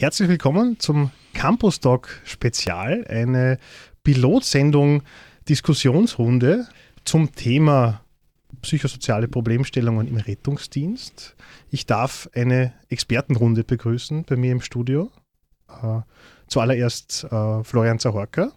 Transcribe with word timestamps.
Herzlich 0.00 0.30
willkommen 0.30 0.78
zum 0.78 1.10
Campus 1.34 1.78
Talk 1.78 2.22
Spezial, 2.24 3.04
eine 3.06 3.58
Pilotsendung 4.02 5.02
Diskussionsrunde 5.46 6.66
zum 7.04 7.34
Thema 7.34 8.00
psychosoziale 8.62 9.28
Problemstellungen 9.28 10.08
im 10.08 10.16
Rettungsdienst. 10.16 11.36
Ich 11.68 11.84
darf 11.84 12.30
eine 12.32 12.72
Expertenrunde 12.88 13.62
begrüßen 13.62 14.24
bei 14.24 14.36
mir 14.36 14.52
im 14.52 14.62
Studio. 14.62 15.10
Äh, 15.68 16.00
zuallererst 16.46 17.24
äh, 17.24 17.62
Florian 17.62 17.98
Zahorka. 17.98 18.52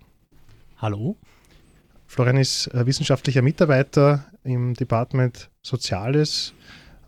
Hallo. 0.77 1.17
Florian 2.07 2.37
ist 2.37 2.67
äh, 2.67 2.85
wissenschaftlicher 2.85 3.41
Mitarbeiter 3.41 4.23
im 4.45 4.75
Department 4.75 5.49
Soziales, 5.61 6.53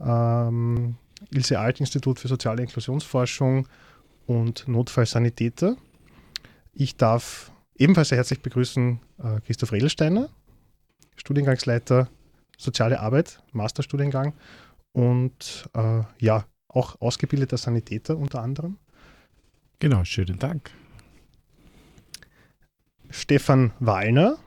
ähm, 0.01 0.97
Ilse 1.31 1.57
Alt 1.57 1.79
Institut 1.79 2.19
für 2.19 2.27
soziale 2.27 2.63
Inklusionsforschung 2.63 3.65
und 4.25 4.67
Notfallsanitäter. 4.67 5.77
Ich 6.73 6.97
darf 6.97 7.51
ebenfalls 7.77 8.09
sehr 8.09 8.17
herzlich 8.17 8.41
begrüßen 8.41 8.99
äh, 9.19 9.41
Christoph 9.41 9.71
Redelsteiner, 9.71 10.29
Studiengangsleiter 11.15 12.09
Soziale 12.57 12.99
Arbeit, 12.99 13.41
Masterstudiengang 13.51 14.33
und 14.93 15.69
äh, 15.73 16.03
ja, 16.19 16.45
auch 16.67 16.99
ausgebildeter 17.01 17.57
Sanitäter 17.57 18.17
unter 18.17 18.41
anderem. 18.41 18.77
Genau, 19.79 20.03
schönen 20.05 20.39
Dank. 20.39 20.71
Stefan 23.09 23.73
Wallner. 23.79 24.37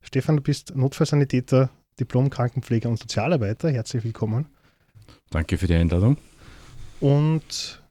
Stefan, 0.00 0.36
du 0.36 0.42
bist 0.42 0.74
Notfallsanitäter, 0.76 1.70
Diplom-Krankenpfleger 1.98 2.88
und 2.88 2.98
Sozialarbeiter. 2.98 3.70
Herzlich 3.70 4.04
willkommen. 4.04 4.46
Danke 5.30 5.58
für 5.58 5.66
die 5.66 5.74
Einladung. 5.74 6.16
Und 7.00 7.82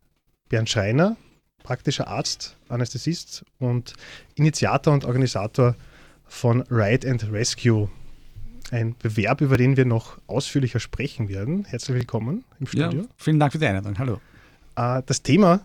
Bernd 0.55 0.69
Schreiner, 0.69 1.17
praktischer 1.63 2.07
Arzt, 2.07 2.55
Anästhesist 2.69 3.43
und 3.59 3.91
Initiator 4.35 4.93
und 4.93 5.03
Organisator 5.03 5.75
von 6.23 6.61
Ride 6.71 7.11
and 7.11 7.29
Rescue. 7.29 7.89
Ein 8.71 8.95
Bewerb, 8.97 9.41
über 9.41 9.57
den 9.57 9.75
wir 9.75 9.83
noch 9.83 10.17
ausführlicher 10.27 10.79
sprechen 10.79 11.27
werden. 11.27 11.65
Herzlich 11.65 11.97
willkommen 11.97 12.45
im 12.61 12.67
Studio. 12.67 13.01
Ja, 13.01 13.07
vielen 13.17 13.37
Dank 13.37 13.51
für 13.51 13.57
die 13.57 13.65
Einladung. 13.65 13.99
Hallo. 13.99 14.21
Äh, 14.77 15.03
das 15.05 15.23
Thema 15.23 15.59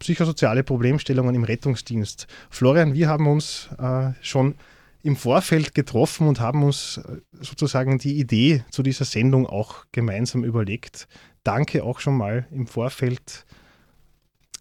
psychosoziale 0.00 0.62
Problemstellungen 0.62 1.34
im 1.34 1.44
Rettungsdienst. 1.44 2.26
Florian, 2.50 2.92
wir 2.92 3.08
haben 3.08 3.28
uns 3.28 3.70
äh, 3.78 4.10
schon 4.20 4.54
im 5.02 5.16
Vorfeld 5.16 5.74
getroffen 5.74 6.28
und 6.28 6.40
haben 6.40 6.62
uns 6.62 6.98
äh, 6.98 7.20
sozusagen 7.40 7.96
die 7.96 8.18
Idee 8.18 8.66
zu 8.70 8.82
dieser 8.82 9.06
Sendung 9.06 9.46
auch 9.46 9.86
gemeinsam 9.92 10.44
überlegt. 10.44 11.08
Danke 11.42 11.84
auch 11.84 12.00
schon 12.00 12.18
mal 12.18 12.46
im 12.50 12.66
Vorfeld 12.66 13.46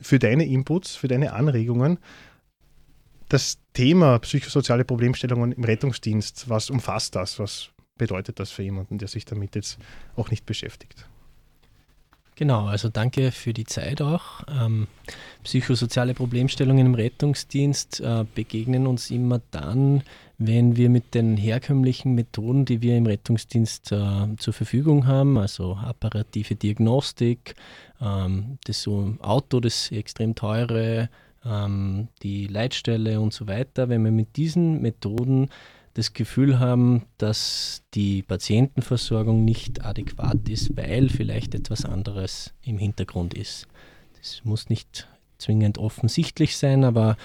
für 0.01 0.19
deine 0.19 0.45
Inputs, 0.45 0.95
für 0.95 1.07
deine 1.07 1.33
Anregungen. 1.33 1.99
Das 3.29 3.59
Thema 3.73 4.19
psychosoziale 4.19 4.85
Problemstellungen 4.85 5.51
im 5.51 5.63
Rettungsdienst, 5.63 6.49
was 6.49 6.69
umfasst 6.69 7.15
das? 7.15 7.39
Was 7.39 7.69
bedeutet 7.97 8.39
das 8.39 8.51
für 8.51 8.63
jemanden, 8.63 8.97
der 8.97 9.07
sich 9.07 9.25
damit 9.25 9.55
jetzt 9.55 9.79
auch 10.15 10.29
nicht 10.29 10.45
beschäftigt? 10.45 11.07
Genau, 12.37 12.65
also 12.65 12.89
danke 12.89 13.31
für 13.31 13.53
die 13.53 13.63
Zeit 13.63 14.01
auch. 14.01 14.41
Ähm, 14.49 14.87
psychosoziale 15.43 16.13
Problemstellungen 16.13 16.85
im 16.85 16.93
Rettungsdienst 16.93 18.01
äh, 18.01 18.25
begegnen 18.35 18.87
uns 18.87 19.09
immer 19.09 19.39
dann, 19.51 20.03
wenn 20.37 20.75
wir 20.75 20.89
mit 20.89 21.13
den 21.15 21.37
herkömmlichen 21.37 22.13
Methoden, 22.13 22.65
die 22.65 22.81
wir 22.81 22.97
im 22.97 23.05
Rettungsdienst 23.05 23.93
äh, 23.93 24.35
zur 24.35 24.53
Verfügung 24.53 25.07
haben, 25.07 25.37
also 25.37 25.75
apparative 25.75 26.55
Diagnostik, 26.55 27.55
ähm, 28.01 28.57
das 28.65 28.81
so 28.81 29.15
Auto, 29.21 29.61
das 29.61 29.89
extrem 29.91 30.35
teure, 30.35 31.09
ähm, 31.45 32.09
die 32.21 32.47
Leitstelle 32.47 33.21
und 33.21 33.33
so 33.33 33.47
weiter, 33.47 33.87
wenn 33.87 34.03
wir 34.03 34.11
mit 34.11 34.35
diesen 34.35 34.81
Methoden 34.81 35.49
das 35.95 36.13
Gefühl 36.13 36.59
haben, 36.59 37.03
dass 37.17 37.81
die 37.93 38.21
Patientenversorgung 38.21 39.43
nicht 39.43 39.83
adäquat 39.83 40.47
ist, 40.49 40.77
weil 40.77 41.09
vielleicht 41.09 41.55
etwas 41.55 41.85
anderes 41.85 42.53
im 42.61 42.77
Hintergrund 42.77 43.33
ist. 43.33 43.67
Das 44.17 44.41
muss 44.43 44.69
nicht 44.69 45.07
zwingend 45.37 45.77
offensichtlich 45.77 46.57
sein, 46.57 46.83
aber 46.83 47.17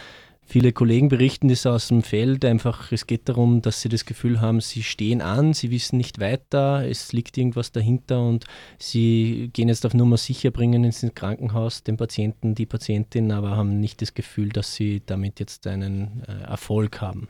Viele 0.51 0.73
Kollegen 0.73 1.09
berichten 1.09 1.47
das 1.47 1.65
aus 1.65 1.87
dem 1.87 2.03
Feld 2.03 2.45
einfach. 2.45 2.91
Es 2.91 3.07
geht 3.07 3.29
darum, 3.29 3.63
dass 3.63 3.83
sie 3.83 3.89
das 3.89 4.05
Gefühl 4.05 4.41
haben, 4.41 4.61
sie 4.61 4.83
stehen 4.83 5.23
an, 5.23 5.55
sie 5.55 5.71
wissen 5.71 5.97
nicht 5.97 6.19
weiter, 6.19 6.85
es 6.85 7.13
liegt 7.13 7.39
irgendwas 7.39 7.71
dahinter 7.71 8.21
und 8.27 8.47
sie 8.77 9.51
gehen 9.53 9.69
jetzt 9.69 9.87
auf 9.87 9.95
Nummer 9.95 10.17
sicher 10.17 10.51
bringen 10.51 10.83
ins 10.83 11.07
Krankenhaus 11.15 11.85
den 11.85 11.97
Patienten, 11.97 12.57
die 12.57 12.67
Patientin, 12.67 13.31
aber 13.31 13.57
haben 13.57 13.79
nicht 13.79 14.03
das 14.03 14.13
Gefühl, 14.13 14.49
dass 14.49 14.75
sie 14.75 15.01
damit 15.07 15.39
jetzt 15.39 15.69
einen 15.69 16.25
äh, 16.27 16.43
Erfolg 16.43 17.01
haben. 17.01 17.29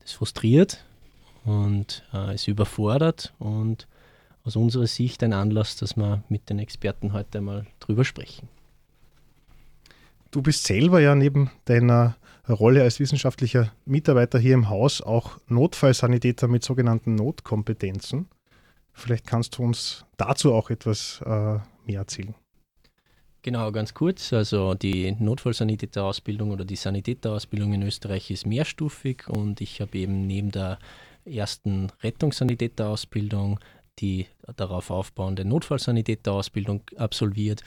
Das 0.00 0.12
frustriert 0.12 0.84
und 1.44 2.04
äh, 2.12 2.34
es 2.34 2.48
überfordert 2.48 3.32
und 3.38 3.86
aus 4.44 4.56
unserer 4.56 4.86
Sicht 4.86 5.22
ein 5.22 5.32
Anlass, 5.32 5.76
dass 5.76 5.96
wir 5.96 6.22
mit 6.28 6.48
den 6.48 6.58
Experten 6.58 7.12
heute 7.12 7.38
einmal 7.38 7.66
drüber 7.78 8.04
sprechen. 8.04 8.48
Du 10.30 10.42
bist 10.42 10.64
selber 10.64 11.00
ja 11.00 11.14
neben 11.14 11.50
deiner 11.64 12.16
Rolle 12.48 12.82
als 12.82 13.00
wissenschaftlicher 13.00 13.72
Mitarbeiter 13.84 14.38
hier 14.38 14.54
im 14.54 14.68
Haus 14.68 15.00
auch 15.00 15.38
Notfallsanitäter 15.48 16.48
mit 16.48 16.64
sogenannten 16.64 17.14
Notkompetenzen. 17.14 18.28
Vielleicht 18.92 19.26
kannst 19.26 19.58
du 19.58 19.62
uns 19.62 20.04
dazu 20.16 20.52
auch 20.52 20.70
etwas 20.70 21.20
äh, 21.24 21.58
mehr 21.86 22.00
erzählen. 22.00 22.34
Genau, 23.42 23.72
ganz 23.72 23.94
kurz. 23.94 24.32
Also 24.32 24.74
die 24.74 25.12
Notfallsanitäterausbildung 25.18 26.50
oder 26.50 26.64
die 26.66 26.76
Sanitäterausbildung 26.76 27.72
in 27.72 27.82
Österreich 27.82 28.30
ist 28.30 28.46
mehrstufig 28.46 29.28
und 29.28 29.60
ich 29.62 29.80
habe 29.80 29.96
eben 29.96 30.26
neben 30.26 30.50
der 30.50 30.78
ersten 31.24 31.90
Rettungssanitäterausbildung 32.02 33.58
die 33.98 34.26
darauf 34.56 34.90
aufbauende 34.90 35.44
Notfallsanitäterausbildung 35.44 36.82
absolviert 36.96 37.62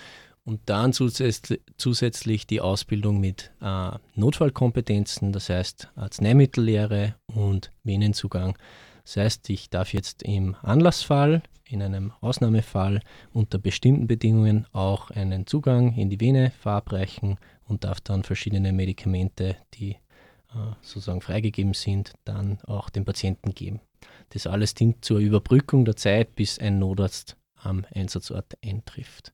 und 0.46 0.62
dann 0.66 0.94
zusätzlich 0.94 2.48
die 2.48 2.62
Ausbildung 2.62 3.20
mit 3.20 3.52
äh, 3.62 3.92
Notfallkompetenzen, 4.16 5.32
das 5.32 5.50
heißt 5.50 5.90
Arzneimittellehre 5.96 7.16
und 7.28 7.72
Venenzugang. 7.84 8.58
Das 9.06 9.18
heißt, 9.18 9.50
ich 9.50 9.70
darf 9.70 9.94
jetzt 9.94 10.24
im 10.24 10.56
Anlassfall, 10.62 11.44
in 11.74 11.82
einem 11.82 12.14
Ausnahmefall 12.22 13.02
unter 13.34 13.58
bestimmten 13.58 14.08
Bedingungen 14.08 14.66
auch 14.72 15.12
einen 15.12 15.48
Zugang 15.48 15.94
in 15.96 16.10
die 16.10 16.20
Vene 16.20 16.52
verabreichen 16.52 17.38
und 17.66 17.84
darf 17.84 18.00
dann 18.02 18.24
verschiedene 18.24 18.72
Medikamente, 18.72 19.58
die 19.74 19.92
äh, 19.92 20.76
sozusagen 20.82 21.22
freigegeben 21.22 21.74
sind, 21.74 22.14
dann 22.24 22.60
auch 22.62 22.90
dem 22.90 23.06
Patienten 23.06 23.54
geben. 23.54 23.82
Das 24.30 24.48
alles 24.48 24.74
dient 24.74 25.04
zur 25.04 25.20
Überbrückung 25.20 25.86
der 25.86 25.96
Zeit, 25.96 26.36
bis 26.36 26.60
ein 26.60 26.80
Notarzt 26.80 27.38
am 27.56 27.86
Einsatzort 27.94 28.58
eintrifft 28.64 29.34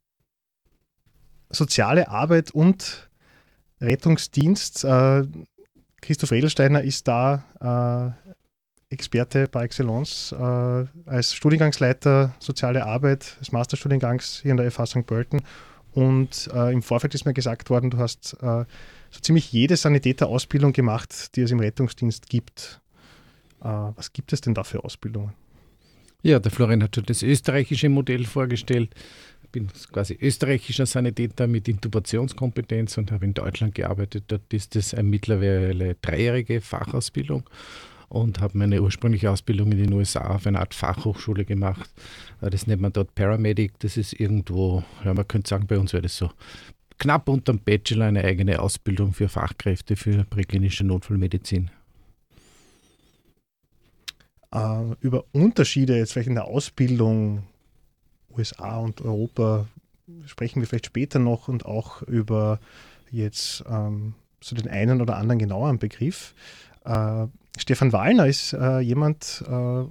soziale 1.50 2.07
Arbeit 2.09 2.51
und 2.51 3.09
Rettungsdienst. 3.81 4.83
Äh, 4.83 5.23
Christoph 6.01 6.31
Edelsteiner 6.31 6.81
ist 6.81 7.07
da 7.07 8.16
äh, 8.25 8.28
Experte 8.89 9.47
par 9.47 9.63
excellence 9.63 10.31
äh, 10.31 10.85
als 11.05 11.35
Studiengangsleiter 11.35 12.33
Soziale 12.39 12.85
Arbeit 12.85 13.38
des 13.39 13.51
Masterstudiengangs 13.51 14.39
hier 14.41 14.51
in 14.51 14.57
der 14.57 14.72
FH 14.72 14.85
St. 14.88 15.05
Pölten. 15.05 15.41
Und 15.94 16.50
äh, 16.53 16.73
im 16.73 16.81
Vorfeld 16.81 17.13
ist 17.13 17.25
mir 17.25 17.33
gesagt 17.33 17.69
worden, 17.69 17.91
du 17.91 17.97
hast 17.97 18.38
äh, 18.41 18.66
so 19.09 19.19
ziemlich 19.22 19.51
jede 19.51 19.75
Sanitäterausbildung 19.75 20.73
gemacht, 20.73 21.35
die 21.35 21.41
es 21.41 21.51
im 21.51 21.59
Rettungsdienst 21.59 22.29
gibt. 22.29 22.81
Äh, 23.61 23.66
was 23.67 24.13
gibt 24.13 24.33
es 24.33 24.41
denn 24.41 24.53
da 24.53 24.63
für 24.63 24.83
Ausbildungen? 24.83 25.33
Ja, 26.21 26.39
der 26.39 26.51
Florian 26.51 26.83
hat 26.83 26.95
schon 26.95 27.06
das 27.06 27.23
österreichische 27.23 27.89
Modell 27.89 28.25
vorgestellt 28.25 28.94
bin 29.51 29.67
quasi 29.91 30.17
österreichischer 30.19 30.85
Sanitäter 30.85 31.47
mit 31.47 31.67
Intubationskompetenz 31.67 32.97
und 32.97 33.11
habe 33.11 33.25
in 33.25 33.33
Deutschland 33.33 33.75
gearbeitet. 33.75 34.25
Dort 34.27 34.53
ist 34.53 34.75
es 34.75 34.94
eine 34.94 35.03
mittlerweile 35.03 35.95
dreijährige 35.95 36.62
Fachausbildung 36.62 37.50
und 38.09 38.41
habe 38.41 38.57
meine 38.57 38.81
ursprüngliche 38.81 39.31
Ausbildung 39.31 39.71
in 39.71 39.77
den 39.77 39.94
USA 39.94 40.35
auf 40.35 40.45
einer 40.45 40.59
Art 40.59 40.73
Fachhochschule 40.73 41.45
gemacht. 41.45 41.89
Äh, 42.41 42.50
das 42.50 42.67
nennt 42.67 42.81
man 42.81 42.94
dort 42.94 43.15
Paramedic. 43.15 43.79
Das 43.79 43.97
ist 43.97 44.19
irgendwo, 44.19 44.83
ja, 45.06 45.13
man 45.13 45.27
könnte 45.27 45.50
sagen, 45.50 45.67
bei 45.67 45.79
uns 45.79 45.94
wäre 45.94 46.03
das 46.03 46.17
so 46.17 46.31
knapp 46.97 47.29
unter 47.29 47.53
dem 47.53 47.59
Bachelor 47.59 48.07
eine 48.07 48.23
eigene 48.23 48.59
Ausbildung 48.59 49.13
für 49.13 49.29
Fachkräfte 49.29 49.95
für 49.95 50.25
präklinische 50.25 50.83
Notfallmedizin. 50.83 51.71
Uh, 54.53 54.95
über 55.00 55.25
Unterschiede 55.31 55.95
jetzt 55.95 56.13
vielleicht 56.13 56.29
in 56.29 56.35
der 56.35 56.45
Ausbildung 56.45 57.44
USA 58.35 58.77
und 58.77 59.01
Europa 59.01 59.67
sprechen 60.25 60.59
wir 60.59 60.67
vielleicht 60.67 60.88
später 60.88 61.19
noch 61.19 61.47
und 61.47 61.65
auch 61.65 62.01
über 62.03 62.59
jetzt 63.11 63.63
ähm, 63.69 64.15
so 64.41 64.56
den 64.56 64.67
einen 64.67 65.01
oder 65.01 65.17
anderen 65.17 65.39
genaueren 65.39 65.79
Begriff. 65.79 66.33
Äh, 66.89 67.27
Stefan 67.57 67.94
Wallner 67.94 68.27
ist 68.27 68.53
äh, 68.53 68.80
jemand, 68.80 69.44
äh, 69.47 69.83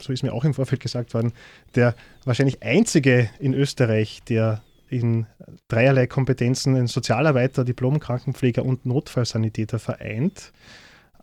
so 0.00 0.12
ist 0.12 0.22
mir 0.22 0.32
auch 0.32 0.44
im 0.44 0.54
Vorfeld 0.54 0.80
gesagt 0.80 1.14
worden, 1.14 1.32
der 1.74 1.94
wahrscheinlich 2.24 2.62
einzige 2.62 3.28
in 3.38 3.54
Österreich, 3.54 4.22
der 4.28 4.62
in 4.88 5.26
dreierlei 5.68 6.06
Kompetenzen 6.06 6.76
in 6.76 6.86
Sozialarbeiter, 6.86 7.64
Diplom-Krankenpfleger 7.64 8.64
und 8.64 8.86
Notfallsanitäter 8.86 9.78
vereint. 9.78 10.52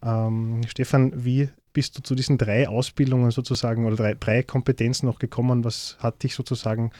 Ähm, 0.04 0.62
Stefan, 0.68 1.26
wie 1.26 1.50
bist 1.74 1.98
du 1.98 2.02
zu 2.02 2.16
diesen 2.16 2.38
drei 2.38 2.68
Ausbildungen 2.68 3.32
sozusagen 3.32 3.86
oder 3.86 3.96
drei, 3.96 4.16
drei 4.16 4.44
Kompetenzen 4.44 5.06
noch 5.06 5.20
gekommen? 5.20 5.64
Was 5.64 5.98
hat 6.00 6.24
dich 6.24 6.36
sozusagen, 6.36 6.92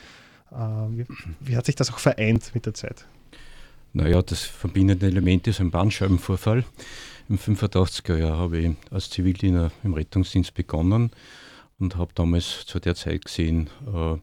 äh, 0.50 0.54
wie, 0.56 1.06
wie, 1.40 1.56
hat 1.56 1.66
sich 1.66 1.74
das 1.74 1.92
auch 1.92 1.98
vereint 1.98 2.54
mit 2.54 2.64
der 2.64 2.74
Zeit? 2.74 3.06
Naja, 3.94 4.22
das 4.22 4.42
verbindende 4.42 5.06
Element 5.06 5.46
ist 5.46 5.60
ein 5.60 5.70
Bandscheibenvorfall. 5.70 6.64
Im 7.28 7.38
85er 7.38 8.16
Jahr 8.16 8.38
habe 8.38 8.58
ich 8.58 8.70
als 8.90 9.10
Zivildiener 9.10 9.70
im 9.84 9.92
Rettungsdienst 9.92 10.54
begonnen 10.54 11.10
und 11.78 11.96
habe 11.96 12.12
damals 12.14 12.64
zu 12.64 12.80
der 12.80 12.94
Zeit 12.94 13.26
gesehen, 13.26 13.68
äh, 13.86 14.16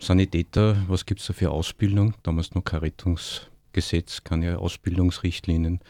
Sanitäter, 0.00 0.84
was 0.86 1.06
gibt 1.06 1.20
es 1.20 1.26
da 1.26 1.32
für 1.32 1.50
Ausbildung? 1.50 2.14
Damals 2.22 2.54
noch 2.54 2.62
kein 2.62 2.80
Rettungsgesetz, 2.80 4.22
keine 4.22 4.58
Ausbildungsrichtlinien. 4.58 5.80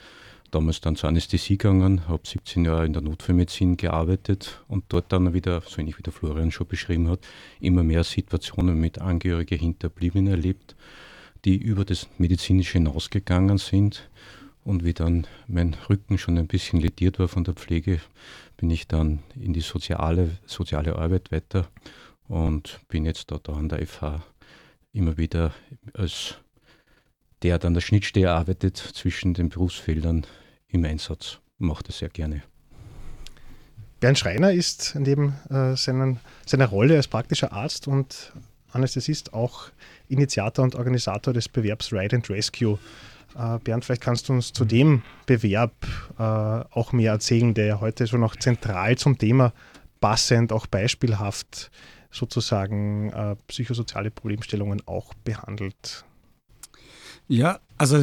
Damals 0.51 0.81
dann 0.81 0.97
zur 0.97 1.11
Anästhesie 1.11 1.59
gegangen, 1.59 2.09
habe 2.09 2.27
17 2.27 2.65
Jahre 2.65 2.87
in 2.87 2.95
der 2.95 3.03
Notfallmedizin 3.03 3.77
gearbeitet 3.77 4.65
und 4.69 4.85
dort 4.89 5.13
dann 5.13 5.35
wieder, 5.35 5.63
so 5.67 5.81
ähnlich 5.81 5.99
wie 5.99 6.03
der 6.03 6.13
Florian 6.13 6.53
schon 6.53 6.69
beschrieben 6.69 7.11
hat, 7.11 7.21
immer 7.61 7.83
mehr 7.83 8.05
Situationen 8.05 8.81
mit 8.81 8.99
Angehörigen 8.99 9.59
Hinterbliebenen 9.59 10.29
erlebt, 10.29 10.75
die 11.45 11.57
über 11.57 11.85
das 11.85 12.09
Medizinische 12.19 12.75
hinausgegangen 12.75 13.59
sind. 13.59 14.09
Und 14.65 14.85
wie 14.85 14.93
dann 14.93 15.27
mein 15.47 15.75
Rücken 15.89 16.19
schon 16.19 16.37
ein 16.37 16.47
bisschen 16.47 16.81
lediert 16.81 17.19
war 17.19 17.29
von 17.29 17.45
der 17.45 17.55
Pflege, 17.55 18.01
bin 18.57 18.71
ich 18.71 18.87
dann 18.87 19.21
in 19.35 19.53
die 19.53 19.61
soziale, 19.61 20.39
soziale 20.45 20.97
Arbeit 20.97 21.33
weiter 21.33 21.69
und 22.27 22.81
bin 22.89 23.07
jetzt 23.07 23.31
dort 23.31 23.49
an 23.49 23.69
der 23.69 23.87
FH 23.87 24.23
immer 24.93 25.17
wieder 25.17 25.53
als 25.95 26.37
der 27.43 27.59
dann 27.59 27.75
der 27.75 27.81
Schnittstelle 27.81 28.33
arbeitet 28.33 28.77
zwischen 28.77 29.33
den 29.33 29.49
Berufsfeldern 29.49 30.27
im 30.69 30.85
Einsatz. 30.85 31.39
Macht 31.59 31.89
das 31.89 31.99
sehr 31.99 32.09
gerne. 32.09 32.43
Bernd 34.01 34.19
Schreiner 34.19 34.53
ist 34.53 34.95
neben 34.97 35.35
äh, 35.51 35.77
seiner 35.77 36.67
Rolle 36.67 36.97
als 36.97 37.09
praktischer 37.09 37.53
Arzt 37.53 37.89
und 37.89 38.33
Anästhesist 38.71 39.35
auch 39.35 39.71
Initiator 40.09 40.65
und 40.65 40.75
Organisator 40.75 41.33
des 41.33 41.49
Bewerbs 41.49 41.93
Ride 41.93 42.17
and 42.17 42.31
Rescue. 42.31 42.79
Äh, 43.37 43.59
Bernd, 43.59 43.85
vielleicht 43.85 44.03
kannst 44.03 44.29
du 44.29 44.33
uns 44.33 44.53
zu 44.53 44.65
dem 44.65 45.03
Bewerb 45.27 45.75
äh, 46.19 46.23
auch 46.23 46.93
mehr 46.93 47.13
erzählen, 47.13 47.55
der 47.55 47.67
ja 47.67 47.81
heute 47.81 48.07
schon 48.07 48.25
auch 48.25 48.37
zentral 48.37 48.97
zum 48.97 49.19
Thema 49.19 49.53
passend, 50.01 50.53
auch 50.53 50.67
beispielhaft 50.67 51.71
sozusagen 52.11 53.11
äh, 53.13 53.37
psychosoziale 53.49 54.11
Problemstellungen 54.11 54.83
auch 54.87 55.13
behandelt. 55.25 56.05
Ja, 57.27 57.61
also 57.77 58.03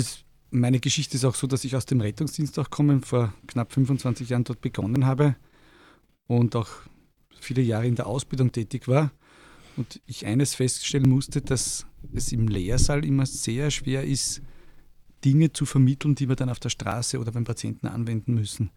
meine 0.51 0.79
Geschichte 0.79 1.17
ist 1.17 1.25
auch 1.25 1.35
so, 1.35 1.47
dass 1.47 1.63
ich 1.63 1.75
aus 1.75 1.85
dem 1.85 2.01
Rettungsdienst 2.01 2.57
auch 2.59 2.69
komme, 2.69 3.01
vor 3.01 3.33
knapp 3.47 3.73
25 3.73 4.29
Jahren 4.29 4.43
dort 4.43 4.61
begonnen 4.61 5.05
habe 5.05 5.35
und 6.27 6.55
auch 6.55 6.69
viele 7.39 7.61
Jahre 7.61 7.87
in 7.87 7.95
der 7.95 8.07
Ausbildung 8.07 8.51
tätig 8.51 8.87
war. 8.87 9.11
Und 9.77 10.01
ich 10.05 10.25
eines 10.25 10.55
feststellen 10.55 11.09
musste, 11.09 11.41
dass 11.41 11.85
es 12.13 12.31
im 12.31 12.47
Lehrsaal 12.47 13.03
immer 13.05 13.25
sehr 13.25 13.71
schwer 13.71 14.03
ist, 14.03 14.41
Dinge 15.23 15.51
zu 15.51 15.65
vermitteln, 15.65 16.15
die 16.15 16.29
wir 16.29 16.35
dann 16.35 16.49
auf 16.49 16.59
der 16.59 16.69
Straße 16.69 17.19
oder 17.19 17.31
beim 17.31 17.43
Patienten 17.43 17.87
anwenden 17.87 18.35
müssen 18.35 18.71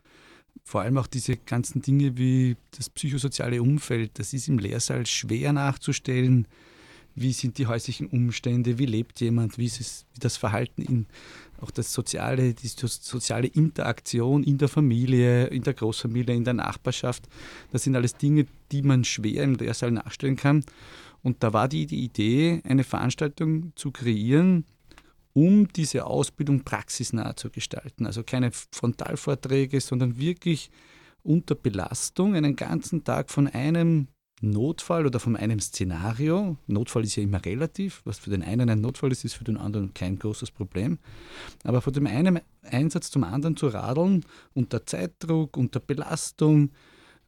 vor 0.64 0.82
allem 0.82 0.98
auch 0.98 1.06
diese 1.06 1.36
ganzen 1.36 1.82
Dinge 1.82 2.18
wie 2.18 2.56
das 2.76 2.90
psychosoziale 2.90 3.62
Umfeld, 3.62 4.18
das 4.18 4.32
ist 4.32 4.48
im 4.48 4.58
Lehrsaal 4.58 5.06
schwer 5.06 5.52
nachzustellen. 5.52 6.46
Wie 7.14 7.32
sind 7.32 7.58
die 7.58 7.66
häuslichen 7.66 8.06
Umstände? 8.06 8.78
Wie 8.78 8.86
lebt 8.86 9.20
jemand? 9.20 9.58
Wie 9.58 9.64
ist 9.64 9.80
es, 9.80 10.06
wie 10.12 10.20
das 10.20 10.36
Verhalten 10.36 10.82
in 10.82 11.06
auch 11.60 11.70
das 11.70 11.92
soziale, 11.92 12.54
die 12.54 12.68
soziale 12.68 13.48
Interaktion 13.48 14.42
in 14.44 14.58
der 14.58 14.68
Familie, 14.68 15.46
in 15.46 15.62
der 15.62 15.74
Großfamilie, 15.74 16.34
in 16.34 16.44
der 16.44 16.54
Nachbarschaft. 16.54 17.28
Das 17.72 17.82
sind 17.82 17.96
alles 17.96 18.14
Dinge, 18.14 18.46
die 18.70 18.82
man 18.82 19.04
schwer 19.04 19.42
im 19.44 19.54
Lehrsaal 19.54 19.90
nachstellen 19.90 20.36
kann. 20.36 20.64
Und 21.22 21.42
da 21.42 21.52
war 21.52 21.68
die, 21.68 21.86
die 21.86 22.04
Idee, 22.04 22.62
eine 22.64 22.84
Veranstaltung 22.84 23.72
zu 23.74 23.90
kreieren, 23.90 24.64
um 25.32 25.68
diese 25.72 26.06
Ausbildung 26.06 26.62
praxisnah 26.62 27.36
zu 27.36 27.50
gestalten. 27.50 28.06
Also 28.06 28.22
keine 28.22 28.50
Frontalvorträge, 28.52 29.80
sondern 29.80 30.18
wirklich 30.18 30.70
unter 31.22 31.54
Belastung 31.54 32.34
einen 32.34 32.56
ganzen 32.56 33.04
Tag 33.04 33.30
von 33.30 33.48
einem 33.48 34.08
Notfall 34.40 35.06
oder 35.06 35.20
von 35.20 35.36
einem 35.36 35.60
Szenario. 35.60 36.56
Notfall 36.66 37.04
ist 37.04 37.16
ja 37.16 37.22
immer 37.22 37.44
relativ. 37.44 38.02
Was 38.04 38.18
für 38.18 38.30
den 38.30 38.42
einen 38.42 38.68
ein 38.70 38.80
Notfall 38.80 39.12
ist, 39.12 39.24
ist 39.24 39.34
für 39.34 39.44
den 39.44 39.56
anderen 39.56 39.94
kein 39.94 40.18
großes 40.18 40.50
Problem. 40.50 40.98
Aber 41.64 41.80
von 41.80 41.92
dem 41.92 42.06
einen 42.06 42.40
Einsatz 42.62 43.10
zum 43.10 43.24
anderen 43.24 43.56
zu 43.56 43.68
radeln, 43.68 44.24
unter 44.54 44.86
Zeitdruck, 44.86 45.56
unter 45.56 45.80
Belastung 45.80 46.70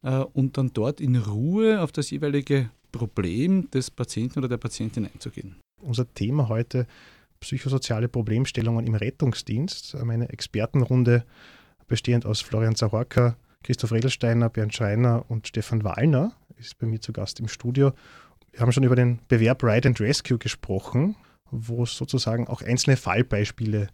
äh, 0.02 0.18
und 0.18 0.56
dann 0.56 0.72
dort 0.72 1.00
in 1.00 1.16
Ruhe 1.16 1.80
auf 1.80 1.92
das 1.92 2.10
jeweilige 2.10 2.70
Problem 2.92 3.70
des 3.70 3.90
Patienten 3.90 4.38
oder 4.38 4.48
der 4.48 4.58
Patientin 4.58 5.06
einzugehen. 5.06 5.56
Unser 5.82 6.12
Thema 6.12 6.48
heute 6.48 6.86
psychosoziale 7.40 8.08
Problemstellungen 8.08 8.86
im 8.86 8.94
Rettungsdienst. 8.94 9.96
Meine 10.04 10.28
Expertenrunde 10.28 11.24
bestehend 11.88 12.26
aus 12.26 12.40
Florian 12.40 12.76
Zahorka, 12.76 13.36
Christoph 13.62 13.92
Redelsteiner, 13.92 14.48
Bernd 14.48 14.74
Schreiner 14.74 15.24
und 15.28 15.46
Stefan 15.46 15.84
Wallner 15.84 16.32
ist 16.56 16.78
bei 16.78 16.86
mir 16.86 17.00
zu 17.00 17.12
Gast 17.12 17.40
im 17.40 17.48
Studio. 17.48 17.92
Wir 18.52 18.60
haben 18.60 18.72
schon 18.72 18.84
über 18.84 18.96
den 18.96 19.20
Bewerb 19.28 19.62
Ride 19.62 19.88
and 19.88 20.00
Rescue 20.00 20.38
gesprochen, 20.38 21.16
wo 21.50 21.82
es 21.82 21.96
sozusagen 21.96 22.48
auch 22.48 22.62
einzelne 22.62 22.96
Fallbeispiele 22.96 23.88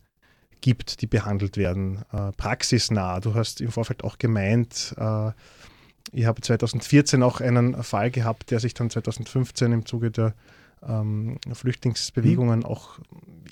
gibt, 0.60 1.02
die 1.02 1.06
behandelt 1.06 1.56
werden. 1.56 2.02
Äh, 2.12 2.32
praxisnah. 2.32 3.20
Du 3.20 3.34
hast 3.34 3.60
im 3.60 3.70
Vorfeld 3.70 4.04
auch 4.04 4.18
gemeint, 4.18 4.94
äh, 4.98 5.32
ich 6.12 6.24
habe 6.24 6.40
2014 6.40 7.22
auch 7.22 7.40
einen 7.40 7.82
Fall 7.82 8.10
gehabt, 8.10 8.50
der 8.50 8.60
sich 8.60 8.74
dann 8.74 8.90
2015 8.90 9.72
im 9.72 9.86
Zuge 9.86 10.10
der 10.10 10.34
ähm, 10.82 11.38
Flüchtlingsbewegungen 11.52 12.61
mhm. 12.61 12.67
auch 12.67 12.99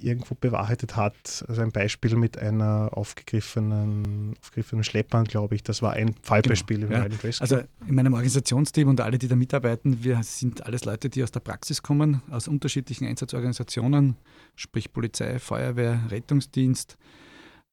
irgendwo 0.01 0.35
bewahrheitet 0.35 0.97
hat. 0.97 1.45
Also 1.49 1.63
ein 1.63 1.73
Beispiel 1.73 2.17
mit 2.17 2.39
einer 2.39 2.91
aufgegriffenen, 2.93 4.35
aufgegriffenen 4.41 4.85
Schleppern, 4.85 5.25
glaube 5.25 5.55
ich. 5.55 5.63
Das 5.63 5.83
war 5.83 5.93
ein 5.95 6.15
Fallbeispiel 6.23 6.81
genau, 6.81 7.05
im 7.05 7.13
ja. 7.13 7.31
Also 7.41 7.61
in 7.87 7.95
meinem 7.95 8.13
Organisationsteam 8.13 8.89
und 8.89 9.01
alle, 9.01 9.19
die 9.19 9.29
da 9.29 9.37
mitarbeiten, 9.37 10.05
wir 10.05 10.23
sind 10.23 10.67
alles 10.67 10.85
Leute, 10.85 11.09
die 11.09 11.23
aus 11.23 11.33
der 11.33 11.41
Praxis 11.41 11.83
kommen, 11.83 12.23
aus 12.31 12.49
unterschiedlichen 12.49 13.07
Einsatzorganisationen, 13.07 14.17
sprich 14.57 14.93
Polizei, 14.93 15.39
Feuerwehr, 15.39 16.01
Rettungsdienst. 16.11 16.99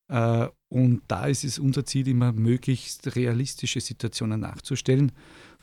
Äh, 0.08 0.48
und 0.70 1.02
da 1.08 1.26
ist 1.26 1.44
es 1.44 1.60
unser 1.60 1.86
Ziel, 1.86 2.08
immer 2.08 2.32
möglichst 2.32 3.16
realistische 3.16 3.82
Situationen 3.82 4.40
nachzustellen. 4.40 5.12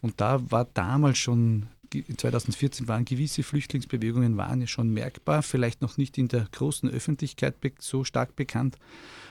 Und 0.00 0.21
da 0.21 0.38
war 0.50 0.66
damals 0.75 1.18
schon 1.18 1.66
2014 1.90 2.88
waren 2.88 3.04
gewisse 3.04 3.42
Flüchtlingsbewegungen 3.42 4.37
waren 4.37 4.61
ja 4.61 4.66
schon 4.66 4.90
merkbar, 4.90 5.42
vielleicht 5.42 5.83
noch 5.83 5.97
nicht 5.97 6.18
in 6.18 6.28
der 6.28 6.47
großen 6.52 6.88
Öffentlichkeit 6.90 7.57
so 7.78 8.04
stark 8.04 8.37
bekannt, 8.37 8.76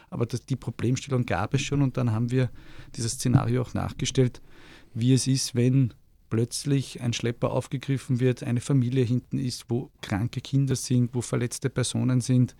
aber 0.09 0.25
das, 0.25 0.45
die 0.45 0.55
Problemstellung 0.55 1.25
gab 1.25 1.53
es 1.53 1.61
schon 1.61 1.81
und 1.81 1.97
dann 1.97 2.11
haben 2.11 2.31
wir 2.31 2.49
dieses 2.95 3.13
Szenario 3.13 3.61
auch 3.61 3.73
nachgestellt, 3.73 4.41
wie 4.93 5.13
es 5.13 5.27
ist, 5.27 5.55
wenn 5.55 5.93
plötzlich 6.29 7.01
ein 7.01 7.13
Schlepper 7.13 7.51
aufgegriffen 7.51 8.19
wird, 8.19 8.43
eine 8.43 8.59
Familie 8.59 9.03
hinten 9.03 9.37
ist, 9.37 9.65
wo 9.69 9.91
kranke 10.01 10.41
Kinder 10.41 10.75
sind, 10.75 11.13
wo 11.13 11.21
verletzte 11.21 11.69
Personen 11.69 12.21
sind, 12.21 12.55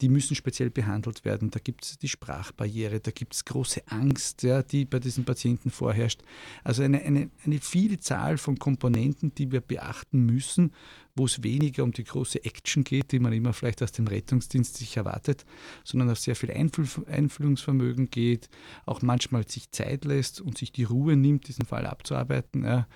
die 0.00 0.08
müssen 0.08 0.34
speziell 0.34 0.70
behandelt 0.70 1.24
werden. 1.24 1.50
Da 1.50 1.60
gibt 1.60 1.84
es 1.84 1.98
die 1.98 2.08
Sprachbarriere, 2.08 3.00
da 3.00 3.10
gibt 3.10 3.34
es 3.34 3.44
große 3.44 3.82
Angst, 3.88 4.42
ja, 4.42 4.62
die 4.62 4.86
bei 4.86 4.98
diesen 4.98 5.24
Patienten 5.24 5.70
vorherrscht. 5.70 6.22
Also 6.64 6.82
eine, 6.82 7.02
eine, 7.02 7.30
eine 7.44 7.58
Vielzahl 7.58 8.38
von 8.38 8.58
Komponenten, 8.58 9.34
die 9.34 9.52
wir 9.52 9.60
beachten 9.60 10.24
müssen, 10.24 10.72
wo 11.16 11.26
es 11.26 11.42
weniger 11.42 11.84
um 11.84 11.92
die 11.92 12.04
große 12.04 12.44
Action 12.44 12.82
geht, 12.82 13.12
die 13.12 13.18
man 13.18 13.32
immer 13.32 13.52
vielleicht 13.52 13.82
aus 13.82 13.92
dem 13.92 14.06
Rettungsdienst 14.06 14.76
sich 14.76 14.96
erwartet, 14.96 15.44
sondern 15.84 16.10
auf 16.10 16.18
sehr 16.18 16.36
viel 16.36 16.50
Einfühl 16.50 16.88
Einfühlungsvermögen 17.06 18.08
geht, 18.08 18.48
auch 18.86 19.02
manchmal 19.02 19.46
sich 19.46 19.70
Zeit 19.70 20.04
lässt 20.04 20.40
und 20.40 20.56
sich 20.56 20.72
die 20.72 20.84
Ruhe 20.84 21.16
nimmt, 21.16 21.48
diesen 21.48 21.66
Fall 21.66 21.86
abzuarbeiten, 21.86 22.64
ja, 22.64 22.86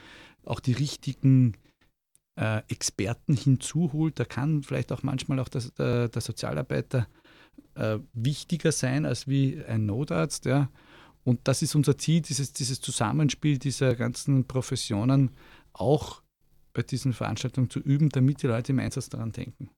auch 0.44 0.60
die 0.60 0.72
richtigen 0.72 1.54
äh, 2.36 2.62
Experten 2.68 3.34
hinzuholt. 3.34 4.18
Da 4.18 4.24
kann 4.24 4.62
vielleicht 4.62 4.92
auch 4.92 5.02
manchmal 5.02 5.38
auch 5.38 5.48
das, 5.48 5.72
der, 5.74 6.08
der, 6.08 6.22
Sozialarbeiter 6.22 7.06
äh, 7.74 7.98
wichtiger 8.12 8.72
sein 8.72 9.06
als 9.06 9.28
wie 9.28 9.62
ein 9.66 9.86
Notarzt. 9.86 10.46
Ja. 10.46 10.70
Und 11.24 11.40
das 11.44 11.62
ist 11.62 11.74
unser 11.74 11.98
Ziel, 11.98 12.20
dieses, 12.20 12.52
dieses 12.52 12.80
Zusammenspiel 12.80 13.58
dieser 13.58 13.94
ganzen 13.94 14.46
Professionen 14.46 15.30
auch 15.72 16.22
bei 16.72 16.82
diesen 16.82 17.12
Veranstaltungen 17.12 17.70
zu 17.70 17.80
üben, 17.80 18.08
damit 18.08 18.42
die 18.42 18.46
Leute 18.46 18.72
im 18.72 18.78
Einsatz 18.78 19.08
daran 19.08 19.32
denken. 19.32 19.70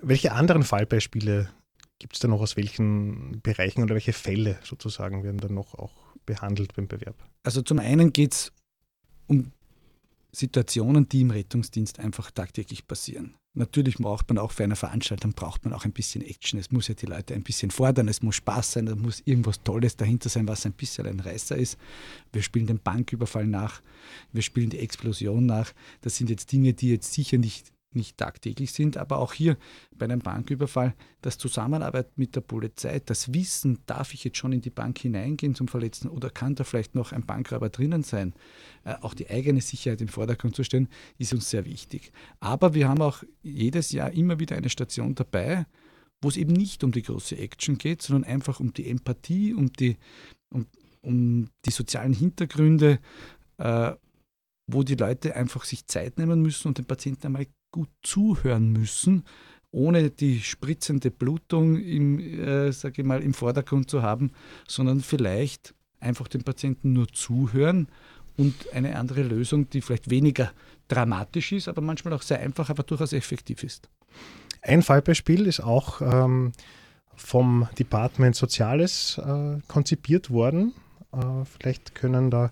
Welche 0.00 0.32
anderen 0.32 0.62
Fallbeispiele 0.62 1.50
gibt 1.98 2.14
es 2.14 2.20
da 2.20 2.28
noch 2.28 2.40
aus 2.40 2.56
welchen 2.56 3.40
Bereichen 3.42 3.82
oder 3.82 3.94
welche 3.94 4.12
Fälle 4.12 4.58
sozusagen 4.62 5.22
werden 5.22 5.38
dann 5.38 5.54
noch 5.54 5.74
auch 5.74 6.14
behandelt 6.26 6.74
beim 6.74 6.88
Bewerb? 6.88 7.16
Also 7.42 7.62
zum 7.62 7.78
einen 7.78 8.12
geht 8.12 8.32
es 8.32 8.52
um 9.26 9.52
Situationen, 10.32 11.08
die 11.08 11.22
im 11.22 11.30
Rettungsdienst 11.30 11.98
einfach 11.98 12.30
tagtäglich 12.30 12.86
passieren. 12.86 13.34
Natürlich 13.52 13.96
braucht 13.96 14.28
man 14.28 14.38
auch 14.38 14.52
für 14.52 14.62
eine 14.62 14.76
Veranstaltung 14.76 15.32
braucht 15.32 15.64
man 15.64 15.74
auch 15.74 15.84
ein 15.84 15.92
bisschen 15.92 16.22
Action. 16.22 16.60
Es 16.60 16.70
muss 16.70 16.86
ja 16.86 16.94
die 16.94 17.06
Leute 17.06 17.34
ein 17.34 17.42
bisschen 17.42 17.72
fordern, 17.72 18.06
es 18.06 18.22
muss 18.22 18.36
Spaß 18.36 18.72
sein, 18.72 18.86
es 18.86 18.94
muss 18.94 19.22
irgendwas 19.24 19.62
Tolles 19.64 19.96
dahinter 19.96 20.28
sein, 20.28 20.46
was 20.46 20.66
ein 20.66 20.72
bisschen 20.72 21.06
ein 21.06 21.18
Reißer 21.18 21.56
ist. 21.56 21.76
Wir 22.32 22.42
spielen 22.42 22.68
den 22.68 22.78
Banküberfall 22.78 23.48
nach, 23.48 23.82
wir 24.32 24.42
spielen 24.42 24.70
die 24.70 24.78
Explosion 24.78 25.46
nach. 25.46 25.72
Das 26.00 26.16
sind 26.16 26.30
jetzt 26.30 26.52
Dinge, 26.52 26.74
die 26.74 26.90
jetzt 26.90 27.12
sicher 27.12 27.38
nicht 27.38 27.72
nicht 27.94 28.16
tagtäglich 28.16 28.72
sind, 28.72 28.96
aber 28.96 29.18
auch 29.18 29.32
hier 29.32 29.56
bei 29.96 30.04
einem 30.04 30.20
Banküberfall, 30.20 30.94
das 31.22 31.38
Zusammenarbeit 31.38 32.16
mit 32.16 32.36
der 32.36 32.40
Polizei, 32.40 33.00
das 33.04 33.34
Wissen, 33.34 33.78
darf 33.86 34.14
ich 34.14 34.24
jetzt 34.24 34.38
schon 34.38 34.52
in 34.52 34.60
die 34.60 34.70
Bank 34.70 34.98
hineingehen 34.98 35.54
zum 35.54 35.68
Verletzten 35.68 36.08
oder 36.08 36.30
kann 36.30 36.54
da 36.54 36.64
vielleicht 36.64 36.94
noch 36.94 37.12
ein 37.12 37.26
Bankräuber 37.26 37.68
drinnen 37.68 38.02
sein, 38.02 38.34
äh, 38.84 38.94
auch 39.00 39.14
die 39.14 39.28
eigene 39.28 39.60
Sicherheit 39.60 40.00
im 40.00 40.08
Vordergrund 40.08 40.54
zu 40.54 40.64
stellen, 40.64 40.88
ist 41.18 41.32
uns 41.32 41.50
sehr 41.50 41.64
wichtig. 41.64 42.12
Aber 42.38 42.74
wir 42.74 42.88
haben 42.88 43.02
auch 43.02 43.22
jedes 43.42 43.92
Jahr 43.92 44.12
immer 44.12 44.38
wieder 44.38 44.56
eine 44.56 44.70
Station 44.70 45.14
dabei, 45.14 45.66
wo 46.22 46.28
es 46.28 46.36
eben 46.36 46.52
nicht 46.52 46.84
um 46.84 46.92
die 46.92 47.02
große 47.02 47.36
Action 47.38 47.78
geht, 47.78 48.02
sondern 48.02 48.30
einfach 48.30 48.60
um 48.60 48.72
die 48.72 48.88
Empathie, 48.88 49.54
um 49.54 49.72
die, 49.72 49.96
um, 50.52 50.66
um 51.00 51.48
die 51.64 51.70
sozialen 51.70 52.12
Hintergründe, 52.12 53.00
äh, 53.58 53.92
wo 54.66 54.82
die 54.82 54.94
Leute 54.94 55.34
einfach 55.34 55.64
sich 55.64 55.86
Zeit 55.86 56.18
nehmen 56.18 56.42
müssen 56.42 56.68
und 56.68 56.78
den 56.78 56.84
Patienten 56.84 57.26
einmal 57.26 57.46
gut 57.70 57.88
zuhören 58.02 58.72
müssen, 58.72 59.24
ohne 59.72 60.10
die 60.10 60.40
spritzende 60.40 61.10
Blutung 61.10 61.76
im, 61.76 62.18
äh, 62.18 62.72
sage 62.72 63.02
ich 63.02 63.06
mal, 63.06 63.22
im 63.22 63.34
Vordergrund 63.34 63.88
zu 63.88 64.02
haben, 64.02 64.32
sondern 64.66 65.00
vielleicht 65.00 65.74
einfach 66.00 66.28
dem 66.28 66.42
Patienten 66.42 66.92
nur 66.92 67.08
zuhören 67.08 67.88
und 68.36 68.54
eine 68.72 68.96
andere 68.96 69.22
Lösung, 69.22 69.68
die 69.70 69.80
vielleicht 69.80 70.10
weniger 70.10 70.50
dramatisch 70.88 71.52
ist, 71.52 71.68
aber 71.68 71.82
manchmal 71.82 72.14
auch 72.14 72.22
sehr 72.22 72.40
einfach, 72.40 72.70
aber 72.70 72.82
durchaus 72.82 73.12
effektiv 73.12 73.62
ist. 73.62 73.88
Ein 74.62 74.82
Fallbeispiel 74.82 75.46
ist 75.46 75.60
auch 75.60 76.00
ähm, 76.00 76.52
vom 77.14 77.68
Department 77.78 78.34
Soziales 78.34 79.18
äh, 79.18 79.58
konzipiert 79.68 80.30
worden. 80.30 80.74
Äh, 81.12 81.44
vielleicht 81.44 81.94
können 81.94 82.30
da 82.30 82.50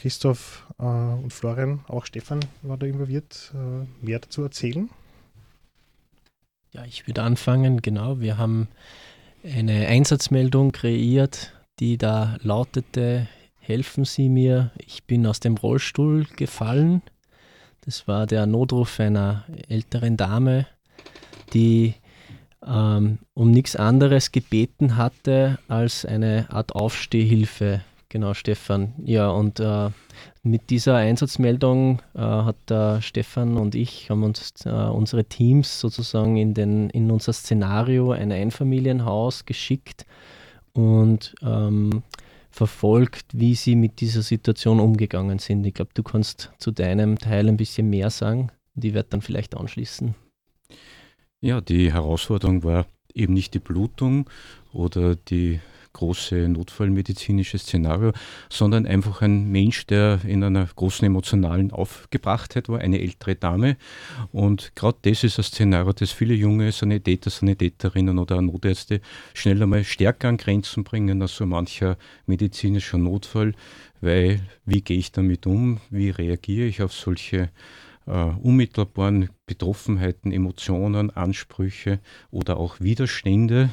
Christoph 0.00 0.66
äh, 0.78 0.84
und 0.84 1.30
Florian, 1.30 1.84
auch 1.86 2.06
Stefan 2.06 2.40
war 2.62 2.78
da 2.78 2.86
involviert, 2.86 3.52
äh, 3.54 3.86
mehr 4.04 4.18
dazu 4.18 4.42
erzählen? 4.42 4.88
Ja, 6.72 6.84
ich 6.86 7.06
würde 7.06 7.22
anfangen, 7.22 7.82
genau. 7.82 8.18
Wir 8.18 8.38
haben 8.38 8.68
eine 9.44 9.88
Einsatzmeldung 9.88 10.72
kreiert, 10.72 11.52
die 11.80 11.98
da 11.98 12.38
lautete, 12.42 13.28
helfen 13.58 14.06
Sie 14.06 14.30
mir, 14.30 14.70
ich 14.78 15.04
bin 15.04 15.26
aus 15.26 15.40
dem 15.40 15.58
Rollstuhl 15.58 16.24
gefallen. 16.36 17.02
Das 17.82 18.08
war 18.08 18.26
der 18.26 18.46
Notruf 18.46 19.00
einer 19.00 19.44
älteren 19.68 20.16
Dame, 20.16 20.66
die 21.52 21.94
ähm, 22.66 23.18
um 23.34 23.50
nichts 23.50 23.76
anderes 23.76 24.32
gebeten 24.32 24.96
hatte 24.96 25.58
als 25.68 26.06
eine 26.06 26.46
Art 26.50 26.74
Aufstehhilfe 26.74 27.82
Genau, 28.10 28.34
Stefan. 28.34 28.92
Ja, 29.04 29.30
und 29.30 29.60
äh, 29.60 29.90
mit 30.42 30.70
dieser 30.70 30.96
Einsatzmeldung 30.96 32.02
äh, 32.14 32.18
hat 32.18 32.56
der 32.68 33.00
Stefan 33.02 33.56
und 33.56 33.76
ich 33.76 34.10
haben 34.10 34.24
uns 34.24 34.52
äh, 34.64 34.68
unsere 34.68 35.24
Teams 35.24 35.78
sozusagen 35.78 36.36
in, 36.36 36.52
den, 36.52 36.90
in 36.90 37.08
unser 37.12 37.32
Szenario 37.32 38.10
ein 38.10 38.32
Einfamilienhaus 38.32 39.46
geschickt 39.46 40.06
und 40.72 41.36
ähm, 41.40 42.02
verfolgt, 42.50 43.26
wie 43.32 43.54
sie 43.54 43.76
mit 43.76 44.00
dieser 44.00 44.22
Situation 44.22 44.80
umgegangen 44.80 45.38
sind. 45.38 45.64
Ich 45.64 45.74
glaube, 45.74 45.92
du 45.94 46.02
kannst 46.02 46.50
zu 46.58 46.72
deinem 46.72 47.16
Teil 47.16 47.48
ein 47.48 47.56
bisschen 47.56 47.88
mehr 47.90 48.10
sagen. 48.10 48.50
Die 48.74 48.92
wird 48.92 49.12
dann 49.12 49.20
vielleicht 49.20 49.56
anschließen. 49.56 50.16
Ja, 51.40 51.60
die 51.60 51.92
Herausforderung 51.92 52.64
war 52.64 52.86
eben 53.14 53.34
nicht 53.34 53.54
die 53.54 53.60
Blutung 53.60 54.28
oder 54.72 55.14
die 55.14 55.60
große 55.92 56.48
notfallmedizinische 56.48 57.58
Szenario, 57.58 58.12
sondern 58.48 58.86
einfach 58.86 59.22
ein 59.22 59.50
Mensch, 59.50 59.86
der 59.86 60.20
in 60.24 60.44
einer 60.44 60.66
großen 60.66 61.06
emotionalen 61.06 61.70
Aufgebrachtheit 61.70 62.68
war, 62.68 62.78
eine 62.80 63.00
ältere 63.00 63.34
Dame. 63.34 63.76
Und 64.32 64.72
gerade 64.76 64.98
das 65.02 65.24
ist 65.24 65.38
ein 65.38 65.44
Szenario, 65.44 65.92
das 65.92 66.12
viele 66.12 66.34
junge 66.34 66.72
Sanitäter, 66.72 67.30
Sanitäterinnen 67.30 68.18
oder 68.18 68.40
Notärzte 68.40 69.00
schnell 69.34 69.62
einmal 69.62 69.84
stärker 69.84 70.28
an 70.28 70.36
Grenzen 70.36 70.84
bringen 70.84 71.22
als 71.22 71.36
so 71.36 71.46
mancher 71.46 71.96
medizinischer 72.26 72.98
Notfall, 72.98 73.54
weil 74.00 74.40
wie 74.64 74.82
gehe 74.82 74.98
ich 74.98 75.12
damit 75.12 75.46
um, 75.46 75.80
wie 75.90 76.10
reagiere 76.10 76.66
ich 76.66 76.82
auf 76.82 76.92
solche 76.92 77.50
Uh, 78.06 78.34
unmittelbaren 78.42 79.28
Betroffenheiten, 79.46 80.32
Emotionen, 80.32 81.10
Ansprüche 81.10 82.00
oder 82.30 82.56
auch 82.56 82.80
Widerstände, 82.80 83.68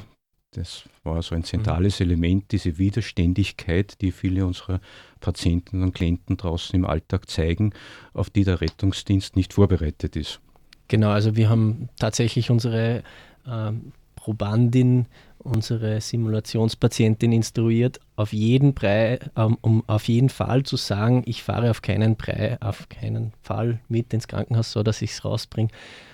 das 0.52 0.84
war 1.04 1.22
so 1.22 1.36
ein 1.36 1.44
zentrales 1.44 2.00
mhm. 2.00 2.06
Element, 2.06 2.52
diese 2.52 2.78
Widerständigkeit, 2.78 4.02
die 4.02 4.12
viele 4.12 4.46
unserer 4.46 4.80
Patienten 5.20 5.84
und 5.84 5.94
Klienten 5.94 6.38
draußen 6.38 6.76
im 6.76 6.86
Alltag 6.86 7.30
zeigen, 7.30 7.74
auf 8.14 8.30
die 8.30 8.44
der 8.44 8.62
Rettungsdienst 8.62 9.36
nicht 9.36 9.54
vorbereitet 9.54 10.16
ist. 10.16 10.40
Genau, 10.88 11.10
also 11.10 11.36
wir 11.36 11.50
haben 11.50 11.90
tatsächlich 12.00 12.50
unsere 12.50 13.04
äh, 13.46 13.72
Probandin, 14.16 15.06
unsere 15.40 16.02
Simulationspatientin 16.02 17.32
instruiert, 17.32 18.00
auf 18.16 18.34
jeden, 18.34 18.74
Brei, 18.74 19.20
um, 19.36 19.58
um 19.62 19.84
auf 19.88 20.08
jeden 20.08 20.30
Fall 20.30 20.64
zu 20.64 20.76
sagen, 20.76 21.24
ich 21.26 21.44
fahre 21.44 21.70
auf 21.70 21.82
keinen 21.82 22.16
Brei, 22.16 22.58
auf 22.62 22.90
keinen 22.90 23.34
Fall 23.42 23.80
mit 23.90 24.14
ins 24.14 24.28
Krankenhaus, 24.28 24.72
so 24.72 24.84
dass 24.84 25.02
ich 25.02 25.12
es 25.12 25.24
rausbringe. 25.24 25.70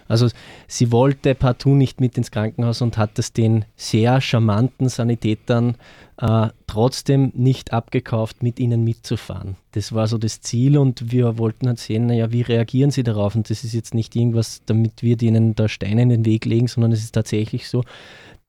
Also 0.08 0.28
sie 0.68 0.92
wollte 0.92 1.36
partout 1.36 1.76
nicht 1.76 2.02
mit 2.02 2.18
ins 2.18 2.32
Krankenhaus 2.32 2.82
und 2.82 2.98
hat 2.98 3.18
es 3.20 3.34
den 3.34 3.66
sehr 3.76 4.22
charmanten 4.22 4.90
Sanitätern 4.90 5.76
äh, 6.18 6.50
trotzdem 6.68 7.32
nicht 7.36 7.74
abgekauft, 7.74 8.44
mit 8.44 8.60
ihnen 8.60 8.84
mitzufahren. 8.84 9.56
Das 9.72 9.94
war 9.94 10.08
so 10.08 10.18
das 10.18 10.42
Ziel 10.42 10.78
und 10.78 11.12
wir 11.12 11.38
wollten 11.38 11.68
halt 11.68 11.80
sehen, 11.80 12.08
naja, 12.08 12.32
wie 12.32 12.42
reagieren 12.42 12.92
sie 12.92 13.04
darauf? 13.04 13.36
Und 13.36 13.50
das 13.50 13.64
ist 13.64 13.74
jetzt 13.74 13.94
nicht 13.94 14.16
irgendwas, 14.16 14.62
damit 14.66 15.02
wir 15.02 15.18
denen 15.18 15.56
da 15.56 15.68
Steine 15.68 16.04
in 16.04 16.10
den 16.10 16.26
Weg 16.26 16.46
legen, 16.46 16.68
sondern 16.68 16.92
es 16.92 17.04
ist 17.04 17.14
tatsächlich 17.14 17.68
so, 17.68 17.84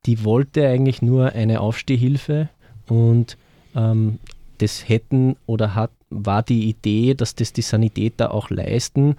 die 0.07 0.25
wollte 0.25 0.69
eigentlich 0.69 1.03
nur 1.03 1.33
eine 1.33 1.61
Aufstehhilfe 1.61 2.49
und 2.89 3.37
ähm, 3.75 4.19
das 4.59 4.89
hätten 4.89 5.37
oder 5.47 5.75
hat, 5.75 5.91
war 6.11 6.43
die 6.43 6.69
Idee, 6.69 7.15
dass 7.15 7.35
das 7.35 7.53
die 7.53 7.63
Sanitäter 7.63 8.33
auch 8.33 8.51
leisten. 8.51 9.17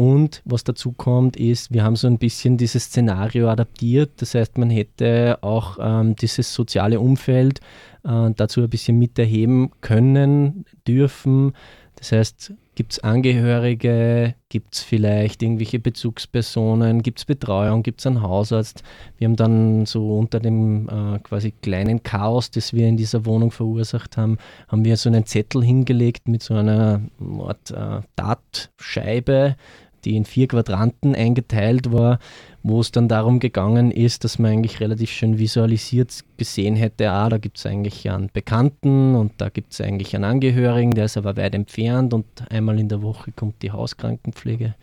Und 0.00 0.40
was 0.46 0.64
dazu 0.64 0.92
kommt, 0.92 1.36
ist, 1.36 1.74
wir 1.74 1.84
haben 1.84 1.94
so 1.94 2.06
ein 2.06 2.16
bisschen 2.16 2.56
dieses 2.56 2.84
Szenario 2.84 3.50
adaptiert. 3.50 4.12
Das 4.22 4.34
heißt, 4.34 4.56
man 4.56 4.70
hätte 4.70 5.36
auch 5.42 5.76
ähm, 5.78 6.16
dieses 6.16 6.54
soziale 6.54 6.98
Umfeld 7.00 7.60
äh, 8.04 8.30
dazu 8.34 8.62
ein 8.62 8.70
bisschen 8.70 8.98
miterheben 8.98 9.72
können, 9.82 10.64
dürfen. 10.88 11.52
Das 11.96 12.12
heißt, 12.12 12.54
gibt 12.76 12.92
es 12.92 13.00
Angehörige, 13.00 14.36
gibt 14.48 14.74
es 14.74 14.82
vielleicht 14.82 15.42
irgendwelche 15.42 15.78
Bezugspersonen, 15.78 17.02
gibt 17.02 17.18
es 17.18 17.26
Betreuung, 17.26 17.82
gibt 17.82 18.00
es 18.00 18.06
einen 18.06 18.22
Hausarzt. 18.22 18.82
Wir 19.18 19.28
haben 19.28 19.36
dann 19.36 19.84
so 19.84 20.16
unter 20.16 20.40
dem 20.40 20.88
äh, 20.88 21.18
quasi 21.18 21.50
kleinen 21.50 22.02
Chaos, 22.02 22.50
das 22.50 22.72
wir 22.72 22.88
in 22.88 22.96
dieser 22.96 23.26
Wohnung 23.26 23.50
verursacht 23.50 24.16
haben, 24.16 24.38
haben 24.68 24.82
wir 24.86 24.96
so 24.96 25.10
einen 25.10 25.26
Zettel 25.26 25.62
hingelegt 25.62 26.26
mit 26.26 26.42
so 26.42 26.54
einer 26.54 27.02
Art 27.38 27.70
äh, 27.70 28.00
Dartscheibe, 28.16 29.56
die 30.04 30.16
in 30.16 30.24
vier 30.24 30.48
Quadranten 30.48 31.14
eingeteilt 31.14 31.92
war, 31.92 32.18
wo 32.62 32.80
es 32.80 32.92
dann 32.92 33.08
darum 33.08 33.40
gegangen 33.40 33.90
ist, 33.90 34.24
dass 34.24 34.38
man 34.38 34.52
eigentlich 34.52 34.80
relativ 34.80 35.10
schön 35.10 35.38
visualisiert 35.38 36.24
gesehen 36.36 36.76
hätte, 36.76 37.10
ah, 37.10 37.28
da 37.28 37.38
gibt 37.38 37.58
es 37.58 37.66
eigentlich 37.66 38.10
einen 38.10 38.30
Bekannten 38.32 39.14
und 39.14 39.32
da 39.38 39.48
gibt 39.48 39.72
es 39.72 39.80
eigentlich 39.80 40.14
einen 40.14 40.24
Angehörigen, 40.24 40.92
der 40.92 41.06
ist 41.06 41.16
aber 41.16 41.36
weit 41.36 41.54
entfernt 41.54 42.12
und 42.12 42.26
einmal 42.50 42.78
in 42.78 42.88
der 42.88 43.02
Woche 43.02 43.32
kommt 43.32 43.62
die 43.62 43.70
Hauskrankenpflege. 43.70 44.74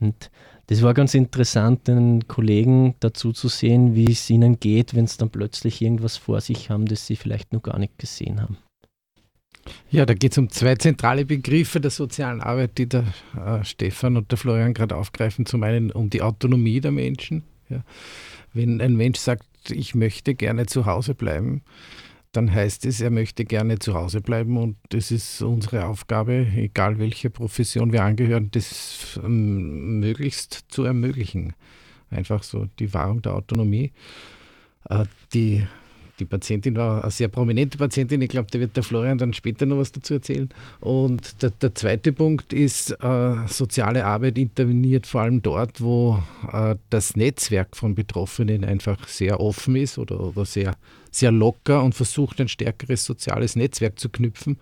Und 0.00 0.30
das 0.68 0.82
war 0.82 0.94
ganz 0.94 1.14
interessant, 1.14 1.86
den 1.86 2.26
Kollegen 2.26 2.96
dazu 3.00 3.32
zu 3.32 3.48
sehen, 3.48 3.94
wie 3.94 4.10
es 4.10 4.28
ihnen 4.28 4.58
geht, 4.58 4.94
wenn 4.94 5.06
sie 5.06 5.18
dann 5.18 5.30
plötzlich 5.30 5.80
irgendwas 5.80 6.16
vor 6.16 6.40
sich 6.40 6.70
haben, 6.70 6.86
das 6.86 7.06
sie 7.06 7.16
vielleicht 7.16 7.52
noch 7.52 7.62
gar 7.62 7.78
nicht 7.78 7.98
gesehen 7.98 8.42
haben. 8.42 8.58
Ja, 9.90 10.06
da 10.06 10.14
geht 10.14 10.32
es 10.32 10.38
um 10.38 10.50
zwei 10.50 10.74
zentrale 10.76 11.24
Begriffe 11.24 11.80
der 11.80 11.90
sozialen 11.90 12.40
Arbeit, 12.40 12.78
die 12.78 12.88
der 12.88 13.04
äh, 13.36 13.64
Stefan 13.64 14.16
und 14.16 14.30
der 14.30 14.38
Florian 14.38 14.74
gerade 14.74 14.96
aufgreifen. 14.96 15.46
Zum 15.46 15.62
einen 15.62 15.90
um 15.90 16.10
die 16.10 16.22
Autonomie 16.22 16.80
der 16.80 16.92
Menschen. 16.92 17.44
Ja. 17.68 17.82
Wenn 18.52 18.80
ein 18.80 18.96
Mensch 18.96 19.18
sagt, 19.18 19.46
ich 19.70 19.94
möchte 19.94 20.34
gerne 20.34 20.66
zu 20.66 20.86
Hause 20.86 21.14
bleiben, 21.14 21.62
dann 22.32 22.52
heißt 22.52 22.84
es, 22.84 23.00
er 23.00 23.10
möchte 23.10 23.44
gerne 23.44 23.78
zu 23.78 23.94
Hause 23.94 24.20
bleiben 24.20 24.58
und 24.58 24.76
das 24.90 25.10
ist 25.10 25.40
unsere 25.42 25.86
Aufgabe, 25.86 26.46
egal 26.54 26.98
welche 26.98 27.30
Profession 27.30 27.92
wir 27.92 28.04
angehören, 28.04 28.50
das 28.50 29.18
ähm, 29.24 30.00
möglichst 30.00 30.66
zu 30.68 30.84
ermöglichen. 30.84 31.54
Einfach 32.10 32.42
so 32.42 32.66
die 32.78 32.92
Wahrung 32.92 33.22
der 33.22 33.34
Autonomie. 33.34 33.92
Äh, 34.88 35.06
die 35.32 35.66
die 36.18 36.24
Patientin 36.24 36.76
war 36.76 37.02
eine 37.02 37.10
sehr 37.10 37.28
prominente 37.28 37.78
Patientin. 37.78 38.22
Ich 38.22 38.30
glaube, 38.30 38.48
da 38.50 38.58
wird 38.58 38.76
der 38.76 38.82
Florian 38.82 39.18
dann 39.18 39.32
später 39.32 39.66
noch 39.66 39.78
was 39.78 39.92
dazu 39.92 40.14
erzählen. 40.14 40.48
Und 40.80 41.42
der, 41.42 41.50
der 41.50 41.74
zweite 41.74 42.12
Punkt 42.12 42.52
ist, 42.52 42.90
äh, 42.90 43.34
soziale 43.46 44.04
Arbeit 44.04 44.38
interveniert 44.38 45.06
vor 45.06 45.22
allem 45.22 45.42
dort, 45.42 45.80
wo 45.80 46.22
äh, 46.52 46.76
das 46.90 47.16
Netzwerk 47.16 47.76
von 47.76 47.94
Betroffenen 47.94 48.64
einfach 48.64 49.06
sehr 49.08 49.40
offen 49.40 49.76
ist 49.76 49.98
oder, 49.98 50.20
oder 50.20 50.44
sehr, 50.44 50.76
sehr 51.10 51.32
locker 51.32 51.82
und 51.82 51.94
versucht, 51.94 52.40
ein 52.40 52.48
stärkeres 52.48 53.04
soziales 53.04 53.56
Netzwerk 53.56 53.98
zu 53.98 54.08
knüpfen. 54.08 54.58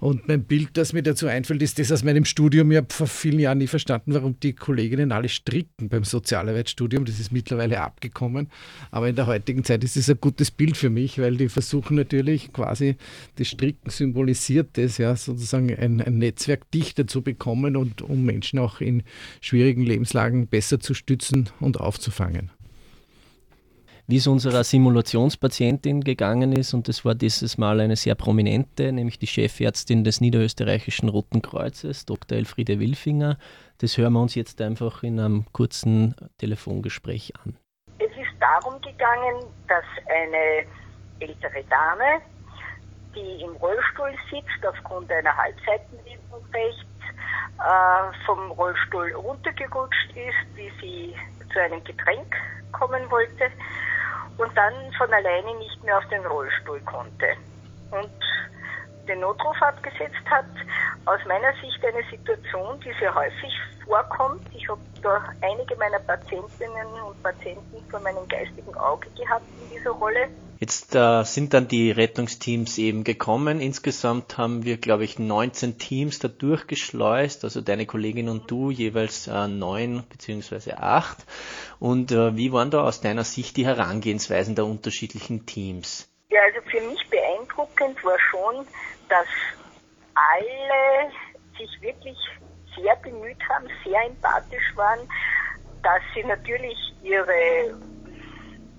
Und 0.00 0.28
mein 0.28 0.44
Bild, 0.44 0.70
das 0.78 0.94
mir 0.94 1.02
dazu 1.02 1.26
einfällt, 1.26 1.60
ist 1.60 1.78
das 1.78 1.92
aus 1.92 2.02
meinem 2.02 2.24
Studium. 2.24 2.70
Ich 2.70 2.78
habe 2.78 2.86
vor 2.90 3.06
vielen 3.06 3.38
Jahren 3.38 3.58
nie 3.58 3.66
verstanden, 3.66 4.14
warum 4.14 4.40
die 4.40 4.54
Kolleginnen 4.54 5.12
alle 5.12 5.28
stricken 5.28 5.90
beim 5.90 6.04
Sozialarbeitsstudium. 6.04 7.04
Das 7.04 7.20
ist 7.20 7.32
mittlerweile 7.32 7.82
abgekommen. 7.82 8.48
Aber 8.90 9.08
in 9.10 9.14
der 9.16 9.26
heutigen 9.26 9.62
Zeit 9.62 9.84
ist 9.84 9.98
es 9.98 10.08
ein 10.08 10.18
gutes 10.18 10.50
Bild 10.50 10.78
für 10.78 10.88
mich, 10.88 11.18
weil 11.18 11.36
die 11.36 11.50
versuchen 11.50 11.96
natürlich 11.96 12.50
quasi, 12.52 12.96
das 13.36 13.48
Stricken 13.48 13.90
symbolisiert 13.90 14.70
das, 14.78 14.96
ja, 14.96 15.14
sozusagen 15.14 15.74
ein, 15.76 16.00
ein 16.00 16.16
Netzwerk 16.16 16.70
dichter 16.70 17.06
zu 17.06 17.20
bekommen 17.20 17.76
und 17.76 18.00
um 18.00 18.24
Menschen 18.24 18.58
auch 18.58 18.80
in 18.80 19.02
schwierigen 19.42 19.82
Lebenslagen 19.82 20.46
besser 20.46 20.80
zu 20.80 20.94
stützen 20.94 21.50
und 21.60 21.78
aufzufangen 21.78 22.50
wie 24.10 24.16
es 24.16 24.26
unserer 24.26 24.64
Simulationspatientin 24.64 26.00
gegangen 26.00 26.52
ist. 26.52 26.74
Und 26.74 26.88
das 26.88 27.04
war 27.04 27.14
dieses 27.14 27.58
Mal 27.58 27.78
eine 27.78 27.94
sehr 27.94 28.16
prominente, 28.16 28.90
nämlich 28.90 29.20
die 29.20 29.28
Chefärztin 29.28 30.02
des 30.02 30.20
Niederösterreichischen 30.20 31.08
Roten 31.08 31.42
Kreuzes, 31.42 32.06
Dr. 32.06 32.36
Elfriede 32.36 32.80
Wilfinger. 32.80 33.38
Das 33.78 33.96
hören 33.96 34.14
wir 34.14 34.20
uns 34.20 34.34
jetzt 34.34 34.60
einfach 34.60 35.04
in 35.04 35.20
einem 35.20 35.44
kurzen 35.52 36.16
Telefongespräch 36.38 37.34
an. 37.44 37.56
Es 37.98 38.10
ist 38.10 38.34
darum 38.40 38.80
gegangen, 38.80 39.44
dass 39.68 39.84
eine 40.08 40.66
ältere 41.20 41.62
Dame, 41.70 42.20
die 43.14 43.42
im 43.42 43.56
Rollstuhl 43.56 44.14
sitzt, 44.30 44.66
aufgrund 44.66 45.10
einer 45.10 45.36
Halbseitenlähmung 45.36 46.44
rechts, 46.52 46.84
äh, 47.58 48.24
vom 48.26 48.50
Rollstuhl 48.52 49.12
runtergerutscht 49.12 50.10
ist, 50.14 50.56
wie 50.56 50.70
sie 50.80 51.16
zu 51.52 51.60
einem 51.60 51.82
Getränk 51.84 52.34
kommen 52.72 53.10
wollte 53.10 53.50
und 54.38 54.56
dann 54.56 54.74
von 54.96 55.12
alleine 55.12 55.54
nicht 55.58 55.82
mehr 55.84 55.98
auf 55.98 56.08
den 56.08 56.24
Rollstuhl 56.24 56.80
konnte 56.80 57.26
und 57.90 58.10
den 59.08 59.20
Notruf 59.20 59.60
abgesetzt 59.60 60.24
hat. 60.30 60.46
Aus 61.04 61.20
meiner 61.26 61.52
Sicht 61.54 61.84
eine 61.84 62.02
Situation, 62.10 62.80
die 62.80 62.92
sehr 62.98 63.14
häufig 63.14 63.52
vorkommt. 63.84 64.42
Ich 64.54 64.68
habe 64.68 64.80
da 65.02 65.22
einige 65.42 65.76
meiner 65.76 65.98
Patientinnen 65.98 66.86
und 66.86 67.22
Patienten 67.22 67.90
vor 67.90 68.00
meinem 68.00 68.26
geistigen 68.28 68.74
Auge 68.76 69.10
gehabt 69.10 69.44
in 69.60 69.76
dieser 69.76 69.90
Rolle. 69.90 70.28
Jetzt 70.60 70.94
äh, 70.94 71.24
sind 71.24 71.54
dann 71.54 71.68
die 71.68 71.90
Rettungsteams 71.90 72.76
eben 72.76 73.02
gekommen. 73.02 73.62
Insgesamt 73.62 74.36
haben 74.36 74.66
wir, 74.66 74.76
glaube 74.76 75.04
ich, 75.04 75.18
19 75.18 75.78
Teams 75.78 76.18
da 76.18 76.28
durchgeschleust, 76.28 77.44
also 77.44 77.62
deine 77.62 77.86
Kollegin 77.86 78.28
und 78.28 78.50
du 78.50 78.70
jeweils 78.70 79.26
äh, 79.26 79.48
neun 79.48 80.04
beziehungsweise 80.10 80.76
acht. 80.78 81.16
Und 81.78 82.12
äh, 82.12 82.36
wie 82.36 82.52
waren 82.52 82.70
da 82.70 82.84
aus 82.84 83.00
deiner 83.00 83.24
Sicht 83.24 83.56
die 83.56 83.64
Herangehensweisen 83.64 84.54
der 84.54 84.66
unterschiedlichen 84.66 85.46
Teams? 85.46 86.10
Ja, 86.28 86.40
also 86.42 86.60
für 86.68 86.82
mich 86.82 87.08
beeindruckend 87.08 88.04
war 88.04 88.18
schon, 88.30 88.66
dass 89.08 89.26
alle 90.14 91.10
sich 91.56 91.80
wirklich 91.80 92.18
sehr 92.76 92.96
bemüht 92.96 93.40
haben, 93.48 93.66
sehr 93.82 94.04
empathisch 94.04 94.76
waren, 94.76 95.08
dass 95.82 96.02
sie 96.14 96.22
natürlich 96.22 96.76
ihre 97.02 97.80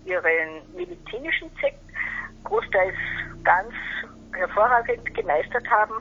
ihren 0.05 0.61
medizinischen 0.75 1.49
Zweck 1.57 1.77
großteils 2.43 2.95
ganz 3.43 3.71
hervorragend 4.33 5.13
gemeistert 5.13 5.69
haben, 5.69 5.93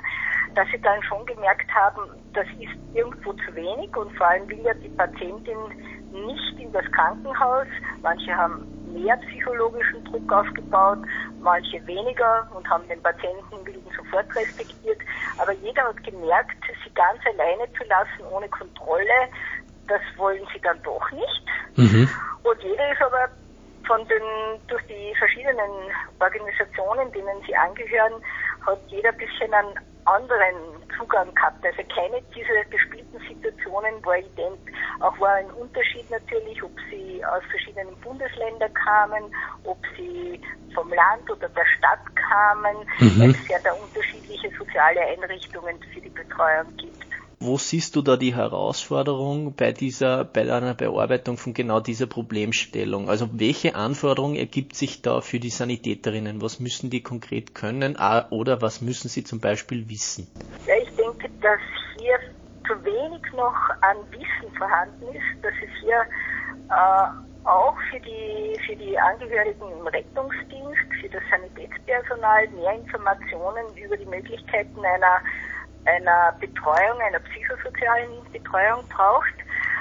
dass 0.54 0.66
sie 0.73 0.80
dann 0.80 1.02
schon 1.02 1.25
gemerkt 1.26 1.71
haben, 1.75 2.02
das 2.33 2.47
ist 2.59 2.76
irgendwo 2.95 3.33
zu 3.33 3.54
wenig 3.54 3.95
und 3.97 4.16
vor 4.16 4.28
allem 4.28 4.49
will 4.49 4.61
ja 4.62 4.75
die 4.75 4.88
Patientin 4.90 5.57
nicht 6.12 6.59
in 6.59 6.73
das 6.73 6.85
Krankenhaus. 6.92 7.66
Manche 8.02 8.35
haben 8.35 8.66
mehr 8.92 9.16
psychologischen 9.28 10.04
Druck 10.04 10.33
aufgebaut, 10.33 10.99
manche 11.40 11.85
weniger 11.87 12.49
und 12.54 12.69
haben 12.69 12.86
den 12.89 13.00
Patientenwillen 13.02 13.84
sofort 13.97 14.26
respektiert. 14.34 14.99
Aber 15.39 15.52
jeder 15.52 15.84
hat 15.84 16.02
gemerkt, 16.02 16.56
sie 16.84 16.91
ganz 16.95 17.21
alleine 17.26 17.73
zu 17.75 17.84
lassen, 17.84 18.32
ohne 18.32 18.49
Kontrolle, 18.49 19.28
das 19.86 20.00
wollen 20.17 20.47
sie 20.52 20.60
dann 20.60 20.80
doch 20.82 21.10
nicht. 21.13 21.45
Mhm. 21.76 22.08
Und 22.43 22.63
jeder 22.63 22.93
ist 22.93 23.02
aber 23.02 23.28
von 23.91 24.07
den, 24.07 24.23
durch 24.69 24.87
die 24.87 25.13
verschiedenen 25.19 25.91
Organisationen, 26.21 27.11
denen 27.11 27.43
sie 27.45 27.57
angehören, 27.57 28.23
hat 28.65 28.79
jeder 28.87 29.09
ein 29.09 29.17
bisschen 29.17 29.53
einen 29.53 29.75
anderen 30.05 30.55
Zugang 30.97 31.35
gehabt. 31.35 31.59
Also 31.67 31.83
keine 31.93 32.23
dieser 32.33 32.65
gespielten 32.71 33.19
Situationen 33.26 33.95
war 34.05 34.17
ident. 34.17 34.61
Auch 35.00 35.19
war 35.19 35.35
ein 35.35 35.50
Unterschied 35.59 36.09
natürlich, 36.09 36.63
ob 36.63 36.71
sie 36.89 37.25
aus 37.25 37.43
verschiedenen 37.50 37.97
Bundesländern 38.00 38.73
kamen, 38.75 39.25
ob 39.65 39.79
sie 39.97 40.41
vom 40.73 40.89
Land 40.93 41.29
oder 41.29 41.49
der 41.49 41.67
Stadt 41.76 42.07
kamen, 42.15 42.76
mhm. 43.00 43.21
weil 43.21 43.31
es 43.31 43.49
ja 43.49 43.59
da 43.65 43.73
unterschiedliche 43.73 44.50
soziale 44.57 45.00
Einrichtungen 45.00 45.83
für 45.93 46.00
die 46.00 46.11
Betreuung 46.11 46.76
gibt. 46.76 47.09
Wo 47.43 47.57
siehst 47.57 47.97
du 47.97 48.03
da 48.03 48.19
die 48.19 48.35
Herausforderung 48.35 49.55
bei 49.55 49.73
dieser, 49.73 50.26
bei 50.26 50.43
einer 50.43 50.75
Bearbeitung 50.75 51.39
von 51.39 51.55
genau 51.55 51.81
dieser 51.81 52.07
Problemstellung? 52.07 53.09
Also 53.09 53.31
welche 53.33 53.76
Anforderung 53.76 54.35
ergibt 54.35 54.76
sich 54.76 55.00
da 55.00 55.23
für 55.23 55.41
die 55.41 55.49
Sanitäterinnen? 55.49 56.43
Was 56.43 56.61
müssen 56.61 56.91
die 56.91 57.03
konkret 57.03 57.55
können 57.55 57.97
oder 58.29 58.61
was 58.61 58.83
müssen 58.83 59.09
sie 59.09 59.25
zum 59.25 59.41
Beispiel 59.41 59.89
wissen? 59.89 60.29
Ja, 60.67 60.75
ich 60.83 60.95
denke, 60.97 61.31
dass 61.41 61.61
hier 61.99 62.19
zu 62.69 62.85
wenig 62.85 63.23
noch 63.33 63.57
an 63.81 63.97
Wissen 64.11 64.55
vorhanden 64.59 65.09
ist, 65.17 65.43
dass 65.43 65.55
es 65.65 65.81
hier 65.81 66.03
äh, 66.69 67.49
auch 67.49 67.76
für 67.91 68.00
die, 68.00 68.61
für 68.67 68.76
die 68.76 68.99
Angehörigen 68.99 69.65
im 69.81 69.87
Rettungsdienst, 69.87 70.93
für 71.00 71.09
das 71.09 71.23
Sanitätspersonal 71.31 72.49
mehr 72.49 72.75
Informationen 72.75 73.65
über 73.83 73.97
die 73.97 74.05
Möglichkeiten 74.05 74.79
einer 74.81 75.23
einer 75.84 76.32
Betreuung, 76.40 77.00
einer 77.00 77.21
psychosozialen 77.21 78.10
Betreuung 78.32 78.86
braucht. 78.88 79.34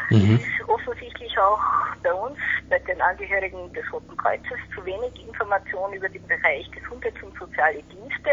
Mhm. 0.10 0.36
Ist 0.38 0.70
offensichtlich 0.70 1.38
auch 1.38 1.62
bei 2.02 2.12
uns, 2.12 2.38
bei 2.70 2.80
den 2.80 3.00
Angehörigen 3.02 3.72
des 3.74 3.92
Roten 3.94 4.18
Kreuzes, 4.18 4.58
zu 4.74 4.84
wenig 4.84 5.28
Information 5.28 5.94
über 5.94 6.10
den 6.10 6.26
Bereich 6.26 6.70
Gesundheits- 6.72 7.22
und 7.22 7.38
soziale 7.38 7.82
Dienste 7.84 8.32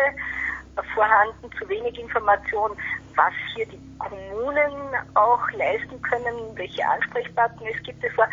vorhanden, 0.94 1.50
zu 1.58 1.68
wenig 1.68 1.98
Information, 1.98 2.72
was 3.14 3.32
hier 3.54 3.66
die 3.66 3.80
Kommunen 3.98 4.94
auch 5.14 5.50
leisten 5.52 6.00
können, 6.02 6.34
welche 6.54 6.86
Ansprechpartner 6.86 7.68
es 7.74 7.82
gibt. 7.82 8.02
Es 8.04 8.16
war 8.16 8.28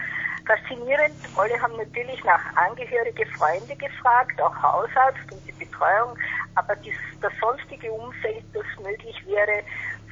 faszinierend. 0.45 1.15
Alle 1.37 1.59
haben 1.61 1.77
natürlich 1.77 2.23
nach 2.23 2.41
Angehörige, 2.55 3.25
Freunde 3.37 3.75
gefragt, 3.75 4.41
auch 4.41 4.55
Hausarzt 4.61 5.31
und 5.31 5.41
die 5.47 5.65
Betreuung, 5.65 6.17
aber 6.55 6.75
dies, 6.77 6.95
das 7.21 7.31
sonstige 7.39 7.91
Umfeld, 7.91 8.43
das 8.53 8.65
wäre, 9.47 9.63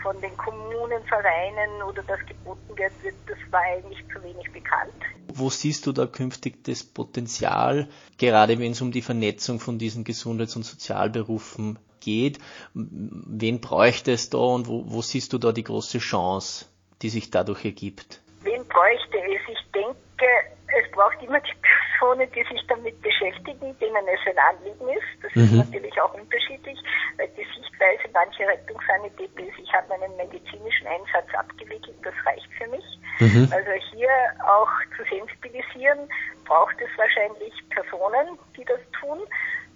von 0.01 0.19
den 0.21 0.35
Kommunen, 0.35 1.03
Vereinen 1.05 1.81
oder 1.87 2.01
das 2.03 2.19
geboten 2.25 2.75
wird, 2.75 2.93
das 3.27 3.37
war 3.51 3.61
eigentlich 3.61 4.03
zu 4.11 4.21
wenig 4.23 4.51
bekannt. 4.51 4.93
Wo 5.33 5.49
siehst 5.49 5.85
du 5.85 5.91
da 5.91 6.07
künftig 6.07 6.63
das 6.63 6.83
Potenzial, 6.83 7.87
gerade 8.17 8.59
wenn 8.59 8.71
es 8.71 8.81
um 8.81 8.91
die 8.91 9.01
Vernetzung 9.01 9.59
von 9.59 9.77
diesen 9.77 10.03
Gesundheits- 10.03 10.55
und 10.55 10.63
Sozialberufen 10.63 11.77
geht? 11.99 12.39
Wen 12.73 13.61
bräuchte 13.61 14.11
es 14.11 14.29
da 14.29 14.39
und 14.39 14.67
wo, 14.67 14.83
wo 14.87 15.01
siehst 15.01 15.33
du 15.33 15.37
da 15.37 15.51
die 15.51 15.63
große 15.63 15.99
Chance, 15.99 16.65
die 17.01 17.09
sich 17.09 17.29
dadurch 17.29 17.63
ergibt? 17.63 18.21
Wen 18.41 18.65
bräuchte 18.67 19.17
es? 19.17 19.41
Ich 19.47 19.71
denke, 19.71 20.25
es 20.67 20.91
braucht 20.91 21.21
immer 21.21 21.39
die 21.39 21.53
Personen, 22.01 22.29
die 22.31 22.43
sich 22.43 22.65
damit 22.67 22.99
beschäftigen, 23.01 23.77
denen 23.79 24.07
es 24.07 24.19
ein 24.25 24.37
Anliegen 24.37 24.89
ist. 24.89 25.23
Das 25.23 25.35
mhm. 25.35 25.43
ist 25.43 25.71
natürlich 25.71 26.01
auch 26.01 26.13
unterschiedlich, 26.13 26.77
weil 27.17 27.27
die 27.29 27.45
Sichtweise 27.45 28.09
mancher 28.11 28.47
Rettungssanitäter 28.47 29.43
ist, 29.43 29.59
ich 29.59 29.71
habe 29.73 29.87
meinen 29.89 30.15
medizinischen 30.17 30.87
Einsatz 30.87 31.29
abgewickelt, 31.37 31.95
das 32.03 32.13
reicht 32.25 32.49
für 32.57 32.67
mich. 32.67 32.85
Mhm. 33.19 33.47
Also 33.51 33.71
hier 33.91 34.09
auch 34.45 34.69
zu 34.97 35.03
sensibilisieren, 35.13 36.09
braucht 36.45 36.75
es 36.81 36.89
wahrscheinlich 36.97 37.53
Personen, 37.69 38.39
die 38.57 38.65
das 38.65 38.79
tun. 38.99 39.19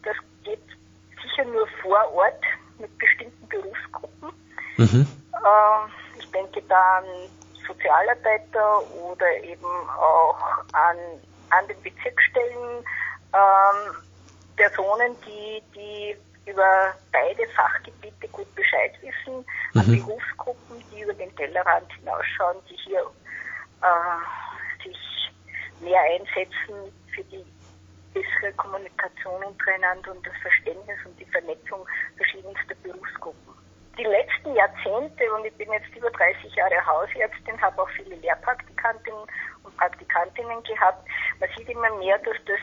Das 0.04 0.16
geht 0.44 0.66
sicher 1.22 1.46
nur 1.46 1.68
vor 1.82 2.12
Ort 2.14 2.42
mit 2.80 2.96
bestimmten 2.98 3.48
Berufsgruppen. 3.48 4.30
Mhm. 4.78 5.08
Äh, 5.34 6.20
ich 6.20 6.32
denke 6.32 6.62
da 6.68 6.98
an 6.98 7.06
Sozialarbeiter 7.68 8.82
oder 8.94 9.44
eben 9.44 9.66
auch 9.98 10.38
an 10.74 10.98
an 11.50 11.68
den 11.68 11.82
Bezirksstellen 11.82 12.84
ähm, 13.34 13.96
Personen, 14.56 15.16
die, 15.26 15.62
die 15.76 16.16
über 16.50 16.94
beide 17.12 17.48
Fachgebiete 17.50 18.28
gut 18.30 18.54
Bescheid 18.56 18.94
wissen, 19.02 19.46
mhm. 19.74 19.80
an 19.80 19.88
Berufsgruppen, 19.88 20.84
die 20.92 21.02
über 21.02 21.14
den 21.14 21.36
Tellerrand 21.36 21.92
hinausschauen, 21.94 22.58
die 22.70 22.78
hier 22.78 23.04
äh, 23.82 24.84
sich 24.84 25.32
mehr 25.82 26.02
einsetzen 26.02 26.94
für 27.14 27.24
die 27.26 27.46
bessere 28.14 28.54
Kommunikation 28.56 29.44
untereinander 29.44 30.12
und 30.12 30.26
das 30.26 30.36
Verständnis 30.42 30.98
und 31.06 31.20
die 31.20 31.26
Vernetzung 31.26 31.86
verschiedenster 32.16 32.76
Berufsgruppen. 32.84 33.54
Die 33.98 34.04
letzten 34.04 34.54
Jahrzehnte, 34.56 35.34
und 35.34 35.46
ich 35.46 35.54
bin 35.56 35.72
jetzt 35.72 35.94
über 35.96 36.12
30 36.12 36.54
Jahre 36.56 36.86
Hausärztin, 36.86 37.62
habe 37.62 37.82
auch 37.82 37.90
viele 37.90 38.16
Lehrpraktikantinnen 38.16 39.24
Praktikantinnen 39.78 40.64
gehabt, 40.64 41.08
man 41.40 41.50
sieht 41.58 41.70
immer 41.70 41.90
mehr, 41.98 42.18
dass 42.20 42.38
das 42.46 42.60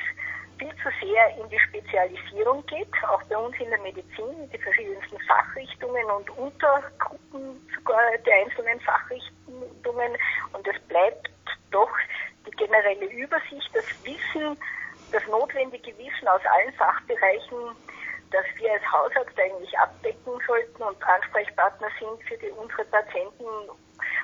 viel 0.58 0.74
zu 0.76 0.88
sehr 1.00 1.36
in 1.38 1.48
die 1.48 1.58
Spezialisierung 1.58 2.64
geht, 2.66 2.92
auch 3.08 3.22
bei 3.24 3.36
uns 3.36 3.56
in 3.58 3.70
der 3.70 3.80
Medizin, 3.80 4.50
die 4.52 4.58
verschiedensten 4.58 5.18
Fachrichtungen 5.20 6.04
und 6.06 6.30
Untergruppen 6.30 7.68
sogar 7.74 8.00
der 8.24 8.34
einzelnen 8.44 8.80
Fachrichtungen. 8.80 10.16
Und 10.52 10.68
es 10.68 10.80
bleibt 10.88 11.30
doch 11.70 11.90
die 12.46 12.50
generelle 12.52 13.06
Übersicht, 13.06 13.70
das 13.74 13.84
Wissen, 14.04 14.56
das 15.10 15.26
notwendige 15.26 15.96
Wissen 15.98 16.28
aus 16.28 16.42
allen 16.46 16.72
Fachbereichen, 16.74 17.76
das 18.30 18.44
wir 18.56 18.72
als 18.72 18.92
Hausarzt 18.92 19.38
eigentlich 19.38 19.78
abdecken 19.78 20.32
sollten 20.46 20.82
und 20.82 21.02
Ansprechpartner 21.02 21.88
sind 21.98 22.22
für 22.28 22.36
die, 22.38 22.50
unsere 22.50 22.84
Patienten, 22.86 23.44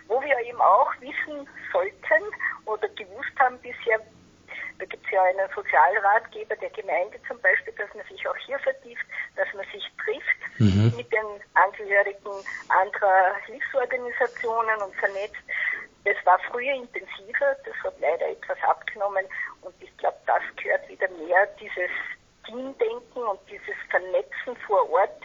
wo 0.09 0.21
wir 0.23 0.39
eben 0.41 0.61
auch 0.61 0.93
wissen 1.01 1.49
sollten 1.73 2.25
oder 2.65 2.89
gewusst 2.89 3.39
haben 3.39 3.59
bisher, 3.61 4.01
da 4.79 4.85
gibt 4.85 5.05
es 5.07 5.13
ja 5.13 5.23
einen 5.23 5.49
Sozialratgeber 5.55 6.57
der 6.57 6.71
Gemeinde 6.71 7.19
zum 7.27 7.41
Beispiel, 7.41 7.75
dass 7.75 7.93
man 7.95 8.07
sich 8.07 8.27
auch 8.29 8.37
hier 8.47 8.59
vertieft, 8.61 9.05
dass 9.37 9.53
man 9.55 9.67
sich 9.73 9.85
trifft 10.05 10.59
mhm. 10.59 10.93
mit 10.97 11.13
den 11.13 11.27
Angehörigen 11.55 12.31
anderer 12.69 13.37
Hilfsorganisationen 13.47 14.81
und 14.83 14.95
vernetzt. 14.97 15.43
Das 16.05 16.17
war 16.25 16.39
früher 16.51 16.75
intensiver, 16.75 17.57
das 17.65 17.75
hat 17.83 17.95
leider 18.01 18.31
etwas 18.31 18.59
abgenommen 18.63 19.25
und 19.63 19.75
ich 19.81 19.95
glaube, 19.99 20.17
das 20.27 20.43
gehört 20.57 20.89
wieder 20.89 21.09
mehr, 21.11 21.47
dieses 21.61 21.91
Teamdenken 22.47 23.23
und 23.23 23.41
dieses 23.51 23.77
Vernetzen 23.91 24.57
vor 24.67 24.89
Ort 24.91 25.23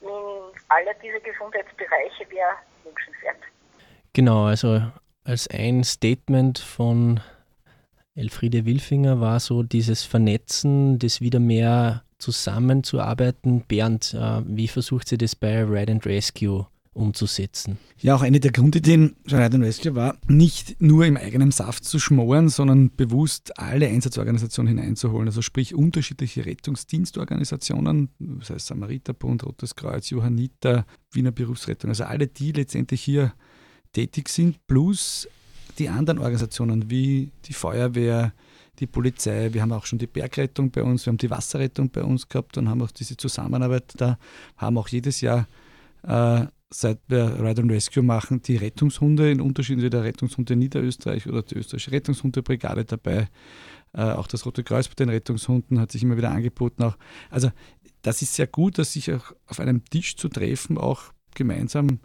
in 0.00 0.60
aller 0.68 0.94
dieser 0.94 1.20
Gesundheitsbereiche 1.20 2.30
wäre 2.30 2.56
wünschenswert. 2.84 3.42
Genau, 4.12 4.44
also 4.44 4.82
als 5.24 5.48
ein 5.48 5.84
Statement 5.84 6.58
von 6.58 7.20
Elfriede 8.14 8.66
Wilfinger 8.66 9.20
war 9.20 9.40
so 9.40 9.62
dieses 9.62 10.02
Vernetzen, 10.02 10.98
das 10.98 11.22
wieder 11.22 11.40
mehr 11.40 12.04
zusammenzuarbeiten. 12.18 13.62
Bernd, 13.66 14.14
äh, 14.14 14.42
wie 14.46 14.68
versucht 14.68 15.08
sie 15.08 15.16
das 15.16 15.34
bei 15.34 15.64
Ride 15.64 15.92
and 15.92 16.06
Rescue 16.06 16.66
umzusetzen? 16.92 17.78
Ja, 18.00 18.14
auch 18.14 18.20
eine 18.20 18.38
der 18.38 18.52
Grundideen 18.52 19.16
von 19.26 19.38
Ride 19.38 19.54
and 19.56 19.64
Rescue 19.64 19.94
war, 19.94 20.18
nicht 20.28 20.80
nur 20.80 21.06
im 21.06 21.16
eigenen 21.16 21.50
Saft 21.50 21.86
zu 21.86 21.98
schmoren, 21.98 22.50
sondern 22.50 22.94
bewusst 22.94 23.58
alle 23.58 23.88
Einsatzorganisationen 23.88 24.76
hineinzuholen. 24.76 25.28
Also 25.28 25.40
sprich 25.40 25.74
unterschiedliche 25.74 26.44
Rettungsdienstorganisationen, 26.44 28.10
das 28.18 28.50
heißt 28.50 28.66
Samariterbund, 28.66 29.44
Rotes 29.44 29.74
Kreuz, 29.74 30.10
Johanniter, 30.10 30.84
Wiener 31.12 31.32
Berufsrettung, 31.32 31.88
also 31.88 32.04
alle, 32.04 32.26
die 32.26 32.52
letztendlich 32.52 33.02
hier 33.02 33.32
tätig 33.92 34.28
sind, 34.28 34.66
plus 34.66 35.28
die 35.78 35.88
anderen 35.88 36.18
Organisationen 36.18 36.90
wie 36.90 37.30
die 37.46 37.52
Feuerwehr, 37.52 38.32
die 38.78 38.86
Polizei, 38.86 39.52
wir 39.52 39.62
haben 39.62 39.72
auch 39.72 39.86
schon 39.86 39.98
die 39.98 40.06
Bergrettung 40.06 40.70
bei 40.70 40.82
uns, 40.82 41.06
wir 41.06 41.10
haben 41.10 41.18
die 41.18 41.30
Wasserrettung 41.30 41.90
bei 41.90 42.02
uns 42.02 42.28
gehabt 42.28 42.56
und 42.58 42.68
haben 42.68 42.82
auch 42.82 42.90
diese 42.90 43.16
Zusammenarbeit 43.16 43.92
da, 43.96 44.18
haben 44.56 44.78
auch 44.78 44.88
jedes 44.88 45.20
Jahr, 45.20 45.46
äh, 46.02 46.46
seit 46.70 46.98
wir 47.08 47.38
Ride 47.38 47.62
and 47.62 47.70
Rescue 47.70 48.02
machen, 48.02 48.42
die 48.42 48.56
Rettungshunde 48.56 49.30
in 49.30 49.40
Unterschieden 49.40 49.82
wie 49.82 49.90
der 49.90 50.04
Rettungshunde 50.04 50.56
Niederösterreich 50.56 51.26
oder 51.26 51.42
die 51.42 51.56
österreichische 51.56 51.92
Rettungshundebrigade 51.92 52.84
dabei. 52.84 53.28
Äh, 53.92 54.02
auch 54.02 54.26
das 54.26 54.46
Rote 54.46 54.64
Kreuz 54.64 54.88
bei 54.88 54.94
den 54.94 55.10
Rettungshunden 55.10 55.78
hat 55.78 55.92
sich 55.92 56.02
immer 56.02 56.16
wieder 56.16 56.30
angeboten. 56.30 56.82
Auch. 56.82 56.96
Also 57.30 57.50
das 58.00 58.22
ist 58.22 58.34
sehr 58.34 58.46
gut, 58.46 58.78
dass 58.78 58.94
sich 58.94 59.12
auch 59.12 59.32
auf 59.46 59.60
einem 59.60 59.84
Tisch 59.84 60.16
zu 60.16 60.28
treffen, 60.28 60.78
auch 60.78 61.12
gemeinsam 61.34 62.00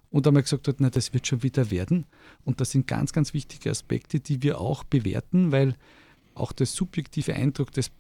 und 0.09 0.27
einmal 0.27 0.43
gesagt 0.43 0.67
hat, 0.67 0.77
na, 0.79 0.89
das 0.89 1.13
wird 1.13 1.27
schon 1.27 1.43
wieder 1.43 1.71
werden. 1.71 2.05
Und 2.45 2.61
das 2.61 2.71
sind 2.71 2.87
ganz, 2.87 3.13
ganz 3.13 3.33
wichtige 3.33 3.69
Aspekte, 3.69 4.19
die 4.19 4.43
wir 4.43 4.61
auch 4.61 4.83
bewerten, 4.83 5.51
weil 5.51 5.75
auch 6.35 6.51
der 6.51 6.67
subjektive 6.67 7.33
Eindruck 7.33 7.71
des 7.71 7.91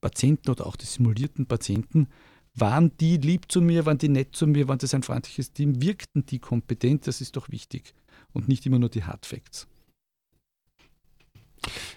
Patienten 0.00 0.50
oder 0.50 0.66
auch 0.66 0.76
des 0.76 0.94
simulierten 0.94 1.46
Patienten, 1.46 2.08
waren 2.54 2.92
die 2.98 3.18
lieb 3.18 3.50
zu 3.52 3.60
mir, 3.60 3.84
waren 3.84 3.98
die 3.98 4.08
nett 4.08 4.34
zu 4.34 4.46
mir, 4.46 4.68
waren 4.68 4.78
das 4.78 4.94
ein 4.94 5.02
freundliches 5.02 5.52
Team, 5.52 5.82
wirkten 5.82 6.24
die 6.24 6.38
kompetent, 6.38 7.06
das 7.06 7.20
ist 7.20 7.36
doch 7.36 7.50
wichtig 7.50 7.94
und 8.32 8.48
nicht 8.48 8.64
immer 8.64 8.78
nur 8.78 8.88
die 8.88 9.04
Hard 9.04 9.26
Facts. 9.26 9.66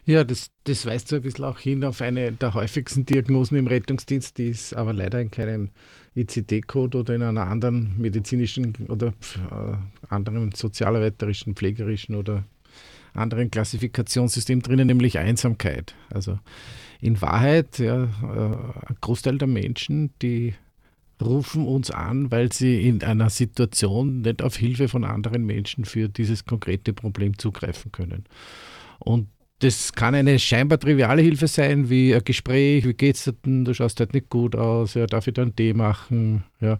Ja, 0.05 0.23
das, 0.23 0.49
das 0.63 0.85
weist 0.85 1.07
so 1.07 1.17
ein 1.17 1.21
bisschen 1.21 1.45
auch 1.45 1.59
hin 1.59 1.83
auf 1.83 2.01
eine 2.01 2.31
der 2.31 2.53
häufigsten 2.53 3.05
Diagnosen 3.05 3.57
im 3.57 3.67
Rettungsdienst, 3.67 4.37
die 4.37 4.49
ist 4.49 4.73
aber 4.73 4.93
leider 4.93 5.21
in 5.21 5.31
keinem 5.31 5.69
ICD-Code 6.15 6.99
oder 6.99 7.15
in 7.15 7.21
einer 7.21 7.47
anderen 7.47 7.95
medizinischen 7.97 8.73
oder 8.87 9.07
äh, 9.07 9.75
anderen 10.09 10.51
sozialarbeiterischen, 10.51 11.55
pflegerischen 11.55 12.15
oder 12.15 12.43
anderen 13.13 13.51
Klassifikationssystem 13.51 14.61
drinnen, 14.61 14.87
nämlich 14.87 15.17
Einsamkeit. 15.17 15.95
Also 16.13 16.39
in 17.01 17.21
Wahrheit, 17.21 17.79
ja, 17.79 18.03
äh, 18.03 18.87
ein 18.87 18.97
Großteil 19.01 19.37
der 19.37 19.47
Menschen, 19.47 20.11
die 20.21 20.53
rufen 21.21 21.67
uns 21.67 21.91
an, 21.91 22.31
weil 22.31 22.51
sie 22.51 22.81
in 22.87 23.03
einer 23.03 23.29
Situation 23.29 24.21
nicht 24.21 24.41
auf 24.41 24.55
Hilfe 24.55 24.87
von 24.87 25.03
anderen 25.03 25.45
Menschen 25.45 25.85
für 25.85 26.07
dieses 26.07 26.45
konkrete 26.45 26.93
Problem 26.93 27.37
zugreifen 27.37 27.91
können. 27.91 28.25
Und 28.99 29.27
das 29.59 29.91
kann 29.91 30.15
eine 30.15 30.39
scheinbar 30.39 30.79
triviale 30.79 31.21
Hilfe 31.21 31.47
sein, 31.47 31.89
wie 31.89 32.15
ein 32.15 32.23
Gespräch, 32.23 32.85
wie 32.85 32.93
geht's 32.93 33.25
dir 33.25 33.33
denn, 33.33 33.65
du 33.65 33.73
schaust 33.73 33.99
halt 33.99 34.13
nicht 34.13 34.29
gut 34.29 34.55
aus, 34.55 34.93
ja, 34.93 35.05
darf 35.05 35.27
ich 35.27 35.33
da 35.33 35.41
einen 35.41 35.55
Tee 35.55 35.73
machen, 35.73 36.43
ja, 36.61 36.79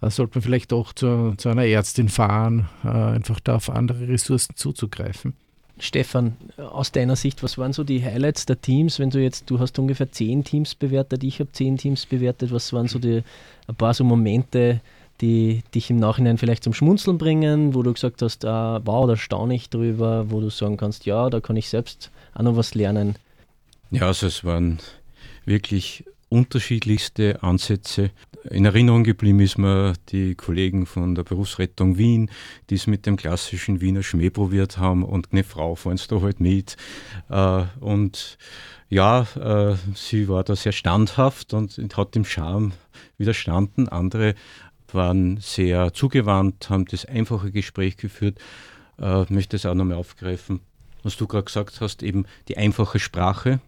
da 0.00 0.10
sollte 0.10 0.38
man 0.38 0.42
vielleicht 0.42 0.72
auch 0.72 0.92
zu, 0.92 1.34
zu 1.38 1.48
einer 1.48 1.64
Ärztin 1.64 2.08
fahren, 2.08 2.68
äh, 2.84 2.88
einfach 2.88 3.40
da 3.40 3.56
auf 3.56 3.70
andere 3.70 4.08
Ressourcen 4.08 4.56
zuzugreifen. 4.56 5.34
Stefan, 5.80 6.36
aus 6.56 6.92
deiner 6.92 7.16
Sicht, 7.16 7.42
was 7.42 7.56
waren 7.56 7.72
so 7.72 7.84
die 7.84 8.04
Highlights 8.04 8.46
der 8.46 8.60
Teams, 8.60 8.98
wenn 8.98 9.10
du 9.10 9.22
jetzt, 9.22 9.48
du 9.48 9.58
hast 9.60 9.78
ungefähr 9.78 10.10
zehn 10.10 10.44
Teams 10.44 10.74
bewertet, 10.74 11.22
ich 11.24 11.40
habe 11.40 11.52
zehn 11.52 11.76
Teams 11.76 12.04
bewertet, 12.04 12.52
was 12.52 12.72
waren 12.72 12.88
so 12.88 12.98
die, 12.98 13.22
ein 13.68 13.74
paar 13.76 13.94
so 13.94 14.04
Momente, 14.04 14.80
die 15.20 15.62
dich 15.74 15.90
im 15.90 15.96
Nachhinein 15.96 16.38
vielleicht 16.38 16.64
zum 16.64 16.74
Schmunzeln 16.74 17.18
bringen, 17.18 17.74
wo 17.74 17.82
du 17.82 17.92
gesagt 17.92 18.22
hast, 18.22 18.44
ah, 18.44 18.80
wow, 18.84 19.06
da 19.06 19.16
staune 19.16 19.54
ich 19.54 19.70
drüber, 19.70 20.30
wo 20.30 20.40
du 20.40 20.50
sagen 20.50 20.76
kannst, 20.76 21.06
ja, 21.06 21.28
da 21.30 21.40
kann 21.40 21.56
ich 21.56 21.68
selbst 21.68 22.10
auch 22.34 22.42
noch 22.42 22.56
was 22.56 22.74
lernen. 22.74 23.16
Ja, 23.90 24.02
also 24.02 24.26
es 24.26 24.44
waren 24.44 24.78
wirklich 25.44 26.04
unterschiedlichste 26.28 27.42
Ansätze. 27.42 28.10
In 28.50 28.64
Erinnerung 28.64 29.02
geblieben 29.02 29.40
ist 29.40 29.58
mir 29.58 29.94
die 30.10 30.34
Kollegen 30.34 30.86
von 30.86 31.14
der 31.14 31.24
Berufsrettung 31.24 31.98
Wien, 31.98 32.30
die 32.70 32.76
es 32.76 32.86
mit 32.86 33.06
dem 33.06 33.16
klassischen 33.16 33.80
Wiener 33.80 34.02
Schmäh 34.02 34.30
probiert 34.30 34.78
haben 34.78 35.04
und 35.04 35.28
eine 35.32 35.44
Frau 35.44 35.74
fahren 35.74 35.98
da 36.08 36.20
halt 36.20 36.40
mit. 36.40 36.76
Äh, 37.30 37.64
und 37.80 38.38
ja, 38.88 39.26
äh, 39.36 39.76
sie 39.94 40.28
war 40.28 40.44
da 40.44 40.54
sehr 40.54 40.72
standhaft 40.72 41.52
und 41.52 41.78
hat 41.96 42.14
dem 42.14 42.24
Charme 42.24 42.72
widerstanden. 43.18 43.88
Andere 43.88 44.34
waren 44.94 45.38
sehr 45.38 45.92
zugewandt, 45.92 46.70
haben 46.70 46.84
das 46.86 47.04
einfache 47.04 47.50
Gespräch 47.50 47.96
geführt. 47.96 48.38
Äh, 49.00 49.22
ich 49.24 49.30
möchte 49.30 49.56
es 49.56 49.66
auch 49.66 49.74
nochmal 49.74 49.96
aufgreifen, 49.96 50.60
was 51.02 51.16
du 51.16 51.26
gerade 51.26 51.44
gesagt 51.44 51.80
hast, 51.80 52.02
eben 52.02 52.26
die 52.48 52.56
einfache 52.56 52.98
Sprache. 52.98 53.60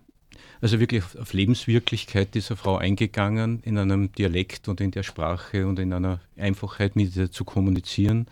Also 0.63 0.79
wirklich 0.79 1.03
auf 1.19 1.33
Lebenswirklichkeit 1.33 2.35
dieser 2.35 2.55
Frau 2.55 2.77
eingegangen, 2.77 3.61
in 3.63 3.79
einem 3.79 4.13
Dialekt 4.13 4.69
und 4.69 4.83
in 4.83 4.91
der 4.91 5.05
Sprache 5.05 5.67
und 5.67 5.79
in 5.79 5.91
einer 5.95 6.21
Einfachheit 6.37 6.97
mit 6.97 7.17
ihr 7.17 7.31
zu 7.31 7.45
kommunizieren, 7.45 8.27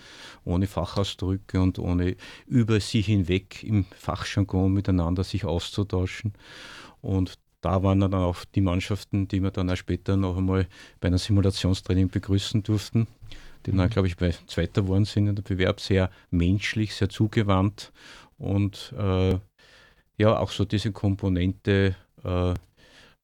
ohne 0.45 0.67
Fachausdrücke 0.67 1.59
und 1.59 1.79
ohne 1.79 2.17
über 2.47 2.81
sie 2.81 3.01
hinweg 3.01 3.65
im 3.65 3.87
Fachjargon 3.97 4.75
miteinander 4.75 5.25
sich 5.25 5.47
auszutauschen. 5.47 6.35
Und 7.01 7.39
da 7.61 7.83
waren 7.83 8.01
dann 8.01 8.15
auch 8.15 8.45
die 8.55 8.61
Mannschaften, 8.61 9.29
die 9.29 9.43
wir 9.43 9.51
dann 9.51 9.71
auch 9.71 9.77
später 9.77 10.17
noch 10.17 10.37
einmal 10.37 10.67
bei 11.01 11.09
einer 11.09 11.19
Simulationstraining 11.19 12.09
begrüßen 12.09 12.63
durften, 12.63 13.07
die 13.67 13.73
dann, 13.73 13.87
mhm. 13.87 13.91
glaube 13.91 14.09
ich, 14.09 14.17
bei 14.17 14.33
Zweiter 14.47 14.83
geworden 14.83 15.05
sind 15.05 15.27
in 15.27 15.37
der 15.37 15.43
Bewerb, 15.43 15.81
sehr 15.81 16.11
menschlich, 16.31 16.95
sehr 16.95 17.09
zugewandt 17.09 17.93
und 18.39 18.95
äh, 18.97 19.39
ja, 20.17 20.39
auch 20.39 20.51
so 20.51 20.65
diese 20.65 20.93
Komponente, 20.93 21.97
äh, 22.25 22.55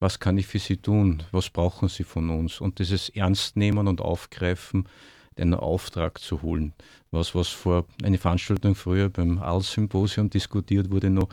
was 0.00 0.20
kann 0.20 0.38
ich 0.38 0.46
für 0.46 0.58
Sie 0.58 0.76
tun, 0.76 1.22
was 1.32 1.50
brauchen 1.50 1.88
Sie 1.88 2.04
von 2.04 2.30
uns 2.30 2.60
und 2.60 2.78
dieses 2.78 3.08
Ernstnehmen 3.08 3.88
und 3.88 4.00
Aufgreifen, 4.00 4.88
einen 5.36 5.54
Auftrag 5.54 6.18
zu 6.20 6.42
holen. 6.42 6.74
Was, 7.10 7.34
was 7.34 7.48
vor 7.48 7.86
einer 8.02 8.18
Veranstaltung 8.18 8.74
früher 8.74 9.08
beim 9.08 9.38
AL-Symposium 9.38 10.30
diskutiert 10.30 10.90
wurde, 10.90 11.10
noch 11.10 11.28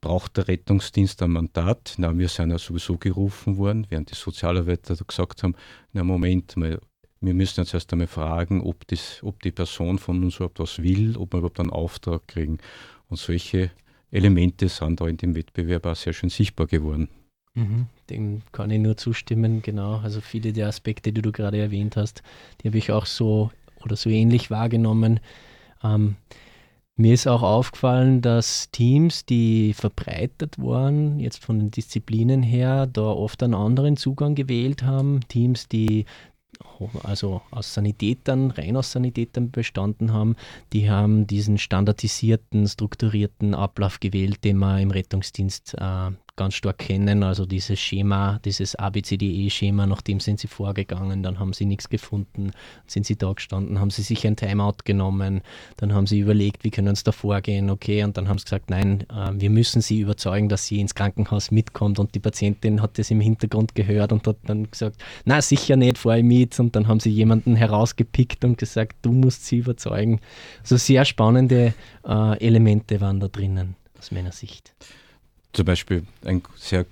braucht 0.00 0.36
der 0.36 0.48
Rettungsdienst 0.48 1.22
ein 1.22 1.30
Mandat. 1.30 1.94
Na, 1.98 2.16
wir 2.16 2.28
sind 2.28 2.50
ja 2.50 2.58
sowieso 2.58 2.96
gerufen 2.96 3.56
worden, 3.56 3.86
während 3.88 4.10
die 4.10 4.14
Sozialarbeiter 4.14 4.96
gesagt 4.96 5.42
haben, 5.42 5.54
na 5.92 6.04
Moment 6.04 6.56
mal, 6.56 6.80
wir 7.20 7.34
müssen 7.34 7.60
jetzt 7.60 7.74
erst 7.74 7.92
einmal 7.92 8.06
fragen, 8.06 8.60
ob, 8.60 8.86
das, 8.88 9.22
ob 9.22 9.42
die 9.42 9.50
Person 9.50 9.98
von 9.98 10.22
uns 10.22 10.36
überhaupt 10.36 10.60
was 10.60 10.82
will, 10.82 11.16
ob 11.16 11.32
wir 11.32 11.38
überhaupt 11.38 11.60
einen 11.60 11.70
Auftrag 11.70 12.28
kriegen. 12.28 12.58
Und 13.08 13.18
solche 13.18 13.70
Elemente 14.10 14.68
sind 14.68 15.00
da 15.00 15.08
in 15.08 15.16
dem 15.16 15.34
Wettbewerb 15.34 15.86
auch 15.86 15.96
sehr 15.96 16.12
schön 16.12 16.30
sichtbar 16.30 16.66
geworden. 16.66 17.08
Mhm, 17.54 17.86
dem 18.10 18.42
kann 18.52 18.70
ich 18.70 18.78
nur 18.78 18.96
zustimmen, 18.96 19.62
genau. 19.62 19.98
Also 19.98 20.20
viele 20.20 20.52
der 20.52 20.68
Aspekte, 20.68 21.12
die 21.12 21.22
du 21.22 21.32
gerade 21.32 21.58
erwähnt 21.58 21.96
hast, 21.96 22.22
die 22.60 22.68
habe 22.68 22.78
ich 22.78 22.92
auch 22.92 23.06
so 23.06 23.50
oder 23.82 23.96
so 23.96 24.10
ähnlich 24.10 24.50
wahrgenommen. 24.50 25.20
Ähm, 25.82 26.16
mir 26.96 27.14
ist 27.14 27.26
auch 27.26 27.42
aufgefallen, 27.42 28.22
dass 28.22 28.70
Teams, 28.70 29.26
die 29.26 29.74
verbreitet 29.74 30.58
waren, 30.58 31.20
jetzt 31.20 31.44
von 31.44 31.58
den 31.58 31.70
Disziplinen 31.70 32.42
her, 32.42 32.86
da 32.86 33.02
oft 33.02 33.42
einen 33.42 33.54
anderen 33.54 33.96
Zugang 33.96 34.34
gewählt 34.34 34.82
haben. 34.82 35.20
Teams, 35.28 35.68
die 35.68 36.06
also 37.02 37.42
aus 37.50 37.74
Sanitätern, 37.74 38.50
rein 38.50 38.76
aus 38.76 38.92
Sanitätern 38.92 39.50
bestanden 39.50 40.12
haben, 40.12 40.36
die 40.72 40.90
haben 40.90 41.26
diesen 41.26 41.58
standardisierten, 41.58 42.66
strukturierten 42.66 43.54
Ablauf 43.54 44.00
gewählt, 44.00 44.42
den 44.44 44.56
man 44.56 44.80
im 44.80 44.90
Rettungsdienst 44.90 45.74
äh, 45.78 46.10
ganz 46.36 46.54
stark 46.54 46.78
kennen. 46.78 47.22
Also 47.22 47.46
dieses 47.46 47.80
Schema, 47.80 48.38
dieses 48.44 48.76
ABCDE-Schema, 48.76 49.86
nach 49.86 50.02
dem 50.02 50.20
sind 50.20 50.38
sie 50.38 50.48
vorgegangen, 50.48 51.22
dann 51.22 51.38
haben 51.38 51.52
sie 51.52 51.64
nichts 51.64 51.88
gefunden, 51.88 52.52
sind 52.86 53.06
sie 53.06 53.16
da 53.16 53.32
gestanden, 53.32 53.80
haben 53.80 53.90
sie 53.90 54.02
sich 54.02 54.26
ein 54.26 54.36
Timeout 54.36 54.84
genommen, 54.84 55.40
dann 55.78 55.94
haben 55.94 56.06
sie 56.06 56.20
überlegt, 56.20 56.64
wie 56.64 56.70
können 56.70 56.94
sie 56.94 57.04
da 57.04 57.12
vorgehen, 57.12 57.70
okay, 57.70 58.04
und 58.04 58.16
dann 58.16 58.28
haben 58.28 58.38
sie 58.38 58.44
gesagt, 58.44 58.70
nein, 58.70 59.06
äh, 59.10 59.32
wir 59.34 59.50
müssen 59.50 59.80
sie 59.80 60.00
überzeugen, 60.00 60.48
dass 60.48 60.66
sie 60.66 60.80
ins 60.80 60.94
Krankenhaus 60.94 61.50
mitkommt 61.50 61.98
und 61.98 62.14
die 62.14 62.20
Patientin 62.20 62.82
hat 62.82 62.98
das 62.98 63.10
im 63.10 63.20
Hintergrund 63.20 63.74
gehört 63.74 64.12
und 64.12 64.26
hat 64.26 64.36
dann 64.44 64.70
gesagt, 64.70 65.02
na 65.24 65.40
sicher 65.40 65.76
nicht, 65.76 65.98
fahre 65.98 66.18
ich 66.18 66.24
mit 66.24 66.58
und 66.60 66.76
dann 66.76 66.86
haben 66.86 67.00
sie 67.00 67.10
jemanden 67.10 67.56
herausgepickt 67.56 68.44
und 68.44 68.58
gesagt, 68.58 68.96
du 69.02 69.12
musst 69.12 69.46
sie 69.46 69.58
überzeugen. 69.58 70.20
Also 70.60 70.76
sehr 70.76 71.04
spannende 71.04 71.74
äh, 72.06 72.38
Elemente 72.38 73.00
waren 73.00 73.20
da 73.20 73.28
drinnen 73.28 73.76
aus 73.98 74.10
meiner 74.10 74.32
Sicht 74.32 74.74
zum 75.56 75.64
Beispiel 75.64 76.06
ein 76.24 76.42
sehr 76.56 76.86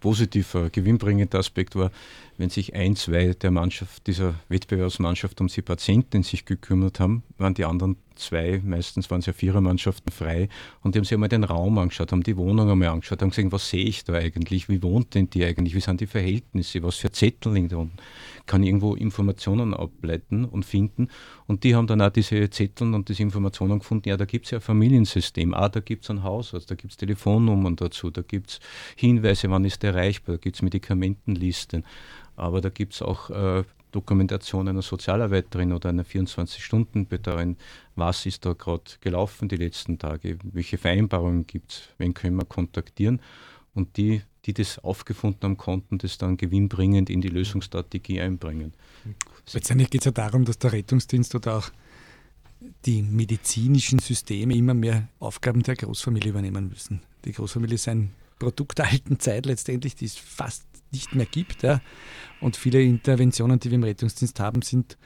positiver, 0.00 0.68
gewinnbringender 0.68 1.38
Aspekt 1.38 1.74
war, 1.76 1.90
wenn 2.42 2.50
sich 2.50 2.74
ein, 2.74 2.96
zwei 2.96 3.34
der 3.34 3.52
Mannschaft, 3.52 4.08
dieser 4.08 4.34
Wettbewerbsmannschaft 4.48 5.40
um 5.40 5.46
die 5.46 5.62
Patienten 5.62 6.24
sich 6.24 6.44
gekümmert 6.44 6.98
haben, 6.98 7.22
waren 7.38 7.54
die 7.54 7.64
anderen 7.64 7.94
zwei, 8.16 8.60
meistens 8.64 9.10
waren 9.10 9.20
es 9.20 9.26
ja 9.26 9.32
Vierermannschaften 9.32 10.12
frei. 10.12 10.48
Und 10.80 10.94
die 10.94 10.98
haben 10.98 11.04
sich 11.04 11.14
einmal 11.14 11.28
den 11.28 11.44
Raum 11.44 11.78
angeschaut, 11.78 12.12
haben 12.12 12.22
die 12.22 12.36
Wohnung 12.36 12.68
einmal 12.68 12.88
angeschaut, 12.88 13.22
haben 13.22 13.30
gesehen, 13.30 13.52
was 13.52 13.68
sehe 13.68 13.84
ich 13.84 14.04
da 14.04 14.14
eigentlich, 14.14 14.68
wie 14.68 14.82
wohnt 14.82 15.14
denn 15.14 15.30
die 15.30 15.44
eigentlich, 15.44 15.74
wie 15.74 15.80
sind 15.80 16.00
die 16.00 16.06
Verhältnisse, 16.06 16.82
was 16.82 16.96
für 16.96 17.12
Zettel 17.12 17.52
liegen 17.52 17.68
da 17.68 17.76
unten, 17.76 17.96
kann 18.46 18.62
irgendwo 18.62 18.94
Informationen 18.94 19.74
ableiten 19.74 20.44
und 20.44 20.64
finden. 20.64 21.08
Und 21.46 21.64
die 21.64 21.74
haben 21.74 21.86
dann 21.86 22.00
auch 22.00 22.10
diese 22.10 22.50
Zettel 22.50 22.92
und 22.94 23.08
diese 23.08 23.22
Informationen 23.22 23.78
gefunden, 23.78 24.08
ja, 24.08 24.16
da 24.16 24.24
gibt 24.24 24.46
es 24.46 24.50
ja 24.50 24.58
ein 24.58 24.62
Familiensystem, 24.62 25.54
ah, 25.54 25.68
da 25.68 25.80
gibt 25.80 26.04
es 26.04 26.10
ein 26.10 26.22
Hausarzt, 26.22 26.70
da 26.70 26.74
gibt 26.74 26.92
es 26.92 26.96
Telefonnummern 26.96 27.76
dazu, 27.76 28.10
da 28.10 28.22
gibt 28.22 28.50
es 28.50 28.60
Hinweise, 28.96 29.50
wann 29.50 29.64
ist 29.64 29.84
erreichbar, 29.84 30.36
da 30.36 30.40
gibt 30.40 30.56
es 30.56 30.62
Medikamentenlisten, 30.62 31.84
aber 32.36 32.60
da 32.60 32.68
gibt 32.68 32.94
es 32.94 33.02
auch 33.02 33.30
äh, 33.30 33.64
Dokumentation 33.92 34.68
einer 34.68 34.82
Sozialarbeiterin 34.82 35.72
oder 35.72 35.90
einer 35.90 36.04
24-Stunden-Betreuerin, 36.04 37.56
was 37.94 38.26
ist 38.26 38.44
da 38.44 38.54
gerade 38.54 38.84
gelaufen 39.00 39.48
die 39.48 39.56
letzten 39.56 39.98
Tage, 39.98 40.38
welche 40.42 40.78
Vereinbarungen 40.78 41.46
gibt 41.46 41.72
es, 41.72 41.82
wen 41.98 42.14
können 42.14 42.36
wir 42.36 42.46
kontaktieren. 42.46 43.20
Und 43.74 43.96
die, 43.96 44.22
die 44.44 44.54
das 44.54 44.78
aufgefunden 44.78 45.42
haben, 45.42 45.56
konnten 45.56 45.98
das 45.98 46.18
dann 46.18 46.36
gewinnbringend 46.36 47.10
in 47.10 47.20
die 47.20 47.28
Lösungsstrategie 47.28 48.20
einbringen. 48.20 48.72
Letztendlich 49.52 49.90
geht 49.90 50.02
es 50.02 50.06
ja 50.06 50.10
darum, 50.10 50.44
dass 50.44 50.58
der 50.58 50.72
Rettungsdienst 50.72 51.34
oder 51.34 51.58
auch 51.58 51.70
die 52.86 53.02
medizinischen 53.02 53.98
Systeme 53.98 54.54
immer 54.54 54.74
mehr 54.74 55.08
Aufgaben 55.18 55.62
der 55.62 55.76
Großfamilie 55.76 56.30
übernehmen 56.30 56.68
müssen. 56.68 57.02
Die 57.24 57.32
Großfamilie 57.32 57.74
ist 57.74 57.88
ein 57.88 58.12
Produkt 58.38 58.78
der 58.78 58.88
alten 58.88 59.18
Zeit 59.18 59.46
letztendlich, 59.46 59.94
die 59.94 60.06
es 60.06 60.16
fast 60.16 60.64
nicht 60.92 61.14
mehr 61.14 61.26
gibt. 61.26 61.62
Ja. 61.62 61.80
Und 62.40 62.56
viele 62.56 62.82
Interventionen, 62.82 63.58
die 63.58 63.70
wir 63.70 63.76
im 63.76 63.84
Rettungsdienst 63.84 64.40
haben, 64.40 64.62
sind 64.62 64.96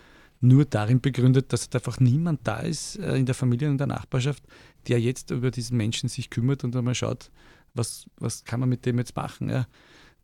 nur 0.41 0.65
darin 0.65 1.01
begründet, 1.01 1.53
dass 1.53 1.73
einfach 1.73 1.99
niemand 2.01 2.41
da 2.45 2.61
ist 2.61 2.99
äh, 2.99 3.17
in 3.17 3.27
der 3.27 3.35
Familie 3.35 3.69
und 3.69 3.75
in 3.75 3.79
der 3.79 3.87
Nachbarschaft, 3.87 4.43
der 4.89 5.01
jetzt 5.01 5.31
über 5.31 5.51
diesen 5.51 5.77
Menschen 5.77 6.09
sich 6.09 6.31
kümmert 6.31 6.65
und 6.65 6.77
einmal 6.77 6.95
schaut, 6.95 7.31
was, 7.75 8.07
was 8.19 8.45
kann 8.45 8.61
man 8.61 8.69
mit 8.69 8.87
dem 8.87 8.99
jetzt 8.99 9.17
machen. 9.17 9.49
Ja. 9.49 9.67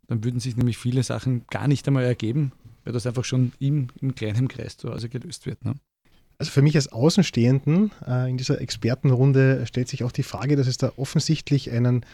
Dann 0.09 0.25
würden 0.25 0.41
sich 0.41 0.57
nämlich 0.57 0.79
viele 0.79 1.03
Sachen 1.03 1.47
gar 1.49 1.69
nicht 1.69 1.87
einmal 1.87 2.05
ergeben, 2.05 2.53
weil 2.85 2.93
das 2.93 3.07
einfach 3.07 3.25
schon 3.25 3.53
im, 3.59 3.89
im 4.01 4.15
kleinen 4.15 4.49
Kreis 4.49 4.77
zu 4.77 4.91
Hause 4.91 5.09
gelöst 5.09 5.47
wird. 5.47 5.65
Ne. 5.65 5.75
Also 6.39 6.51
für 6.51 6.63
mich 6.63 6.75
als 6.75 6.89
Außenstehenden 6.91 7.93
äh, 8.07 8.29
in 8.29 8.37
dieser 8.37 8.61
Expertenrunde 8.61 9.65
stellt 9.67 9.89
sich 9.89 10.05
auch 10.05 10.13
die 10.13 10.23
Frage, 10.23 10.57
dass 10.57 10.67
es 10.67 10.77
da 10.77 10.93
offensichtlich 10.97 11.71
einen 11.71 12.05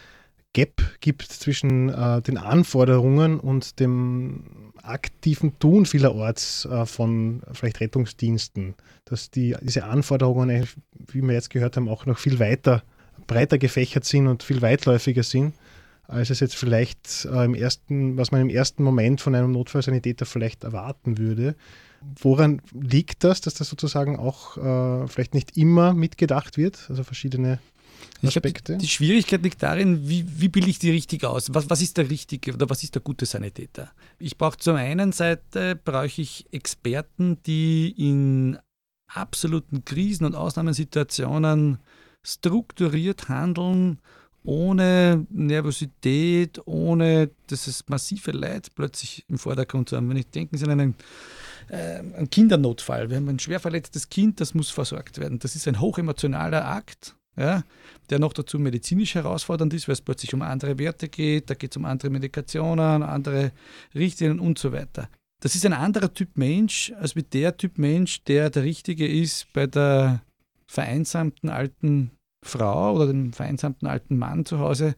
Gap 0.59 0.83
gibt 0.99 1.23
zwischen 1.23 1.88
äh, 1.88 2.21
den 2.21 2.37
Anforderungen 2.37 3.38
und 3.38 3.79
dem 3.79 4.73
aktiven 4.83 5.57
Tun 5.61 5.87
vielerorts 5.87 6.64
äh, 6.64 6.85
von 6.85 7.42
vielleicht 7.53 7.79
Rettungsdiensten, 7.79 8.75
dass 9.05 9.31
die, 9.31 9.55
diese 9.62 9.85
Anforderungen, 9.85 10.66
wie 11.12 11.23
wir 11.23 11.35
jetzt 11.35 11.51
gehört 11.51 11.77
haben, 11.77 11.88
auch 11.88 12.07
noch 12.07 12.18
viel 12.18 12.40
weiter, 12.40 12.83
breiter 13.29 13.57
gefächert 13.57 14.05
sind 14.05 14.27
und 14.27 14.42
viel 14.42 14.61
weitläufiger 14.61 15.23
sind, 15.23 15.55
als 16.09 16.31
es 16.31 16.40
jetzt 16.40 16.57
vielleicht 16.57 17.25
äh, 17.27 17.44
im 17.44 17.55
ersten, 17.55 18.16
was 18.16 18.33
man 18.33 18.40
im 18.40 18.51
ersten 18.51 18.83
Moment 18.83 19.21
von 19.21 19.37
einem 19.37 19.53
Notfallsanitäter 19.53 20.27
vielleicht 20.27 20.64
erwarten 20.64 21.18
würde. 21.18 21.55
Woran 22.21 22.62
liegt 22.73 23.23
das, 23.23 23.40
dass 23.40 23.55
das 23.55 23.68
sozusagen 23.68 24.16
auch 24.16 24.57
äh, 24.57 25.07
vielleicht 25.07 25.35
nicht 25.35 25.57
immer 25.57 25.94
mitgedacht 25.94 26.57
wird, 26.57 26.85
also 26.88 27.05
verschiedene 27.05 27.61
Aspekte? 28.22 28.72
Glaub, 28.72 28.78
die, 28.80 28.88
Schwierigkeit 28.88 29.42
liegt 29.42 29.62
darin, 29.62 30.08
wie, 30.08 30.24
wie 30.40 30.48
bilde 30.48 30.70
ich 30.70 30.78
die 30.78 30.90
richtig 30.90 31.24
aus? 31.24 31.52
Was, 31.54 31.70
was 31.70 31.80
ist 31.80 31.96
der 31.96 32.11
richtige 32.11 32.54
oder 32.54 32.68
was 32.68 32.82
ist 32.82 32.94
der 32.94 33.02
gute 33.02 33.26
Sanitäter? 33.26 33.90
Ich 34.18 34.37
brauche 34.37 34.58
zum 34.58 34.76
einen 34.76 35.12
Seite 35.12 35.76
brauche 35.76 36.20
ich 36.20 36.46
Experten, 36.50 37.38
die 37.44 37.94
in 37.96 38.58
absoluten 39.08 39.84
Krisen 39.84 40.24
und 40.26 40.34
Ausnahmesituationen 40.34 41.78
strukturiert 42.22 43.28
handeln, 43.28 44.00
ohne 44.44 45.26
Nervosität, 45.30 46.61
ohne 46.66 47.30
das 47.48 47.84
massive 47.88 48.32
Leid 48.32 48.68
plötzlich 48.74 49.24
im 49.28 49.38
Vordergrund 49.38 49.88
zu 49.88 49.96
haben. 49.96 50.08
Wenn 50.08 50.16
ich 50.16 50.30
denke, 50.30 50.56
Sie 50.56 50.64
an 50.64 50.70
einen, 50.70 50.94
äh, 51.68 51.98
einen 51.98 52.30
Kindernotfall, 52.30 53.11
wir 53.11 53.16
haben 53.16 53.28
ein 53.28 53.38
schwer 53.38 53.61
verletztes 53.61 54.08
Kind, 54.08 54.40
das 54.40 54.54
muss 54.54 54.70
versorgt 54.70 55.18
werden. 55.18 55.38
Das 55.38 55.54
ist 55.54 55.68
ein 55.68 55.80
hochemotionaler 55.80 56.66
Akt 56.66 57.14
ja, 57.38 57.62
der 58.11 58.18
noch 58.18 58.33
dazu 58.33 58.59
medizinisch 58.59 59.14
herausfordernd 59.14 59.72
ist, 59.74 59.88
weil 59.88 59.94
es 59.94 60.01
plötzlich 60.01 60.35
um 60.35 60.42
andere 60.42 60.79
Werte 60.79 61.09
geht, 61.09 61.51
da 61.51 61.55
geht 61.55 61.72
es 61.72 61.77
um 61.77 61.85
andere 61.85 62.11
Medikationen, 62.11 63.03
andere 63.03 63.53
Richtlinien 63.94 64.40
und 64.40 64.59
so 64.59 64.72
weiter. 64.72 65.09
Das 65.40 65.55
ist 65.55 65.64
ein 65.64 65.72
anderer 65.72 66.12
Typ 66.12 66.37
Mensch 66.37 66.92
als 66.98 67.14
mit 67.14 67.33
der 67.33 67.57
Typ 67.57 67.79
Mensch, 67.79 68.24
der 68.24 68.51
der 68.51 68.64
Richtige 68.64 69.07
ist 69.07 69.53
bei 69.53 69.66
der 69.66 70.22
vereinsamten 70.66 71.48
alten 71.48 72.11
Frau 72.44 72.94
oder 72.94 73.07
dem 73.07 73.33
vereinsamten 73.33 73.87
alten 73.87 74.16
Mann 74.16 74.44
zu 74.44 74.59
Hause, 74.59 74.96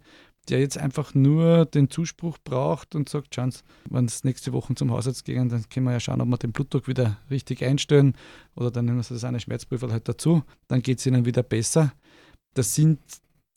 der 0.49 0.61
jetzt 0.61 0.79
einfach 0.79 1.15
nur 1.15 1.67
den 1.67 1.91
Zuspruch 1.91 2.39
braucht 2.43 2.95
und 2.95 3.09
sagt, 3.09 3.35
schauen 3.35 3.51
Sie, 3.51 3.61
wenn 3.89 4.07
es 4.07 4.25
nächste 4.25 4.53
Woche 4.53 4.75
zum 4.75 4.91
Hausarzt 4.91 5.25
gehen, 5.25 5.49
dann 5.49 5.69
können 5.69 5.87
wir 5.87 5.93
ja 5.93 6.01
schauen, 6.01 6.21
ob 6.21 6.29
wir 6.29 6.39
den 6.39 6.53
Blutdruck 6.53 6.89
wieder 6.89 7.19
richtig 7.31 7.63
einstellen 7.63 8.15
oder 8.57 8.71
dann 8.71 8.87
nehmen 8.87 8.99
wir 8.99 9.05
das 9.07 9.25
eine 9.25 9.41
Schmerzprüfer 9.41 9.91
halt 9.91 10.09
dazu, 10.09 10.43
dann 10.69 10.83
geht 10.83 10.99
es 10.99 11.07
ihnen 11.07 11.25
wieder 11.25 11.43
besser. 11.43 11.93
Das 12.55 12.75
sind 12.75 12.99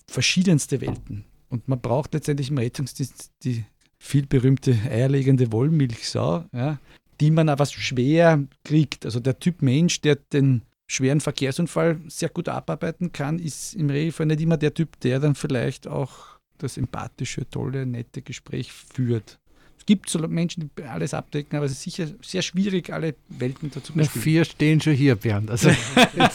verschiedenste 0.08 0.82
Welten. 0.82 1.26
Und 1.50 1.68
man 1.68 1.80
braucht 1.80 2.14
letztendlich 2.14 2.50
im 2.50 2.58
Rettungsdienst 2.58 3.32
die 3.44 3.66
viel 4.00 4.26
berühmte 4.26 4.78
eierlegende 4.90 5.52
Wollmilchsau, 5.52 6.46
ja, 6.52 6.80
die 7.22 7.32
man 7.32 7.48
aber 7.50 7.66
schwer 7.66 8.44
kriegt. 8.64 9.06
Also 9.06 9.20
der 9.20 9.40
Typ 9.40 9.62
Mensch, 9.62 10.02
der 10.02 10.16
den 10.16 10.64
schweren 10.88 11.22
Verkehrsunfall 11.22 12.02
sehr 12.08 12.30
gut 12.30 12.50
abarbeiten 12.50 13.12
kann, 13.12 13.40
ist 13.40 13.76
im 13.76 13.90
Regelfall 13.90 14.26
nicht 14.26 14.42
immer 14.42 14.58
der 14.58 14.74
Typ, 14.74 15.00
der 15.00 15.20
dann 15.20 15.36
vielleicht 15.36 15.88
auch 15.88 16.40
das 16.58 16.78
empathische, 16.78 17.50
tolle, 17.50 17.86
nette 17.86 18.22
Gespräch 18.22 18.72
führt. 18.72 19.40
Es 19.84 19.88
gibt 19.88 20.10
so 20.10 20.18
Menschen, 20.30 20.72
die 20.78 20.84
alles 20.84 21.14
abdecken, 21.14 21.58
aber 21.58 21.66
es 21.66 21.74
ist 21.74 21.82
sicher 21.82 22.08
sehr 22.22 22.42
schwierig, 22.42 22.94
alle 22.94 23.16
Welten 23.28 23.70
dazu 23.70 23.92
zu. 23.92 24.00
Vier 24.18 24.46
stehen 24.46 24.80
schon 24.80 24.94
hier, 24.94 25.16
Bernd. 25.18 25.52
Also 25.52 25.72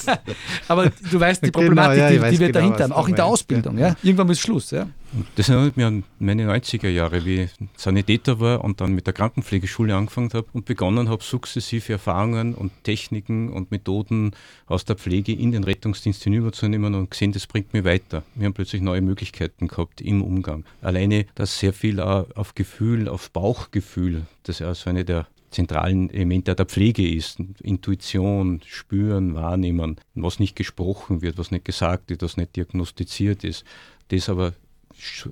aber 0.69 0.91
du 1.11 1.19
weißt 1.19 1.43
die 1.43 1.47
genau, 1.47 1.61
Problematik, 1.61 1.97
genau, 1.97 2.25
ja, 2.25 2.31
die, 2.31 2.37
die 2.37 2.41
wir 2.41 2.49
genau, 2.49 2.59
dahinter 2.59 2.85
haben, 2.85 2.93
auch 2.93 3.09
in 3.09 3.15
der 3.15 3.25
Ausbildung. 3.25 3.79
Ja. 3.79 3.97
Irgendwann 4.03 4.29
ist 4.29 4.41
Schluss. 4.41 4.71
Ja. 4.71 4.87
Das 5.37 5.49
erinnert 5.49 5.77
mich 5.77 5.87
an 5.87 6.05
meine 6.19 6.53
90er 6.53 6.89
Jahre, 6.89 7.25
wie 7.25 7.43
ich 7.43 7.51
Sanitäter 7.77 8.41
war 8.41 8.63
und 8.63 8.81
dann 8.81 8.95
mit 8.95 9.07
der 9.07 9.15
Krankenpflegeschule 9.15 9.95
angefangen 9.95 10.31
habe 10.35 10.47
und 10.53 10.67
begonnen 10.67 11.09
habe, 11.09 11.25
sukzessive 11.25 11.95
Erfahrungen 11.95 12.55
und 12.55 12.73
Techniken 12.85 13.51
und 13.51 13.71
Methoden 13.71 14.33
aus 14.67 14.85
der 14.85 14.97
Pflege 14.97 15.33
in 15.33 15.53
den 15.53 15.65
Rettungsdienst 15.65 16.23
hinüberzunehmen 16.25 16.95
und 16.95 17.11
gesehen, 17.11 17.33
das 17.33 17.47
bringt 17.47 17.73
mich 17.73 17.85
weiter. 17.85 18.23
Wir 18.35 18.47
haben 18.47 18.55
plötzlich 18.55 18.83
neue 18.83 19.01
Möglichkeiten 19.01 19.69
gehabt 19.69 20.03
im 20.03 20.23
Umgang. 20.23 20.65
Alleine, 20.83 21.25
dass 21.35 21.59
sehr 21.59 21.73
viel 21.73 22.01
auf 22.01 22.55
Gefühl, 22.55 23.09
auf 23.09 23.31
Bauchgefühl, 23.31 24.27
das 24.43 24.59
ja 24.59 24.75
so 24.75 24.91
eine 24.91 25.05
der 25.05 25.27
zentralen 25.51 26.11
Elemente 26.11 26.55
der 26.55 26.67
Pflege 26.67 27.09
ist. 27.09 27.41
Intuition, 27.63 28.61
Spüren, 28.67 29.35
Wahrnehmen, 29.35 29.97
was 30.15 30.39
nicht 30.39 30.57
gesprochen 30.57 31.23
wird, 31.23 31.39
was 31.39 31.51
nicht 31.51 31.65
gesagt 31.65 32.11
wird, 32.11 32.23
was 32.23 32.37
nicht 32.37 32.57
diagnostiziert 32.57 33.45
ist. 33.45 33.65
Das 34.09 34.29
aber 34.29 34.53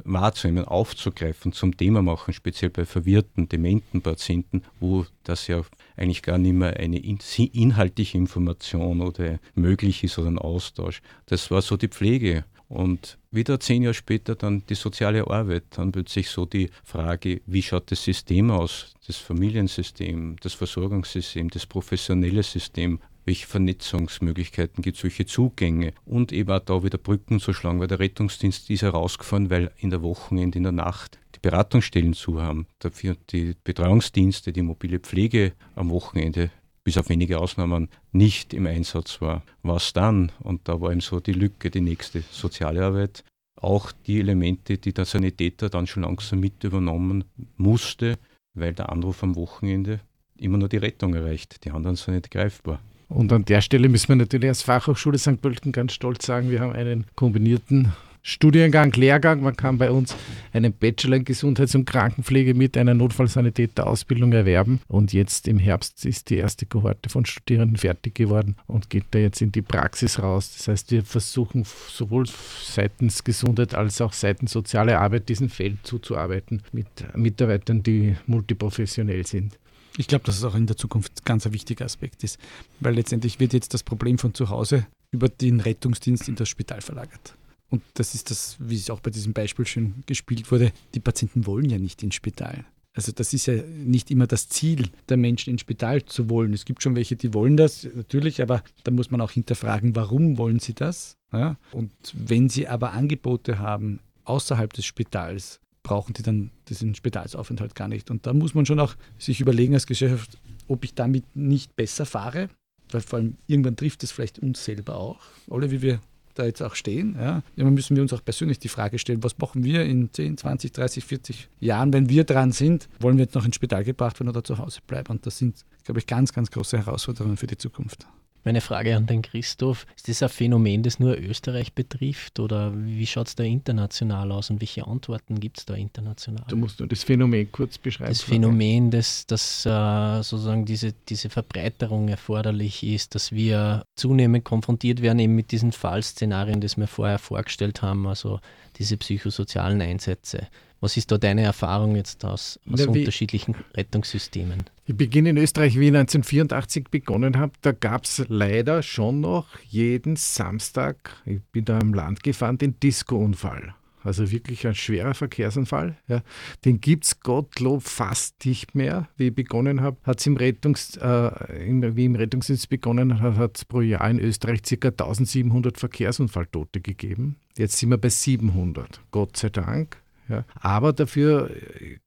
wahrzunehmen, 0.05 0.65
aufzugreifen, 0.65 1.53
zum 1.53 1.77
Thema 1.77 2.03
machen, 2.03 2.33
speziell 2.33 2.71
bei 2.71 2.85
verwirrten, 2.85 3.49
dementen 3.49 4.03
Patienten, 4.03 4.63
wo 4.81 5.07
das 5.25 5.47
ja 5.47 5.63
eigentlich 5.97 6.23
gar 6.23 6.39
nicht 6.39 6.55
mehr 6.55 6.77
eine 6.77 6.99
inhaltliche 6.99 8.19
Information 8.19 9.01
oder 9.01 9.39
möglich 9.55 10.05
ist 10.05 10.19
oder 10.19 10.29
ein 10.29 10.39
Austausch. 10.39 11.03
Das 11.27 11.51
war 11.51 11.63
so 11.63 11.77
die 11.77 11.89
Pflege. 11.89 12.45
Und 12.69 13.19
wieder 13.31 13.61
zehn 13.61 13.83
Jahre 13.83 13.95
später 13.95 14.35
dann 14.35 14.65
die 14.69 14.75
soziale 14.75 15.29
Arbeit, 15.31 15.65
dann 15.71 15.93
plötzlich 15.93 16.29
so 16.29 16.47
die 16.47 16.71
Frage, 16.83 17.41
wie 17.47 17.63
schaut 17.63 17.93
das 17.93 18.03
System 18.03 18.51
aus, 18.51 18.95
das 19.07 19.19
Familiensystem, 19.19 20.37
das 20.41 20.55
Versorgungssystem, 20.55 21.49
das 21.49 21.65
professionelle 21.65 22.43
System, 22.43 22.99
welche 23.27 23.47
Vernetzungsmöglichkeiten 23.47 24.83
gibt 24.83 24.97
es, 24.97 25.03
welche 25.03 25.27
Zugänge 25.27 25.93
und 26.07 26.33
eben 26.33 26.51
auch 26.51 26.61
da 26.61 26.83
wieder 26.83 26.97
Brücken 26.97 27.41
zu 27.41 27.53
schlagen, 27.53 27.81
weil 27.81 27.89
der 27.89 27.99
Rettungsdienst 27.99 28.71
ist 28.71 28.83
herausgefahren, 28.83 29.51
weil 29.51 29.73
in 29.79 29.91
der 29.91 30.03
Wochenende, 30.03 30.57
in 30.57 30.63
der 30.63 30.73
Nacht 30.73 31.19
die 31.35 31.41
Beratungsstellen 31.41 32.15
zu 32.15 32.41
haben, 32.41 32.67
dafür 32.79 33.17
die 33.31 33.55
Betreuungsdienste, 33.65 34.53
die 34.53 34.63
mobile 34.63 35.01
Pflege 35.01 35.53
am 35.75 35.91
Wochenende 35.91 36.51
bis 36.85 36.97
auf 36.97 37.09
wenige 37.09 37.41
Ausnahmen 37.41 37.89
nicht 38.13 38.55
im 38.55 38.67
Einsatz 38.67 39.21
war. 39.21 39.43
Was 39.63 39.93
dann? 39.93 40.31
Und 40.39 40.69
da 40.69 40.81
war 40.81 40.93
eben 40.93 41.01
so 41.01 41.19
die 41.19 41.33
Lücke, 41.33 41.69
die 41.69 41.81
nächste 41.81 42.23
soziale 42.31 42.85
Arbeit. 42.85 43.25
Auch 43.57 43.91
die 43.91 44.21
Elemente, 44.21 44.79
die 44.79 44.93
der 44.93 45.05
Sanitäter 45.05 45.69
dann 45.69 45.89
schon 45.89 46.05
langsam 46.05 46.39
mit 46.39 46.63
übernommen 46.63 47.25
musste, 47.57 48.19
weil 48.55 48.73
der 48.73 48.91
Anruf 48.91 49.25
am 49.25 49.35
Wochenende 49.35 49.99
immer 50.37 50.59
nur 50.59 50.69
die 50.69 50.77
Rettung 50.77 51.15
erreicht. 51.15 51.65
Die 51.65 51.73
anderen 51.73 51.97
sind 51.97 52.15
nicht 52.15 52.31
greifbar. 52.31 52.81
Und 53.09 53.33
an 53.33 53.45
der 53.45 53.61
Stelle 53.61 53.89
müssen 53.89 54.09
wir 54.09 54.17
natürlich 54.17 54.49
als 54.49 54.63
Fachhochschule 54.63 55.19
St. 55.19 55.41
Pölten 55.41 55.73
ganz 55.73 55.93
stolz 55.93 56.27
sagen, 56.27 56.51
wir 56.51 56.61
haben 56.61 56.73
einen 56.73 57.07
kombinierten 57.15 57.93
Studiengang, 58.29 58.91
Lehrgang. 58.95 59.41
Man 59.41 59.55
kann 59.55 59.79
bei 59.79 59.93
uns 59.93 60.17
einen 60.53 60.73
Bachelor 60.73 61.19
in 61.19 61.25
Gesundheits- 61.25 61.77
und 61.77 61.85
Krankenpflege 61.85 62.55
mit 62.55 62.77
einer 62.77 62.93
Notfallsanitäterausbildung 62.93 64.33
erwerben. 64.33 64.81
Und 64.89 65.13
jetzt 65.13 65.47
im 65.47 65.61
Herbst 65.61 66.05
ist 66.05 66.31
die 66.31 66.39
erste 66.39 66.67
Kohorte 66.67 67.09
von 67.09 67.25
Studierenden 67.25 67.77
fertig 67.77 68.17
geworden 68.17 68.57
und 68.67 68.91
geht 68.91 69.05
da 69.13 69.21
jetzt 69.21 69.43
in 69.43 69.53
die 69.53 69.63
Praxis 69.63 70.21
raus. 70.21 70.55
Das 70.57 70.67
heißt, 70.67 70.91
wir 70.91 71.05
versuchen 71.05 71.65
sowohl 71.89 72.25
seitens 72.27 73.23
Gesundheit 73.23 73.77
als 73.77 74.01
auch 74.01 74.13
seitens 74.13 74.51
soziale 74.51 74.99
Arbeit 74.99 75.29
diesem 75.29 75.49
Feld 75.49 75.79
zuzuarbeiten 75.85 76.63
mit 76.73 76.89
Mitarbeitern, 77.15 77.85
die 77.85 78.17
multiprofessionell 78.27 79.25
sind. 79.25 79.57
Ich 79.99 80.09
glaube, 80.09 80.25
dass 80.25 80.37
es 80.37 80.45
auch 80.45 80.55
in 80.55 80.67
der 80.67 80.77
Zukunft 80.77 81.25
ganz 81.25 81.47
ein 81.47 81.53
wichtiger 81.53 81.85
Aspekt 81.85 82.23
ist, 82.25 82.39
weil 82.81 82.95
letztendlich 82.95 83.41
wird 83.41 83.53
jetzt 83.53 83.73
das 83.75 83.83
Problem 83.83 84.19
von 84.19 84.35
zu 84.35 84.51
Hause 84.51 84.87
über 85.11 85.29
den 85.29 85.61
Rettungsdienst 85.61 86.29
in 86.29 86.37
das 86.37 86.49
Spital 86.49 86.81
verlagert. 86.81 87.35
Und 87.71 87.83
das 87.95 88.15
ist 88.15 88.31
das, 88.31 88.57
wie 88.61 88.77
es 88.77 88.91
auch 88.91 89.01
bei 89.01 89.11
diesem 89.11 89.33
Beispiel 89.33 89.67
schon 89.67 89.95
gespielt 90.07 90.51
wurde, 90.53 90.73
die 90.95 91.01
Patienten 91.01 91.47
wollen 91.47 91.69
ja 91.69 91.79
nicht 91.79 92.03
ins 92.03 92.15
Spital. 92.15 92.65
Also 92.95 93.13
das 93.13 93.35
ist 93.35 93.47
ja 93.47 93.55
nicht 93.63 94.11
immer 94.11 94.27
das 94.27 94.49
Ziel 94.49 94.89
der 95.09 95.19
Menschen 95.19 95.51
ins 95.51 95.61
Spital 95.61 96.05
zu 96.05 96.31
wollen. 96.31 96.55
Es 96.55 96.65
gibt 96.65 96.83
schon 96.83 96.97
welche, 96.97 97.15
die 97.15 97.35
wollen 97.35 97.57
das, 97.57 97.87
natürlich, 97.95 98.41
aber 98.41 98.63
da 98.85 98.91
muss 98.91 99.11
man 99.11 99.21
auch 99.21 99.33
hinterfragen, 99.33 99.95
warum 99.97 100.39
wollen 100.39 100.61
sie 100.61 100.73
das? 100.73 101.17
Ja? 101.33 101.57
Und 101.73 101.91
wenn 102.15 102.49
sie 102.49 102.69
aber 102.69 102.93
Angebote 102.93 103.59
haben 103.59 104.01
außerhalb 104.25 104.73
des 104.73 104.87
Spitals, 104.87 105.61
brauchen 105.87 106.15
die 106.15 106.25
dann 106.25 106.51
diesen 106.69 106.97
Spitalsaufenthalt 106.97 107.77
gar 107.77 107.87
nicht. 107.87 108.11
Und 108.11 108.27
da 108.27 108.33
muss 108.33 108.55
man 108.55 108.67
schon 108.67 108.81
auch 108.81 108.97
sich 109.19 109.41
überlegen 109.41 109.73
als 109.73 109.87
Gesellschaft, 109.87 110.37
ob 110.67 110.83
ich 110.83 110.95
damit 110.95 111.25
nicht 111.37 111.77
besser 111.77 112.05
fahre, 112.05 112.49
weil 112.91 113.03
vor 113.03 113.21
allem 113.21 113.37
irgendwann 113.47 113.77
trifft 113.77 114.03
es 114.03 114.11
vielleicht 114.11 114.41
uns 114.41 114.65
selber 114.65 114.97
auch, 114.97 115.21
alle 115.49 115.71
wie 115.71 115.83
wir 115.83 116.01
da 116.35 116.45
jetzt 116.45 116.61
auch 116.61 116.75
stehen. 116.75 117.15
Ja. 117.17 117.45
Immer 117.55 117.71
müssen 117.71 117.95
wir 117.95 118.03
uns 118.03 118.13
auch 118.13 118.25
persönlich 118.25 118.59
die 118.59 118.69
Frage 118.69 118.99
stellen, 118.99 119.23
was 119.23 119.39
machen 119.39 119.63
wir 119.63 119.85
in 119.85 120.13
10, 120.13 120.39
20, 120.39 120.73
30, 120.73 121.05
40 121.05 121.49
Jahren, 121.61 121.93
wenn 121.93 122.09
wir 122.09 122.25
dran 122.25 122.51
sind, 122.51 122.89
wollen 122.99 123.17
wir 123.17 123.25
jetzt 123.25 123.37
noch 123.37 123.45
ins 123.45 123.55
Spital 123.55 123.85
gebracht 123.85 124.19
werden 124.19 124.31
oder 124.31 124.43
zu 124.43 124.59
Hause 124.59 124.81
bleiben? 124.89 125.13
Und 125.13 125.25
das 125.25 125.39
sind, 125.39 125.65
glaube 125.85 126.01
ich, 126.01 126.09
ganz, 126.09 126.33
ganz 126.33 126.51
große 126.51 126.79
Herausforderungen 126.79 127.37
für 127.37 127.47
die 127.47 127.57
Zukunft. 127.57 128.09
Meine 128.47 128.61
Frage 128.61 128.95
an 128.95 129.07
den 129.07 129.23
Christoph, 129.23 129.87
ist 129.97 130.09
das 130.09 130.23
ein 130.23 130.29
Phänomen, 130.29 130.85
das 130.85 131.01
nur 131.01 131.19
Österreich 131.19 131.73
betrifft 131.73 132.39
oder 132.39 132.73
wie 132.77 133.05
schaut 133.05 133.27
es 133.27 133.35
da 133.35 133.43
international 133.43 134.31
aus 134.31 134.51
und 134.51 134.61
welche 134.61 134.87
Antworten 134.87 135.41
gibt 135.41 135.59
es 135.59 135.65
da 135.65 135.75
international? 135.75 136.45
Du 136.47 136.55
musst 136.55 136.79
nur 136.79 136.89
das 136.89 137.03
Phänomen 137.03 137.51
kurz 137.51 137.77
beschreiben. 137.77 138.13
Das 138.13 138.23
Phänomen, 138.23 138.93
dass, 138.93 139.27
dass 139.27 139.67
uh, 139.67 140.23
sozusagen 140.23 140.65
diese, 140.65 140.95
diese 141.09 141.29
Verbreiterung 141.29 142.07
erforderlich 142.07 142.85
ist, 142.85 143.17
dass 143.17 143.33
wir 143.33 143.83
zunehmend 143.97 144.45
konfrontiert 144.45 145.03
werden 145.03 145.19
eben 145.19 145.35
mit 145.35 145.51
diesen 145.51 145.73
Fallszenarien, 145.73 146.61
die 146.61 146.69
wir 146.77 146.87
vorher 146.87 147.19
vorgestellt 147.19 147.83
haben, 147.83 148.07
also 148.07 148.39
diese 148.79 148.97
psychosozialen 148.97 149.81
Einsätze. 149.81 150.47
Was 150.81 150.97
ist 150.97 151.11
da 151.11 151.19
deine 151.19 151.43
Erfahrung 151.43 151.97
jetzt 151.97 152.25
aus, 152.25 152.61
aus 152.71 152.81
ja, 152.81 152.89
unterschiedlichen 152.89 153.55
Rettungssystemen? 153.75 154.65
Ich 154.85 154.97
beginne 154.97 155.31
in 155.31 155.39
Österreich, 155.39 155.75
wie 155.75 155.89
ich 155.89 155.95
1984 155.97 156.89
begonnen 156.91 157.39
habe. 157.39 157.53
Da 157.63 157.73
gab 157.73 158.05
es 158.05 158.25
leider 158.29 158.83
schon 158.83 159.21
noch 159.21 159.47
jeden 159.69 160.17
Samstag, 160.17 161.17
ich 161.25 161.41
bin 161.53 161.65
da 161.65 161.79
im 161.79 161.95
Land 161.95 162.23
gefahren, 162.23 162.59
den 162.59 162.79
Disco-Unfall. 162.79 163.75
Also 164.07 164.31
wirklich 164.31 164.65
ein 164.69 164.77
schwerer 164.77 165.15
Verkehrsunfall. 165.15 165.97
Ja. 166.07 166.23
Den 166.65 166.81
gibt 166.81 167.07
es 167.07 167.19
Gottlob 167.19 167.83
fast 167.83 168.47
nicht 168.47 168.77
mehr. 168.77 169.09
Wie 169.17 169.29
ich 169.29 169.35
begonnen 169.35 169.81
habe, 169.81 169.97
hat 170.05 170.21
es 170.21 170.27
im 170.29 170.37
Rettungs, 170.37 170.97
äh, 170.97 171.67
im, 171.67 171.97
wie 171.97 172.05
im 172.05 172.15
Rettungsdienst 172.15 172.69
begonnen 172.69 173.21
hat, 173.21 173.37
hat 173.37 173.57
es 173.57 173.65
pro 173.65 173.81
Jahr 173.81 174.09
in 174.09 174.21
Österreich 174.21 174.63
ca. 174.63 174.89
1700 174.89 175.77
Verkehrsunfalltote 175.77 176.81
gegeben. 176.81 177.35
Jetzt 177.59 177.79
sind 177.79 177.91
wir 177.91 177.99
bei 177.99 178.11
700. 178.11 179.01
Gott 179.11 179.37
sei 179.37 179.49
Dank. 179.49 180.01
Ja. 180.29 180.45
Aber 180.61 180.93
dafür 180.93 181.51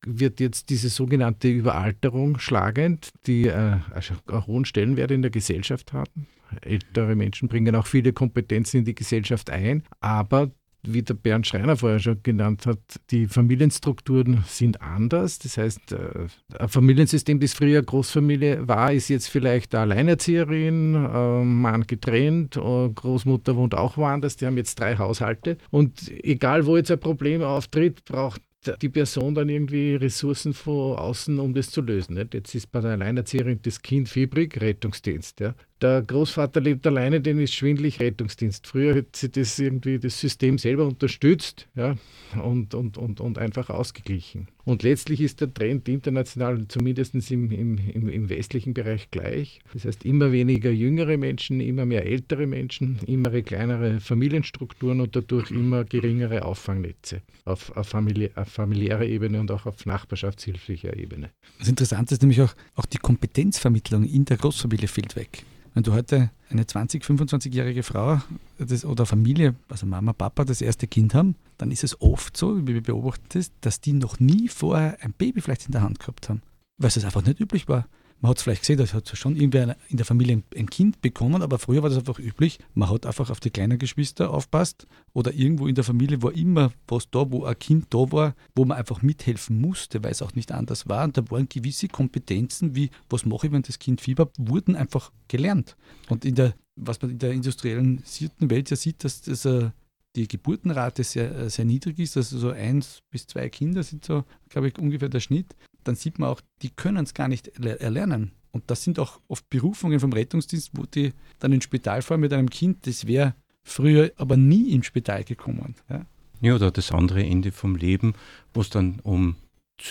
wird 0.05 0.39
jetzt 0.39 0.70
diese 0.70 0.89
sogenannte 0.89 1.47
Überalterung 1.47 2.39
schlagend, 2.39 3.11
die 3.28 3.47
äh, 3.47 3.78
also 3.91 4.15
einen 4.28 4.47
hohen 4.47 4.65
Stellenwert 4.65 5.11
in 5.11 5.22
der 5.22 5.32
Gesellschaft 5.32 5.93
haben. 5.93 6.28
Ältere 6.61 7.15
Menschen 7.15 7.47
bringen 7.47 7.76
auch 7.76 7.88
viele 7.88 8.11
Kompetenzen 8.11 8.78
in 8.78 8.86
die 8.86 8.95
Gesellschaft 8.95 9.49
ein, 9.49 9.84
aber 9.99 10.51
wie 10.84 11.01
der 11.01 11.13
Bernd 11.13 11.45
Schreiner 11.47 11.75
vorher 11.75 11.99
schon 11.99 12.23
genannt 12.23 12.65
hat, 12.65 12.80
die 13.11 13.27
Familienstrukturen 13.27 14.43
sind 14.47 14.82
anders. 14.82 15.39
Das 15.39 15.57
heißt, 15.57 15.91
äh, 15.91 16.27
ein 16.57 16.69
Familiensystem, 16.69 17.39
das 17.39 17.53
früher 17.53 17.82
Großfamilie 17.82 18.67
war, 18.67 18.93
ist 18.93 19.09
jetzt 19.09 19.27
vielleicht 19.27 19.75
eine 19.75 19.93
Alleinerzieherin, 19.93 20.95
äh, 20.95 21.43
Mann 21.43 21.86
getrennt, 21.86 22.55
äh, 22.57 22.89
Großmutter 22.89 23.55
wohnt 23.55 23.75
auch 23.75 23.97
woanders, 23.97 24.38
die 24.38 24.45
haben 24.45 24.57
jetzt 24.57 24.80
drei 24.80 24.97
Haushalte. 24.97 25.57
Und 25.69 26.09
egal, 26.23 26.65
wo 26.65 26.77
jetzt 26.77 26.91
ein 26.91 26.99
Problem 26.99 27.41
auftritt, 27.41 28.05
braucht 28.05 28.41
die 28.82 28.89
Person 28.89 29.36
dann 29.36 29.49
irgendwie 29.49 29.95
Ressourcen 29.95 30.53
von 30.53 30.97
außen, 30.97 31.39
um 31.39 31.53
das 31.53 31.69
zu 31.69 31.82
lösen. 31.82 32.15
Nicht? 32.15 32.34
Jetzt 32.34 32.53
ist 32.55 32.71
bei 32.71 32.82
der 32.82 32.91
Alleinerzieherin 32.91 33.59
das 33.61 33.82
Kind 33.82 34.09
fiebrig, 34.09 34.59
Rettungsdienst. 34.59 35.39
Ja? 35.39 35.55
Der 35.82 36.01
Großvater 36.01 36.59
lebt 36.59 36.86
alleine, 36.86 37.21
dem 37.21 37.39
ist 37.39 37.53
schwindlig, 37.53 38.01
Rettungsdienst. 38.01 38.67
Früher 38.67 38.95
hat 38.95 39.15
sie 39.15 39.30
das 39.30 39.57
irgendwie 39.57 39.97
das 39.97 40.19
System 40.19 40.57
selber 40.57 40.86
unterstützt 40.86 41.69
ja? 41.73 41.95
und, 42.43 42.73
und, 42.73 42.97
und, 42.97 43.21
und 43.21 43.38
einfach 43.38 43.69
ausgeglichen. 43.69 44.49
Und 44.65 44.84
letztlich 44.84 45.21
ist 45.21 45.39
der 45.39 45.53
Trend 45.53 45.88
international, 45.88 46.67
zumindest 46.67 47.15
im, 47.32 47.49
im, 47.49 47.77
im, 48.09 48.30
westlichen 48.30 48.73
Bereich, 48.73 49.09
gleich. 49.09 49.61
Das 49.73 49.86
heißt, 49.86 50.03
immer 50.03 50.34
weniger 50.34 50.69
jüngere 50.69 51.17
Menschen, 51.17 51.61
immer 51.61 51.86
mehr 51.86 52.05
ältere 52.05 52.45
Menschen, 52.45 52.99
immer 53.07 53.41
kleinere 53.41 54.01
Familienstrukturen 54.01 54.99
und 54.99 55.15
dadurch 55.15 55.49
immer 55.49 55.86
geringere 55.86 56.43
Auffangnetze 56.43 57.21
auf, 57.45 57.75
auf, 57.77 57.88
familiä 57.88 58.32
auf 58.36 58.49
familiärer 58.49 59.05
Ebene 59.05 59.39
und 59.39 59.49
auch 59.49 59.65
auf 59.65 59.86
nachbarschaftshilflicher 59.86 60.95
Ebene. 60.97 61.30
Das 61.57 61.69
Interessante 61.69 62.13
ist 62.13 62.21
nämlich 62.21 62.41
auch, 62.41 62.53
auch 62.75 62.86
die 62.86 62.97
Kompetenzvermittlung 62.97 64.03
in 64.03 64.25
der 64.25 64.38
Großfamilie 64.38 64.89
fällt 64.89 65.15
weg. 65.15 65.45
Wenn 65.80 65.86
du 65.86 65.93
heute 65.93 66.30
eine 66.49 66.63
20-, 66.63 67.05
25-jährige 67.05 67.84
Frau 67.84 68.19
das, 68.57 68.84
oder 68.84 69.05
Familie, 69.05 69.55
also 69.69 69.86
Mama, 69.86 70.11
Papa, 70.11 70.43
das 70.43 70.59
erste 70.59 70.88
Kind 70.88 71.13
haben, 71.13 71.36
dann 71.57 71.71
ist 71.71 71.86
es 71.86 72.01
oft 72.01 72.36
so, 72.36 72.67
wie 72.67 72.73
wir 72.73 72.84
beobachten 72.84 73.23
das, 73.30 73.53
dass 73.61 73.80
die 73.80 73.93
noch 73.93 74.19
nie 74.19 74.49
vorher 74.49 74.97
ein 74.99 75.13
Baby 75.13 75.39
vielleicht 75.39 75.67
in 75.67 75.71
der 75.71 75.82
Hand 75.82 76.01
gehabt 76.01 76.27
haben, 76.27 76.41
weil 76.77 76.89
es 76.89 77.05
einfach 77.05 77.23
nicht 77.23 77.39
üblich 77.39 77.69
war 77.69 77.88
man 78.22 78.32
hat 78.32 78.38
es 78.38 78.43
vielleicht 78.43 78.61
gesehen, 78.61 78.78
da 78.78 78.86
hat 78.86 79.17
schon 79.17 79.36
irgendwer 79.36 79.78
in 79.88 79.97
der 79.97 80.05
Familie 80.05 80.43
ein 80.55 80.70
Kind 80.70 81.01
bekommen, 81.01 81.41
aber 81.41 81.57
früher 81.57 81.82
war 81.82 81.89
das 81.89 81.99
einfach 81.99 82.20
üblich. 82.20 82.59
Man 82.74 82.89
hat 82.89 83.05
einfach 83.05 83.30
auf 83.30 83.39
die 83.39 83.49
kleinen 83.49 83.80
Geschwister 83.80 84.32
aufpasst 84.32 84.88
oder 85.13 85.34
irgendwo 85.34 85.67
in 85.67 85.76
der 85.76 85.84
Familie 85.84 86.22
war 86.22 86.36
immer 86.36 86.72
was 86.88 87.09
da, 87.09 87.32
wo 87.32 87.45
ein 87.45 87.57
Kind 87.57 87.88
da 87.91 88.11
war, 88.11 88.36
wo 88.55 88.65
man 88.65 88.78
einfach 88.78 89.01
mithelfen 89.01 89.61
musste, 89.61 90.03
weil 90.03 90.11
es 90.11 90.22
auch 90.22 90.34
nicht 90.34 90.51
anders 90.51 90.89
war. 90.89 91.05
Und 91.05 91.17
da 91.17 91.30
waren 91.30 91.47
gewisse 91.47 91.88
Kompetenzen, 91.88 92.76
wie 92.76 92.89
was 93.09 93.26
mache 93.26 93.47
ich, 93.47 93.53
wenn 93.53 93.61
das 93.61 93.80
Kind 93.80 94.01
Fieber, 94.01 94.30
wurden 94.38 94.76
einfach 94.76 95.11
gelernt. 95.30 95.78
Und 96.09 96.26
in 96.26 96.36
der, 96.36 96.55
was 96.76 97.01
man 97.01 97.11
in 97.11 97.20
der 97.20 97.32
industriellen 97.32 98.03
Welt 98.39 98.70
ja 98.70 98.76
sieht, 98.76 99.03
dass 99.05 99.22
das 99.22 99.45
äh, 99.45 99.70
die 100.15 100.28
Geburtenrate 100.28 101.03
sehr, 101.03 101.34
äh, 101.34 101.49
sehr 101.49 101.65
niedrig 101.65 101.99
ist, 101.99 102.17
also 102.17 102.38
so 102.38 102.49
eins 102.49 103.01
bis 103.11 103.28
zwei 103.28 103.47
Kinder 103.49 103.84
sind 103.84 104.03
so, 104.03 104.26
glaube 104.49 104.67
ich, 104.67 104.78
ungefähr 104.78 105.09
der 105.09 105.20
Schnitt 105.22 105.55
dann 105.90 105.96
sieht 105.96 106.20
man 106.20 106.30
auch, 106.30 106.42
die 106.62 106.70
können 106.70 107.04
es 107.04 107.16
gar 107.16 107.28
nicht 107.28 107.48
erlernen. 107.58 108.32
Und 108.52 108.64
das 108.68 108.84
sind 108.84 109.00
auch 109.00 109.20
oft 109.28 109.50
Berufungen 109.50 110.00
vom 110.00 110.14
Rettungsdienst, 110.14 110.72
wo 110.74 110.84
die 110.86 111.14
dann 111.40 111.52
ins 111.52 111.64
Spital 111.64 112.04
fahren 112.04 112.20
mit 112.20 112.32
einem 112.32 112.50
Kind, 112.50 112.86
das 112.86 113.08
wäre 113.08 113.34
früher 113.64 114.12
aber 114.16 114.38
nie 114.38 114.72
ins 114.72 114.86
Spital 114.86 115.24
gekommen. 115.24 115.76
Ja. 115.90 116.06
ja, 116.42 116.56
oder 116.56 116.70
das 116.70 116.92
andere 116.92 117.24
Ende 117.24 117.52
vom 117.52 117.76
Leben, 117.76 118.14
wo 118.54 118.62
es 118.62 118.70
dann 118.70 119.00
um 119.02 119.36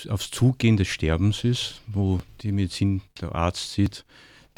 aufs 0.08 0.30
Zugehen 0.30 0.76
des 0.76 0.86
Sterbens 0.86 1.42
ist, 1.42 1.82
wo 1.88 2.20
die 2.42 2.52
Medizin, 2.52 3.02
der 3.20 3.34
Arzt 3.34 3.72
sieht, 3.72 4.04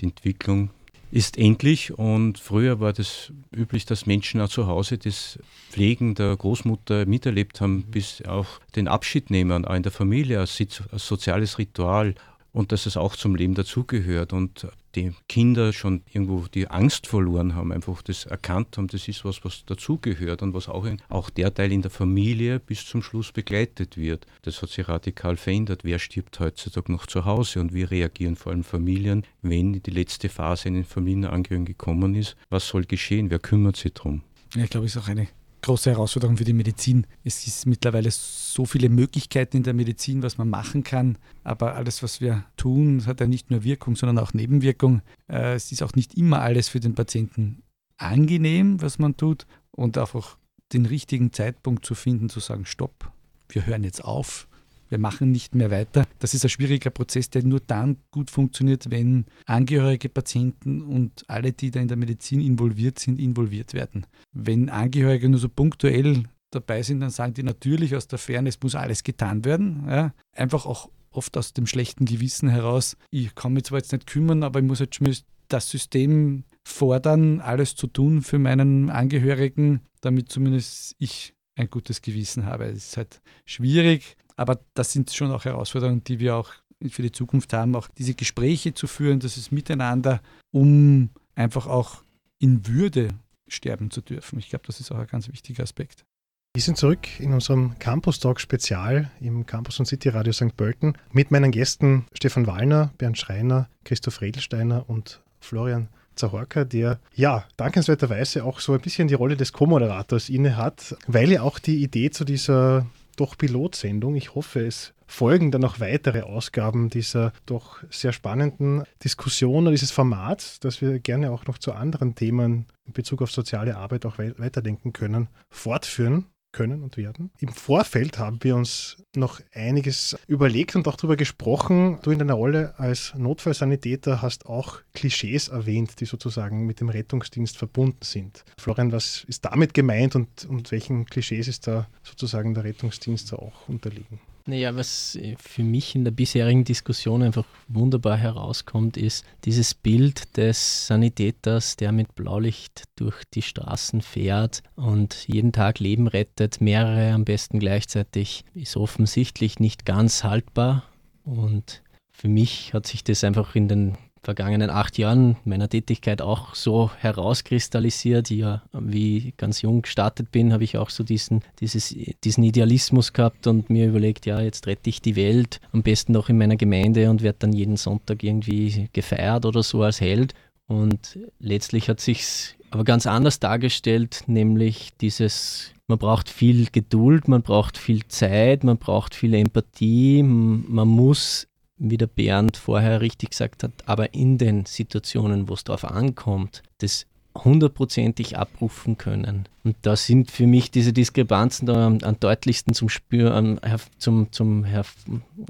die 0.00 0.06
Entwicklung 0.06 0.70
ist 1.10 1.38
endlich. 1.38 1.92
Und 1.98 2.38
früher 2.38 2.80
war 2.80 2.92
das 2.92 3.32
üblich, 3.54 3.84
dass 3.84 4.06
Menschen 4.06 4.40
auch 4.40 4.48
zu 4.48 4.66
Hause 4.66 4.98
das 4.98 5.38
Pflegen 5.70 6.14
der 6.14 6.36
Großmutter 6.36 7.06
miterlebt 7.06 7.60
haben, 7.60 7.84
bis 7.84 8.22
auch 8.22 8.46
den 8.76 8.88
Abschied 8.88 9.30
nehmen, 9.30 9.64
auch 9.64 9.74
in 9.74 9.82
der 9.82 9.92
Familie 9.92 10.40
als, 10.40 10.60
als 10.90 11.06
soziales 11.06 11.58
Ritual 11.58 12.14
und 12.52 12.72
dass 12.72 12.86
es 12.86 12.96
auch 12.96 13.16
zum 13.16 13.34
Leben 13.34 13.54
dazugehört. 13.54 14.32
Und 14.32 14.66
die 14.94 15.12
Kinder 15.28 15.72
schon 15.72 16.02
irgendwo 16.12 16.46
die 16.52 16.68
Angst 16.68 17.06
verloren 17.06 17.54
haben, 17.54 17.72
einfach 17.72 18.02
das 18.02 18.24
erkannt 18.24 18.76
haben, 18.76 18.88
das 18.88 19.08
ist 19.08 19.24
was, 19.24 19.44
was 19.44 19.64
dazugehört 19.64 20.42
und 20.42 20.54
was 20.54 20.68
auch, 20.68 20.84
in, 20.84 21.00
auch 21.08 21.30
der 21.30 21.52
Teil 21.54 21.72
in 21.72 21.82
der 21.82 21.90
Familie 21.90 22.60
bis 22.60 22.84
zum 22.84 23.02
Schluss 23.02 23.32
begleitet 23.32 23.96
wird. 23.96 24.26
Das 24.42 24.62
hat 24.62 24.70
sich 24.70 24.88
radikal 24.88 25.36
verändert. 25.36 25.84
Wer 25.84 25.98
stirbt 25.98 26.40
heutzutage 26.40 26.90
noch 26.92 27.06
zu 27.06 27.24
Hause 27.24 27.60
und 27.60 27.72
wie 27.72 27.84
reagieren 27.84 28.36
vor 28.36 28.52
allem 28.52 28.64
Familien, 28.64 29.24
wenn 29.42 29.82
die 29.82 29.90
letzte 29.90 30.28
Phase 30.28 30.68
in 30.68 30.74
den 30.74 30.84
Familienangehörigen 30.84 31.66
gekommen 31.66 32.14
ist? 32.14 32.36
Was 32.48 32.68
soll 32.68 32.84
geschehen? 32.84 33.30
Wer 33.30 33.38
kümmert 33.38 33.76
sich 33.76 33.94
darum? 33.94 34.22
Ja, 34.54 34.64
ich 34.64 34.70
glaube, 34.70 34.86
es 34.86 34.96
ist 34.96 35.02
auch 35.02 35.08
eine 35.08 35.28
große 35.62 35.90
Herausforderung 35.90 36.36
für 36.36 36.44
die 36.44 36.52
Medizin. 36.52 37.06
Es 37.24 37.46
ist 37.46 37.66
mittlerweile 37.66 38.10
so 38.10 38.64
viele 38.64 38.88
Möglichkeiten 38.88 39.58
in 39.58 39.62
der 39.62 39.74
Medizin, 39.74 40.22
was 40.22 40.38
man 40.38 40.48
machen 40.48 40.84
kann, 40.84 41.18
aber 41.44 41.74
alles, 41.74 42.02
was 42.02 42.20
wir 42.20 42.44
tun, 42.56 43.04
hat 43.06 43.20
ja 43.20 43.26
nicht 43.26 43.50
nur 43.50 43.64
Wirkung, 43.64 43.96
sondern 43.96 44.18
auch 44.18 44.32
Nebenwirkung. 44.32 45.02
Äh, 45.28 45.54
es 45.54 45.72
ist 45.72 45.82
auch 45.82 45.94
nicht 45.94 46.14
immer 46.14 46.40
alles 46.40 46.68
für 46.68 46.80
den 46.80 46.94
Patienten 46.94 47.62
angenehm, 47.96 48.80
was 48.80 48.98
man 48.98 49.16
tut 49.16 49.46
und 49.70 49.98
einfach 49.98 50.36
den 50.72 50.86
richtigen 50.86 51.32
Zeitpunkt 51.32 51.84
zu 51.84 51.94
finden, 51.94 52.28
zu 52.28 52.40
sagen, 52.40 52.64
stopp, 52.64 53.12
wir 53.48 53.66
hören 53.66 53.84
jetzt 53.84 54.04
auf, 54.04 54.48
wir 54.90 54.98
machen 54.98 55.30
nicht 55.30 55.54
mehr 55.54 55.70
weiter. 55.70 56.06
Das 56.18 56.34
ist 56.34 56.44
ein 56.44 56.50
schwieriger 56.50 56.90
Prozess, 56.90 57.30
der 57.30 57.44
nur 57.44 57.60
dann 57.60 57.96
gut 58.10 58.30
funktioniert, 58.30 58.90
wenn 58.90 59.24
Angehörige, 59.46 60.08
Patienten 60.08 60.82
und 60.82 61.24
alle, 61.28 61.52
die 61.52 61.70
da 61.70 61.80
in 61.80 61.88
der 61.88 61.96
Medizin 61.96 62.40
involviert 62.40 62.98
sind, 62.98 63.18
involviert 63.18 63.72
werden. 63.72 64.04
Wenn 64.32 64.68
Angehörige 64.68 65.28
nur 65.28 65.40
so 65.40 65.48
punktuell 65.48 66.24
dabei 66.50 66.82
sind, 66.82 67.00
dann 67.00 67.10
sagen 67.10 67.34
die 67.34 67.44
natürlich 67.44 67.94
aus 67.94 68.08
der 68.08 68.18
Ferne, 68.18 68.48
es 68.48 68.60
muss 68.60 68.74
alles 68.74 69.04
getan 69.04 69.44
werden. 69.44 69.84
Ja. 69.88 70.12
Einfach 70.36 70.66
auch 70.66 70.90
oft 71.12 71.36
aus 71.36 71.52
dem 71.52 71.66
schlechten 71.66 72.04
Gewissen 72.04 72.48
heraus, 72.48 72.96
ich 73.10 73.34
kann 73.34 73.52
mich 73.52 73.64
zwar 73.64 73.78
jetzt 73.78 73.92
nicht 73.92 74.06
kümmern, 74.06 74.42
aber 74.42 74.60
ich 74.60 74.66
muss 74.66 74.78
jetzt 74.80 74.96
schon 74.96 75.12
das 75.48 75.68
System 75.68 76.44
fordern, 76.64 77.40
alles 77.40 77.74
zu 77.74 77.86
tun 77.86 78.22
für 78.22 78.38
meinen 78.38 78.90
Angehörigen, 78.90 79.80
damit 80.00 80.30
zumindest 80.30 80.94
ich 80.98 81.34
ein 81.56 81.68
gutes 81.68 82.02
Gewissen 82.02 82.46
habe. 82.46 82.66
Es 82.66 82.88
ist 82.88 82.96
halt 82.96 83.20
schwierig, 83.44 84.16
aber 84.40 84.58
das 84.72 84.90
sind 84.92 85.12
schon 85.12 85.30
auch 85.32 85.44
Herausforderungen, 85.44 86.02
die 86.02 86.18
wir 86.18 86.34
auch 86.34 86.50
für 86.88 87.02
die 87.02 87.12
Zukunft 87.12 87.52
haben, 87.52 87.76
auch 87.76 87.88
diese 87.98 88.14
Gespräche 88.14 88.72
zu 88.72 88.86
führen, 88.86 89.20
das 89.20 89.36
ist 89.36 89.52
miteinander, 89.52 90.22
um 90.50 91.10
einfach 91.34 91.66
auch 91.66 92.02
in 92.38 92.66
Würde 92.66 93.08
sterben 93.48 93.90
zu 93.90 94.00
dürfen. 94.00 94.38
Ich 94.38 94.48
glaube, 94.48 94.64
das 94.66 94.80
ist 94.80 94.90
auch 94.92 94.96
ein 94.96 95.06
ganz 95.06 95.28
wichtiger 95.28 95.62
Aspekt. 95.62 96.06
Wir 96.54 96.62
sind 96.62 96.78
zurück 96.78 97.20
in 97.20 97.34
unserem 97.34 97.78
Campus 97.78 98.18
Talk 98.18 98.40
Spezial 98.40 99.10
im 99.20 99.44
Campus 99.44 99.78
und 99.78 99.84
City 99.84 100.08
Radio 100.08 100.32
St. 100.32 100.56
Pölten 100.56 100.96
mit 101.12 101.30
meinen 101.30 101.50
Gästen 101.50 102.06
Stefan 102.14 102.46
Wallner, 102.46 102.94
Bernd 102.96 103.18
Schreiner, 103.18 103.68
Christoph 103.84 104.22
Redelsteiner 104.22 104.88
und 104.88 105.20
Florian 105.40 105.90
Zahorka, 106.16 106.64
der 106.64 106.98
ja 107.14 107.44
dankenswerterweise 107.58 108.44
auch 108.44 108.60
so 108.60 108.72
ein 108.72 108.80
bisschen 108.80 109.06
die 109.06 109.14
Rolle 109.14 109.36
des 109.36 109.52
Co-Moderators 109.52 110.30
inne 110.30 110.56
hat, 110.56 110.96
weil 111.06 111.30
ja 111.30 111.42
auch 111.42 111.58
die 111.58 111.82
Idee 111.82 112.10
zu 112.10 112.24
dieser 112.24 112.86
doch 113.20 113.36
Pilotsendung. 113.36 114.16
Ich 114.16 114.34
hoffe, 114.34 114.66
es 114.66 114.94
folgen 115.06 115.50
dann 115.50 115.60
noch 115.60 115.80
weitere 115.80 116.22
Ausgaben 116.22 116.88
dieser 116.88 117.32
doch 117.44 117.82
sehr 117.90 118.12
spannenden 118.12 118.84
Diskussion 119.04 119.66
und 119.66 119.72
dieses 119.72 119.90
Formats, 119.90 120.60
dass 120.60 120.80
wir 120.80 120.98
gerne 121.00 121.30
auch 121.30 121.46
noch 121.46 121.58
zu 121.58 121.72
anderen 121.72 122.14
Themen 122.14 122.66
in 122.86 122.92
Bezug 122.92 123.22
auf 123.22 123.30
soziale 123.30 123.76
Arbeit 123.76 124.06
auch 124.06 124.18
weiterdenken 124.18 124.92
können, 124.92 125.28
fortführen 125.50 126.26
können 126.52 126.82
und 126.82 126.96
werden. 126.96 127.30
Im 127.38 127.48
Vorfeld 127.48 128.18
haben 128.18 128.38
wir 128.42 128.56
uns 128.56 128.96
noch 129.14 129.40
einiges 129.52 130.16
überlegt 130.26 130.76
und 130.76 130.86
auch 130.88 130.96
darüber 130.96 131.16
gesprochen. 131.16 131.98
Du 132.02 132.10
in 132.10 132.18
deiner 132.18 132.34
Rolle 132.34 132.74
als 132.78 133.12
Notfallsanitäter 133.16 134.22
hast 134.22 134.46
auch 134.46 134.80
Klischees 134.94 135.48
erwähnt, 135.48 136.00
die 136.00 136.04
sozusagen 136.04 136.66
mit 136.66 136.80
dem 136.80 136.88
Rettungsdienst 136.88 137.56
verbunden 137.56 138.02
sind. 138.02 138.44
Florian, 138.58 138.92
was 138.92 139.24
ist 139.24 139.44
damit 139.44 139.74
gemeint 139.74 140.14
und, 140.16 140.44
und 140.46 140.70
welchen 140.70 141.06
Klischees 141.06 141.48
ist 141.48 141.66
da 141.66 141.88
sozusagen 142.02 142.54
der 142.54 142.64
Rettungsdienst 142.64 143.32
auch 143.34 143.68
unterliegen? 143.68 144.20
Naja, 144.50 144.74
was 144.74 145.14
äh, 145.14 145.36
für 145.38 145.62
mich 145.62 145.94
in 145.94 146.02
der 146.02 146.10
bisherigen 146.10 146.64
Diskussion 146.64 147.22
einfach 147.22 147.44
wunderbar 147.68 148.16
herauskommt, 148.16 148.96
ist 148.96 149.24
dieses 149.44 149.74
Bild 149.74 150.36
des 150.36 150.88
Sanitäters, 150.88 151.76
der 151.76 151.92
mit 151.92 152.16
Blaulicht 152.16 152.82
durch 152.96 153.22
die 153.32 153.42
Straßen 153.42 154.02
fährt 154.02 154.64
und 154.74 155.28
jeden 155.28 155.52
Tag 155.52 155.78
Leben 155.78 156.08
rettet, 156.08 156.60
mehrere 156.60 157.12
am 157.12 157.24
besten 157.24 157.60
gleichzeitig, 157.60 158.44
ist 158.54 158.76
offensichtlich 158.76 159.60
nicht 159.60 159.86
ganz 159.86 160.24
haltbar. 160.24 160.82
Und 161.22 161.84
für 162.10 162.28
mich 162.28 162.74
hat 162.74 162.88
sich 162.88 163.04
das 163.04 163.22
einfach 163.22 163.54
in 163.54 163.68
den 163.68 163.98
vergangenen 164.22 164.70
acht 164.70 164.98
Jahren 164.98 165.36
meiner 165.44 165.68
Tätigkeit 165.68 166.20
auch 166.20 166.54
so 166.54 166.90
herauskristallisiert. 166.98 168.30
Ja, 168.30 168.62
wie 168.72 169.18
ich 169.18 169.36
ganz 169.36 169.62
jung 169.62 169.82
gestartet 169.82 170.30
bin, 170.30 170.52
habe 170.52 170.64
ich 170.64 170.76
auch 170.76 170.90
so 170.90 171.02
diesen, 171.04 171.42
dieses, 171.60 171.94
diesen 172.24 172.44
Idealismus 172.44 173.12
gehabt 173.12 173.46
und 173.46 173.70
mir 173.70 173.88
überlegt, 173.88 174.26
ja, 174.26 174.40
jetzt 174.40 174.66
rette 174.66 174.90
ich 174.90 175.00
die 175.00 175.16
Welt, 175.16 175.60
am 175.72 175.82
besten 175.82 176.12
noch 176.12 176.28
in 176.28 176.38
meiner 176.38 176.56
Gemeinde 176.56 177.10
und 177.10 177.22
werde 177.22 177.38
dann 177.40 177.52
jeden 177.52 177.76
Sonntag 177.76 178.22
irgendwie 178.22 178.88
gefeiert 178.92 179.46
oder 179.46 179.62
so 179.62 179.82
als 179.82 180.00
Held. 180.00 180.34
Und 180.66 181.18
letztlich 181.40 181.88
hat 181.88 182.00
sich 182.00 182.54
aber 182.70 182.84
ganz 182.84 183.06
anders 183.06 183.40
dargestellt, 183.40 184.22
nämlich 184.26 184.90
dieses, 185.00 185.72
man 185.88 185.98
braucht 185.98 186.28
viel 186.28 186.68
Geduld, 186.70 187.26
man 187.26 187.42
braucht 187.42 187.76
viel 187.76 188.06
Zeit, 188.06 188.62
man 188.62 188.78
braucht 188.78 189.14
viel 189.14 189.34
Empathie, 189.34 190.22
man 190.22 190.86
muss, 190.86 191.48
wie 191.80 191.96
der 191.96 192.06
Bernd 192.06 192.56
vorher 192.56 193.00
richtig 193.00 193.30
gesagt 193.30 193.64
hat, 193.64 193.72
aber 193.86 194.14
in 194.14 194.38
den 194.38 194.66
Situationen, 194.66 195.48
wo 195.48 195.54
es 195.54 195.64
darauf 195.64 195.84
ankommt, 195.84 196.62
das 196.78 197.06
hundertprozentig 197.36 198.38
abrufen 198.38 198.98
können. 198.98 199.48
Und 199.64 199.74
da 199.82 199.96
sind 199.96 200.30
für 200.30 200.46
mich 200.46 200.70
diese 200.70 200.92
Diskrepanzen 200.92 201.66
da 201.66 201.86
am, 201.86 201.98
am 202.02 202.20
deutlichsten 202.20 202.74
zum 202.74 202.88
Spüren, 202.88 203.60
zum, 203.98 204.30
zum 204.32 204.62
her, 204.64 204.84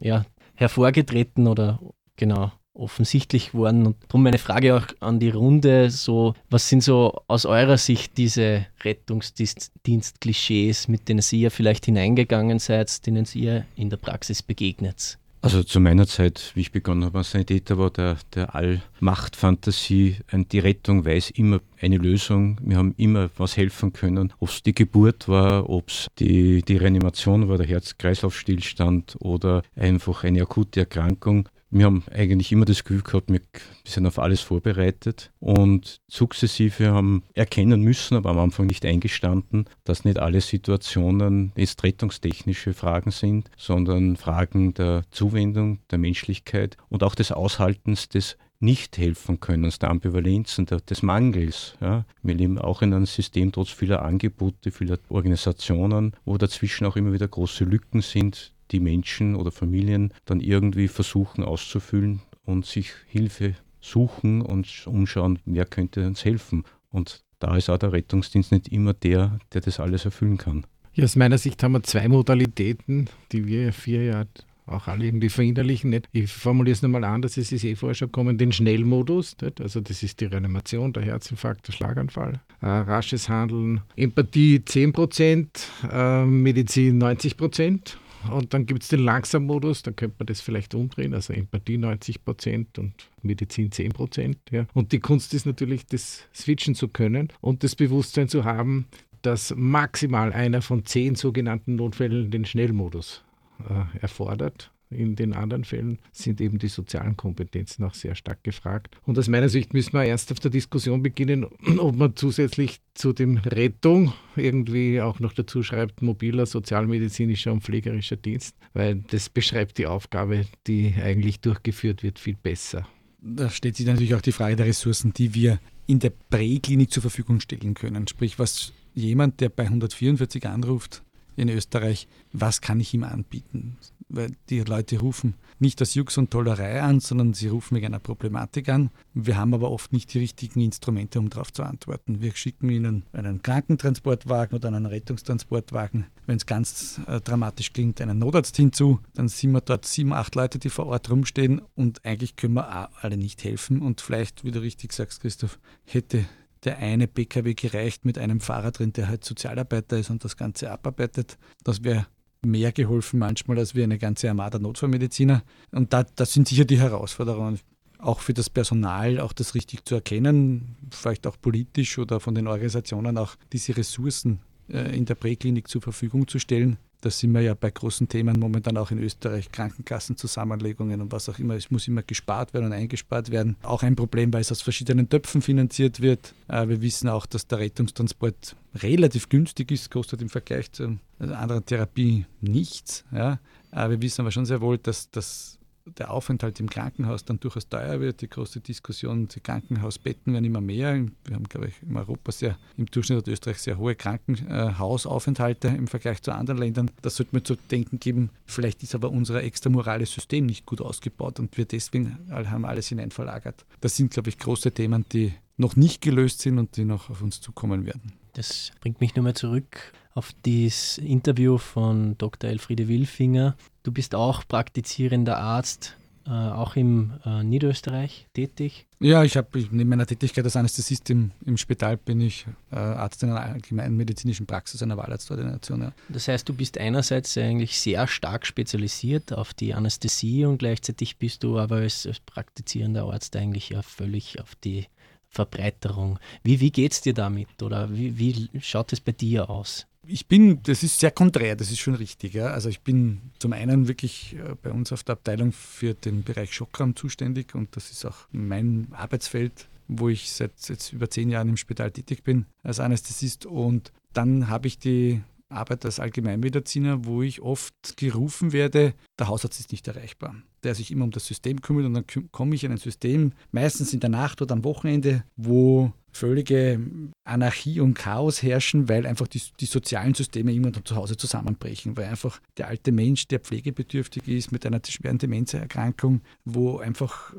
ja, 0.00 0.24
hervorgetreten 0.54 1.46
oder 1.46 1.78
genau 2.16 2.52
offensichtlich 2.74 3.52
geworden. 3.52 3.86
Und 3.86 3.96
darum 4.08 4.22
meine 4.22 4.38
Frage 4.38 4.76
auch 4.76 4.86
an 5.00 5.20
die 5.20 5.30
Runde: 5.30 5.90
so, 5.90 6.34
was 6.48 6.68
sind 6.68 6.82
so 6.82 7.22
aus 7.28 7.46
eurer 7.46 7.78
Sicht 7.78 8.18
diese 8.18 8.66
Rettungsdienst-Klischees, 8.84 10.88
mit 10.88 11.08
denen 11.08 11.22
ihr 11.32 11.50
vielleicht 11.50 11.86
hineingegangen 11.86 12.58
seid, 12.58 13.06
denen 13.06 13.26
ihr 13.34 13.64
in 13.74 13.88
der 13.90 13.96
Praxis 13.96 14.42
begegnet? 14.42 15.18
Also 15.42 15.62
zu 15.62 15.80
meiner 15.80 16.06
Zeit, 16.06 16.52
wie 16.54 16.60
ich 16.60 16.72
begonnen 16.72 17.04
habe 17.04 17.18
als 17.18 17.30
Sanitäter, 17.30 17.78
war 17.78 17.90
der, 17.90 18.18
der 18.34 18.54
Allmachtfantasie, 18.54 20.16
die 20.32 20.58
Rettung 20.58 21.06
weiß 21.06 21.30
immer 21.30 21.60
eine 21.80 21.96
Lösung. 21.96 22.58
Wir 22.62 22.76
haben 22.76 22.94
immer 22.98 23.30
was 23.38 23.56
helfen 23.56 23.94
können. 23.94 24.34
Ob 24.38 24.50
es 24.50 24.62
die 24.62 24.74
Geburt 24.74 25.28
war, 25.28 25.70
ob 25.70 25.88
es 25.88 26.08
die, 26.18 26.60
die 26.60 26.76
Reanimation 26.76 27.48
war, 27.48 27.56
der 27.56 27.66
Herz-Kreislauf-Stillstand 27.66 29.16
oder 29.20 29.62
einfach 29.76 30.24
eine 30.24 30.42
akute 30.42 30.80
Erkrankung. 30.80 31.48
Wir 31.72 31.86
haben 31.86 32.02
eigentlich 32.10 32.50
immer 32.50 32.64
das 32.64 32.82
Gefühl 32.82 33.02
gehabt, 33.02 33.30
wir 33.30 33.40
sind 33.84 34.04
auf 34.04 34.18
alles 34.18 34.40
vorbereitet 34.40 35.30
und 35.38 36.00
sukzessive 36.08 36.90
haben 36.90 37.22
erkennen 37.34 37.82
müssen, 37.82 38.16
aber 38.16 38.30
am 38.30 38.40
Anfang 38.40 38.66
nicht 38.66 38.84
eingestanden, 38.84 39.66
dass 39.84 40.04
nicht 40.04 40.18
alle 40.18 40.40
Situationen 40.40 41.52
jetzt 41.56 41.84
rettungstechnische 41.84 42.74
Fragen 42.74 43.12
sind, 43.12 43.50
sondern 43.56 44.16
Fragen 44.16 44.74
der 44.74 45.04
Zuwendung, 45.12 45.78
der 45.90 45.98
Menschlichkeit 45.98 46.76
und 46.88 47.04
auch 47.04 47.14
des 47.14 47.30
Aushaltens 47.30 48.08
des 48.08 48.36
nicht 48.60 48.98
helfen 48.98 49.40
können, 49.40 49.72
der 49.80 49.90
Ambivalenzen, 49.90 50.66
der, 50.66 50.80
des 50.80 51.02
Mangels. 51.02 51.76
Ja. 51.80 52.04
Wir 52.22 52.34
leben 52.34 52.58
auch 52.58 52.82
in 52.82 52.92
einem 52.92 53.06
System 53.06 53.52
trotz 53.52 53.70
vieler 53.70 54.02
Angebote, 54.02 54.70
vieler 54.70 54.98
Organisationen, 55.08 56.12
wo 56.24 56.36
dazwischen 56.36 56.84
auch 56.86 56.96
immer 56.96 57.12
wieder 57.12 57.26
große 57.26 57.64
Lücken 57.64 58.02
sind, 58.02 58.52
die 58.70 58.80
Menschen 58.80 59.34
oder 59.34 59.50
Familien 59.50 60.12
dann 60.24 60.40
irgendwie 60.40 60.88
versuchen 60.88 61.44
auszufüllen 61.44 62.20
und 62.44 62.66
sich 62.66 62.90
Hilfe 63.06 63.54
suchen 63.80 64.42
und 64.42 64.86
umschauen, 64.86 65.38
wer 65.44 65.64
könnte 65.64 66.06
uns 66.06 66.24
helfen. 66.24 66.64
Und 66.90 67.22
da 67.38 67.56
ist 67.56 67.70
auch 67.70 67.78
der 67.78 67.92
Rettungsdienst 67.92 68.52
nicht 68.52 68.68
immer 68.68 68.92
der, 68.92 69.38
der 69.52 69.60
das 69.62 69.80
alles 69.80 70.04
erfüllen 70.04 70.36
kann. 70.36 70.66
Ja, 70.92 71.04
aus 71.04 71.16
meiner 71.16 71.38
Sicht 71.38 71.62
haben 71.62 71.72
wir 71.72 71.82
zwei 71.82 72.08
Modalitäten, 72.08 73.08
die 73.32 73.46
wir 73.46 73.72
vier 73.72 74.04
Jahre 74.04 74.28
auch 74.66 74.86
alle 74.86 75.04
irgendwie 75.04 75.28
verinnerlichen. 75.28 75.90
Nicht? 75.90 76.08
Ich 76.12 76.30
formuliere 76.30 76.74
es 76.74 76.82
nochmal 76.82 77.04
anders, 77.04 77.36
es 77.36 77.52
ist 77.52 77.64
eh 77.64 77.74
vorher 77.74 77.94
schon 77.94 78.08
gekommen, 78.08 78.38
den 78.38 78.52
Schnellmodus. 78.52 79.36
Nicht? 79.40 79.60
Also 79.60 79.80
das 79.80 80.02
ist 80.02 80.20
die 80.20 80.26
Reanimation, 80.26 80.92
der 80.92 81.02
Herzinfarkt, 81.02 81.66
der 81.68 81.72
Schlaganfall. 81.72 82.40
Äh, 82.60 82.66
rasches 82.66 83.28
Handeln, 83.28 83.80
Empathie 83.96 84.58
10%, 84.58 85.46
äh, 85.90 86.24
Medizin 86.24 87.02
90%. 87.02 87.96
Und 88.28 88.52
dann 88.52 88.66
gibt 88.66 88.82
es 88.82 88.88
den 88.88 89.00
Langsammodus, 89.00 89.82
da 89.82 89.92
könnte 89.92 90.16
man 90.18 90.26
das 90.26 90.40
vielleicht 90.40 90.74
umdrehen, 90.74 91.14
also 91.14 91.32
Empathie 91.32 91.78
90 91.78 92.24
Prozent 92.24 92.78
und 92.78 92.92
Medizin 93.22 93.72
10 93.72 93.92
Prozent. 93.92 94.38
Ja. 94.50 94.66
Und 94.74 94.92
die 94.92 95.00
Kunst 95.00 95.32
ist 95.34 95.46
natürlich, 95.46 95.86
das 95.86 96.28
switchen 96.34 96.74
zu 96.74 96.88
können 96.88 97.28
und 97.40 97.64
das 97.64 97.76
Bewusstsein 97.76 98.28
zu 98.28 98.44
haben, 98.44 98.86
dass 99.22 99.54
maximal 99.56 100.32
einer 100.32 100.62
von 100.62 100.84
zehn 100.84 101.14
sogenannten 101.14 101.76
Notfällen 101.76 102.30
den 102.30 102.44
Schnellmodus 102.44 103.22
äh, 103.68 103.98
erfordert. 103.98 104.70
In 104.90 105.14
den 105.14 105.32
anderen 105.32 105.62
Fällen 105.62 106.00
sind 106.10 106.40
eben 106.40 106.58
die 106.58 106.68
sozialen 106.68 107.16
Kompetenzen 107.16 107.84
auch 107.84 107.94
sehr 107.94 108.16
stark 108.16 108.42
gefragt. 108.42 108.96
Und 109.04 109.16
aus 109.18 109.28
meiner 109.28 109.48
Sicht 109.48 109.72
müssen 109.72 109.92
wir 109.92 110.04
ernsthaft 110.04 110.42
der 110.42 110.50
Diskussion 110.50 111.02
beginnen, 111.02 111.44
ob 111.78 111.94
man 111.94 112.16
zusätzlich 112.16 112.80
zu 112.94 113.12
dem 113.12 113.36
Rettung 113.38 114.12
irgendwie 114.34 115.00
auch 115.00 115.20
noch 115.20 115.32
dazu 115.32 115.62
schreibt, 115.62 116.02
mobiler 116.02 116.44
sozialmedizinischer 116.44 117.52
und 117.52 117.62
pflegerischer 117.62 118.16
Dienst, 118.16 118.56
weil 118.72 118.96
das 118.96 119.28
beschreibt 119.28 119.78
die 119.78 119.86
Aufgabe, 119.86 120.46
die 120.66 120.94
eigentlich 121.00 121.40
durchgeführt 121.40 122.02
wird, 122.02 122.18
viel 122.18 122.36
besser. 122.36 122.86
Da 123.22 123.48
stellt 123.48 123.76
sich 123.76 123.86
natürlich 123.86 124.14
auch 124.14 124.22
die 124.22 124.32
Frage 124.32 124.56
der 124.56 124.66
Ressourcen, 124.66 125.12
die 125.12 125.34
wir 125.34 125.60
in 125.86 126.00
der 126.00 126.12
Präklinik 126.30 126.90
zur 126.90 127.02
Verfügung 127.02 127.38
stellen 127.40 127.74
können. 127.74 128.08
Sprich, 128.08 128.38
was 128.38 128.72
jemand, 128.94 129.40
der 129.40 129.50
bei 129.50 129.64
144 129.64 130.46
anruft, 130.46 131.02
in 131.36 131.48
Österreich, 131.48 132.08
was 132.32 132.60
kann 132.60 132.80
ich 132.80 132.92
ihm 132.92 133.04
anbieten? 133.04 133.76
Weil 134.12 134.36
die 134.48 134.60
Leute 134.60 134.98
rufen 134.98 135.34
nicht 135.60 135.80
aus 135.82 135.94
Jux 135.94 136.18
und 136.18 136.30
Tollerei 136.30 136.80
an, 136.82 137.00
sondern 137.00 137.34
sie 137.34 137.48
rufen 137.48 137.76
wegen 137.76 137.86
einer 137.86 137.98
Problematik 137.98 138.68
an. 138.68 138.90
Wir 139.14 139.36
haben 139.36 139.54
aber 139.54 139.70
oft 139.70 139.92
nicht 139.92 140.12
die 140.14 140.18
richtigen 140.18 140.60
Instrumente, 140.60 141.18
um 141.18 141.28
darauf 141.30 141.52
zu 141.52 141.62
antworten. 141.62 142.20
Wir 142.20 142.34
schicken 142.34 142.70
ihnen 142.70 143.04
einen 143.12 143.42
Krankentransportwagen 143.42 144.56
oder 144.56 144.68
einen 144.68 144.86
Rettungstransportwagen. 144.86 146.06
Wenn 146.26 146.36
es 146.36 146.46
ganz 146.46 147.00
äh, 147.06 147.20
dramatisch 147.20 147.72
klingt, 147.72 148.00
einen 148.00 148.18
Notarzt 148.18 148.56
hinzu. 148.56 149.00
Dann 149.14 149.28
sind 149.28 149.52
wir 149.52 149.60
dort 149.60 149.84
sieben, 149.84 150.12
acht 150.12 150.34
Leute, 150.34 150.58
die 150.58 150.70
vor 150.70 150.86
Ort 150.86 151.10
rumstehen 151.10 151.60
und 151.74 152.04
eigentlich 152.04 152.36
können 152.36 152.54
wir 152.54 152.90
alle 153.02 153.16
nicht 153.16 153.44
helfen. 153.44 153.82
Und 153.82 154.00
vielleicht, 154.00 154.44
wie 154.44 154.50
du 154.50 154.60
richtig 154.60 154.92
sagst, 154.92 155.20
Christoph, 155.20 155.58
hätte 155.84 156.24
der 156.64 156.78
eine 156.78 157.06
PKW 157.06 157.54
gereicht 157.54 158.04
mit 158.04 158.18
einem 158.18 158.40
Fahrer 158.40 158.70
drin, 158.70 158.92
der 158.92 159.08
halt 159.08 159.24
Sozialarbeiter 159.24 159.98
ist 159.98 160.10
und 160.10 160.24
das 160.24 160.36
Ganze 160.36 160.70
abarbeitet. 160.70 161.38
Das 161.64 161.84
wäre 161.84 162.06
mehr 162.44 162.72
geholfen 162.72 163.18
manchmal 163.18 163.58
als 163.58 163.74
wie 163.74 163.82
eine 163.82 163.98
ganze 163.98 164.28
Armada 164.28 164.58
Notfallmediziner. 164.58 165.42
Und 165.72 165.92
da, 165.92 166.04
das 166.04 166.32
sind 166.32 166.48
sicher 166.48 166.64
die 166.64 166.78
Herausforderungen, 166.78 167.58
auch 167.98 168.20
für 168.20 168.34
das 168.34 168.48
Personal, 168.48 169.20
auch 169.20 169.32
das 169.32 169.54
richtig 169.54 169.84
zu 169.84 169.94
erkennen, 169.94 170.76
vielleicht 170.90 171.26
auch 171.26 171.36
politisch 171.40 171.98
oder 171.98 172.18
von 172.20 172.34
den 172.34 172.46
Organisationen 172.46 173.18
auch 173.18 173.36
diese 173.52 173.76
Ressourcen 173.76 174.40
äh, 174.68 174.96
in 174.96 175.04
der 175.04 175.14
Präklinik 175.14 175.68
zur 175.68 175.82
Verfügung 175.82 176.26
zu 176.26 176.38
stellen, 176.38 176.78
da 177.00 177.10
sind 177.10 177.32
wir 177.32 177.40
ja 177.40 177.54
bei 177.54 177.70
großen 177.70 178.08
Themen 178.08 178.38
momentan 178.38 178.76
auch 178.76 178.90
in 178.90 178.98
Österreich, 178.98 179.50
Krankenkassenzusammenlegungen 179.50 181.00
und 181.00 181.12
was 181.12 181.28
auch 181.28 181.38
immer. 181.38 181.54
Es 181.54 181.70
muss 181.70 181.88
immer 181.88 182.02
gespart 182.02 182.52
werden 182.52 182.66
und 182.66 182.72
eingespart 182.72 183.30
werden. 183.30 183.56
Auch 183.62 183.82
ein 183.82 183.96
Problem, 183.96 184.32
weil 184.32 184.40
es 184.40 184.52
aus 184.52 184.62
verschiedenen 184.62 185.08
Töpfen 185.08 185.42
finanziert 185.42 186.00
wird. 186.00 186.34
Äh, 186.48 186.68
wir 186.68 186.82
wissen 186.82 187.08
auch, 187.08 187.26
dass 187.26 187.46
der 187.46 187.58
Rettungstransport 187.58 188.56
relativ 188.74 189.28
günstig 189.28 189.70
ist, 189.70 189.90
kostet 189.90 190.22
im 190.22 190.28
Vergleich 190.28 190.70
zu 190.72 190.98
anderen 191.18 191.64
Therapie 191.64 192.26
nichts. 192.40 193.04
Äh, 193.12 193.36
wir 193.72 194.02
wissen 194.02 194.22
aber 194.22 194.30
schon 194.30 194.46
sehr 194.46 194.60
wohl, 194.60 194.78
dass 194.78 195.10
das 195.10 195.59
der 195.98 196.10
Aufenthalt 196.10 196.60
im 196.60 196.70
Krankenhaus 196.70 197.24
dann 197.24 197.40
durchaus 197.40 197.68
teuer 197.68 198.00
wird. 198.00 198.20
Die 198.20 198.28
große 198.28 198.60
Diskussion, 198.60 199.28
die 199.28 199.40
Krankenhausbetten 199.40 200.32
werden 200.32 200.44
immer 200.44 200.60
mehr. 200.60 200.94
Wir 201.24 201.34
haben, 201.34 201.48
glaube 201.48 201.68
ich, 201.68 201.74
in 201.82 201.96
Europa 201.96 202.32
sehr, 202.32 202.58
im 202.76 202.86
Durchschnitt 202.86 203.18
hat 203.18 203.28
Österreich 203.28 203.58
sehr 203.58 203.78
hohe 203.78 203.94
Krankenhausaufenthalte 203.94 205.68
im 205.68 205.86
Vergleich 205.86 206.22
zu 206.22 206.32
anderen 206.32 206.58
Ländern. 206.58 206.90
Das 207.02 207.16
sollte 207.16 207.34
mir 207.36 207.42
zu 207.42 207.56
denken 207.70 208.00
geben. 208.00 208.30
Vielleicht 208.46 208.82
ist 208.82 208.94
aber 208.94 209.10
unser 209.10 209.42
extramorales 209.42 210.12
System 210.12 210.46
nicht 210.46 210.66
gut 210.66 210.80
ausgebaut 210.80 211.38
und 211.40 211.56
wir 211.56 211.64
deswegen 211.64 212.18
haben 212.30 212.64
alles 212.64 212.88
hineinverlagert. 212.88 213.64
Das 213.80 213.96
sind, 213.96 214.12
glaube 214.12 214.28
ich, 214.28 214.38
große 214.38 214.72
Themen, 214.72 215.04
die 215.12 215.32
noch 215.56 215.76
nicht 215.76 216.00
gelöst 216.00 216.40
sind 216.40 216.58
und 216.58 216.76
die 216.76 216.84
noch 216.84 217.10
auf 217.10 217.22
uns 217.22 217.40
zukommen 217.40 217.84
werden. 217.86 218.12
Das 218.32 218.72
bringt 218.80 219.00
mich 219.00 219.14
nur 219.16 219.24
mal 219.24 219.34
zurück 219.34 219.92
auf 220.14 220.32
das 220.42 220.98
Interview 220.98 221.58
von 221.58 222.16
Dr. 222.18 222.50
Elfriede 222.50 222.88
Wilfinger. 222.88 223.56
Du 223.82 223.92
bist 223.92 224.14
auch 224.14 224.46
praktizierender 224.46 225.38
Arzt, 225.38 225.96
äh, 226.26 226.30
auch 226.30 226.76
im 226.76 227.12
äh, 227.24 227.42
Niederösterreich 227.42 228.26
tätig. 228.34 228.86
Ja, 228.98 229.24
ich 229.24 229.36
habe 229.36 229.48
neben 229.70 229.88
meiner 229.88 230.06
Tätigkeit 230.06 230.44
als 230.44 230.56
Anästhesist 230.56 231.08
im, 231.10 231.30
im 231.46 231.56
Spital 231.56 231.96
bin 231.96 232.20
ich 232.20 232.46
äh, 232.70 232.76
Arzt 232.76 233.22
in 233.22 233.30
einer 233.30 233.40
allgemeinen 233.40 233.96
medizinischen 233.96 234.46
Praxis, 234.46 234.82
einer 234.82 234.96
Wahlarztordination. 234.96 235.82
Ja. 235.82 235.92
Das 236.08 236.28
heißt, 236.28 236.48
du 236.48 236.54
bist 236.54 236.76
einerseits 236.76 237.38
eigentlich 237.38 237.78
sehr 237.78 238.06
stark 238.06 238.46
spezialisiert 238.46 239.32
auf 239.32 239.54
die 239.54 239.74
Anästhesie 239.74 240.44
und 240.44 240.58
gleichzeitig 240.58 241.16
bist 241.16 241.42
du 241.44 241.58
aber 241.58 241.76
als, 241.76 242.06
als 242.06 242.20
praktizierender 242.20 243.04
Arzt 243.04 243.34
eigentlich 243.36 243.70
ja 243.70 243.80
völlig 243.82 244.40
auf 244.40 244.54
die 244.56 244.86
Verbreiterung. 245.30 246.18
Wie, 246.42 246.60
wie 246.60 246.72
geht 246.72 246.92
es 246.92 247.00
dir 247.00 247.14
damit 247.14 247.62
oder 247.62 247.90
wie, 247.94 248.18
wie 248.18 248.50
schaut 248.60 248.92
es 248.92 249.00
bei 249.00 249.12
dir 249.12 249.48
aus? 249.48 249.86
Ich 250.12 250.26
bin, 250.26 250.60
das 250.64 250.82
ist 250.82 250.98
sehr 250.98 251.12
konträr, 251.12 251.54
das 251.54 251.70
ist 251.70 251.78
schon 251.78 251.94
richtig. 251.94 252.34
Ja. 252.34 252.48
Also 252.48 252.68
ich 252.68 252.80
bin 252.80 253.20
zum 253.38 253.52
einen 253.52 253.86
wirklich 253.86 254.34
äh, 254.36 254.56
bei 254.60 254.72
uns 254.72 254.92
auf 254.92 255.04
der 255.04 255.12
Abteilung 255.12 255.52
für 255.52 255.94
den 255.94 256.24
Bereich 256.24 256.52
Schockraum 256.52 256.96
zuständig 256.96 257.54
und 257.54 257.76
das 257.76 257.90
ist 257.90 258.04
auch 258.04 258.26
mein 258.32 258.88
Arbeitsfeld, 258.90 259.68
wo 259.86 260.08
ich 260.08 260.32
seit 260.32 260.52
jetzt 260.68 260.92
über 260.92 261.08
zehn 261.08 261.30
Jahren 261.30 261.48
im 261.48 261.56
Spital 261.56 261.92
tätig 261.92 262.24
bin 262.24 262.46
als 262.64 262.80
Anästhesist. 262.80 263.46
Und 263.46 263.92
dann 264.12 264.48
habe 264.48 264.66
ich 264.66 264.78
die 264.78 265.22
arbeite 265.50 265.88
als 265.88 266.00
Allgemeinmediziner, 266.00 267.04
wo 267.04 267.22
ich 267.22 267.42
oft 267.42 267.96
gerufen 267.96 268.52
werde, 268.52 268.94
der 269.18 269.28
Hausarzt 269.28 269.60
ist 269.60 269.72
nicht 269.72 269.86
erreichbar, 269.88 270.34
der 270.62 270.74
sich 270.74 270.90
immer 270.90 271.04
um 271.04 271.10
das 271.10 271.26
System 271.26 271.60
kümmert 271.60 271.86
und 271.86 271.94
dann 271.94 272.04
komme 272.30 272.54
ich 272.54 272.64
in 272.64 272.72
ein 272.72 272.78
System, 272.78 273.32
meistens 273.50 273.92
in 273.92 274.00
der 274.00 274.10
Nacht 274.10 274.40
oder 274.42 274.54
am 274.54 274.64
Wochenende, 274.64 275.24
wo 275.36 275.92
völlige 276.12 276.80
Anarchie 277.24 277.80
und 277.80 277.94
Chaos 277.94 278.42
herrschen, 278.42 278.88
weil 278.88 279.06
einfach 279.06 279.28
die, 279.28 279.42
die 279.60 279.66
sozialen 279.66 280.14
Systeme 280.14 280.52
immer 280.52 280.72
zu 280.84 280.96
Hause 280.96 281.16
zusammenbrechen, 281.16 281.96
weil 281.96 282.06
einfach 282.06 282.40
der 282.56 282.68
alte 282.68 282.92
Mensch, 282.92 283.28
der 283.28 283.40
pflegebedürftig 283.40 284.26
ist 284.26 284.52
mit 284.52 284.66
einer 284.66 284.80
schweren 284.86 285.18
Demenzerkrankung, 285.18 286.22
wo 286.44 286.78
einfach 286.78 287.32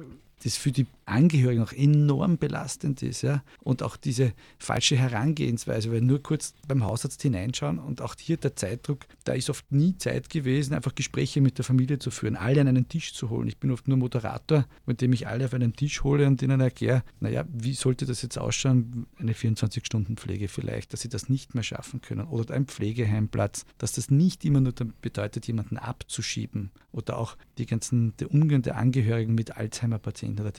das 0.44 0.58
für 0.58 0.72
die 0.72 0.88
Angehörigen 1.12 1.64
auch 1.64 1.74
enorm 1.74 2.38
belastend 2.38 3.02
ist. 3.04 3.22
Ja? 3.22 3.44
Und 3.60 3.84
auch 3.84 3.98
diese 3.98 4.34
falsche 4.58 4.96
Herangehensweise, 4.96 5.92
weil 5.92 6.02
nur 6.02 6.22
kurz 6.24 6.54
beim 6.68 6.84
Hausarzt 6.84 7.22
hineinschauen 7.22 7.80
und 7.80 8.02
auch 8.02 8.16
hier 8.20 8.38
der 8.38 8.56
Zeitdruck, 8.56 9.06
da 9.24 9.34
ist 9.34 9.50
oft 9.50 9.72
nie 9.72 9.98
Zeit 9.98 10.30
gewesen, 10.30 10.74
einfach 10.74 10.96
Gespräche 10.96 11.42
mit 11.42 11.58
der 11.58 11.66
Familie 11.66 12.00
zu 12.00 12.12
führen, 12.12 12.36
alle 12.36 12.62
an 12.62 12.68
einen 12.68 12.88
Tisch 12.88 13.14
zu 13.14 13.30
holen. 13.30 13.48
Ich 13.48 13.58
bin 13.58 13.72
oft 13.72 13.88
nur 13.88 13.98
Moderator, 13.98 14.66
mit 14.86 15.02
dem 15.02 15.14
ich 15.14 15.28
alle 15.28 15.46
auf 15.46 15.54
einen 15.54 15.74
Tisch 15.74 16.04
hole 16.04 16.26
und 16.28 16.42
ihnen 16.42 16.62
erkläre, 16.62 17.04
naja, 17.20 17.46
wie 17.52 17.74
sollte 17.74 18.06
das 18.06 18.22
jetzt 18.22 18.38
ausschauen, 18.38 19.06
eine 19.20 19.34
24-Stunden-Pflege 19.34 20.48
vielleicht, 20.48 20.94
dass 20.94 21.02
sie 21.02 21.10
das 21.10 21.30
nicht 21.30 21.54
mehr 21.54 21.64
schaffen 21.64 22.02
können 22.02 22.28
oder 22.28 22.56
ein 22.56 22.66
Pflegeheimplatz, 22.66 23.66
dass 23.78 23.94
das 23.94 24.10
nicht 24.10 24.46
immer 24.46 24.62
nur 24.62 24.74
bedeutet, 25.02 25.48
jemanden 25.48 25.78
abzuschieben 25.78 26.72
oder 26.92 27.18
auch 27.18 27.38
die 27.58 27.66
ganzen, 27.66 28.16
der 28.18 28.32
Umgang 28.32 28.62
der 28.62 28.78
Angehörigen 28.78 29.36
mit 29.36 29.58
Alzheimer-Patienten 29.58 30.42
oder 30.42 30.52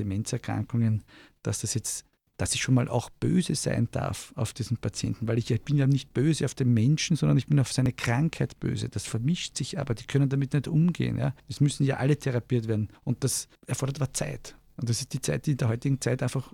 Demenzerkrankungen, 0.42 1.04
dass 1.42 1.60
das 1.60 1.74
jetzt 1.74 2.06
dass 2.38 2.54
ich 2.54 2.62
schon 2.62 2.74
mal 2.74 2.88
auch 2.88 3.08
böse 3.08 3.54
sein 3.54 3.86
darf 3.92 4.32
auf 4.34 4.52
diesen 4.52 4.76
Patienten, 4.76 5.28
weil 5.28 5.38
ich, 5.38 5.62
bin 5.62 5.76
ja 5.76 5.86
nicht 5.86 6.12
böse 6.12 6.44
auf 6.44 6.54
den 6.54 6.74
Menschen, 6.74 7.14
sondern 7.14 7.38
ich 7.38 7.46
bin 7.46 7.60
auf 7.60 7.72
seine 7.72 7.92
Krankheit 7.92 8.58
böse. 8.58 8.88
Das 8.88 9.06
vermischt 9.06 9.56
sich 9.56 9.78
aber, 9.78 9.94
die 9.94 10.06
können 10.06 10.28
damit 10.28 10.52
nicht 10.52 10.66
umgehen. 10.66 11.18
Ja. 11.18 11.34
Es 11.48 11.60
müssen 11.60 11.84
ja 11.84 11.98
alle 11.98 12.16
therapiert 12.16 12.66
werden 12.66 12.88
und 13.04 13.22
das 13.22 13.48
erfordert 13.66 14.00
aber 14.00 14.12
Zeit. 14.12 14.56
Und 14.76 14.88
das 14.88 15.00
ist 15.00 15.12
die 15.12 15.20
Zeit, 15.20 15.46
die 15.46 15.52
in 15.52 15.58
der 15.58 15.68
heutigen 15.68 16.00
Zeit 16.00 16.20
einfach 16.20 16.52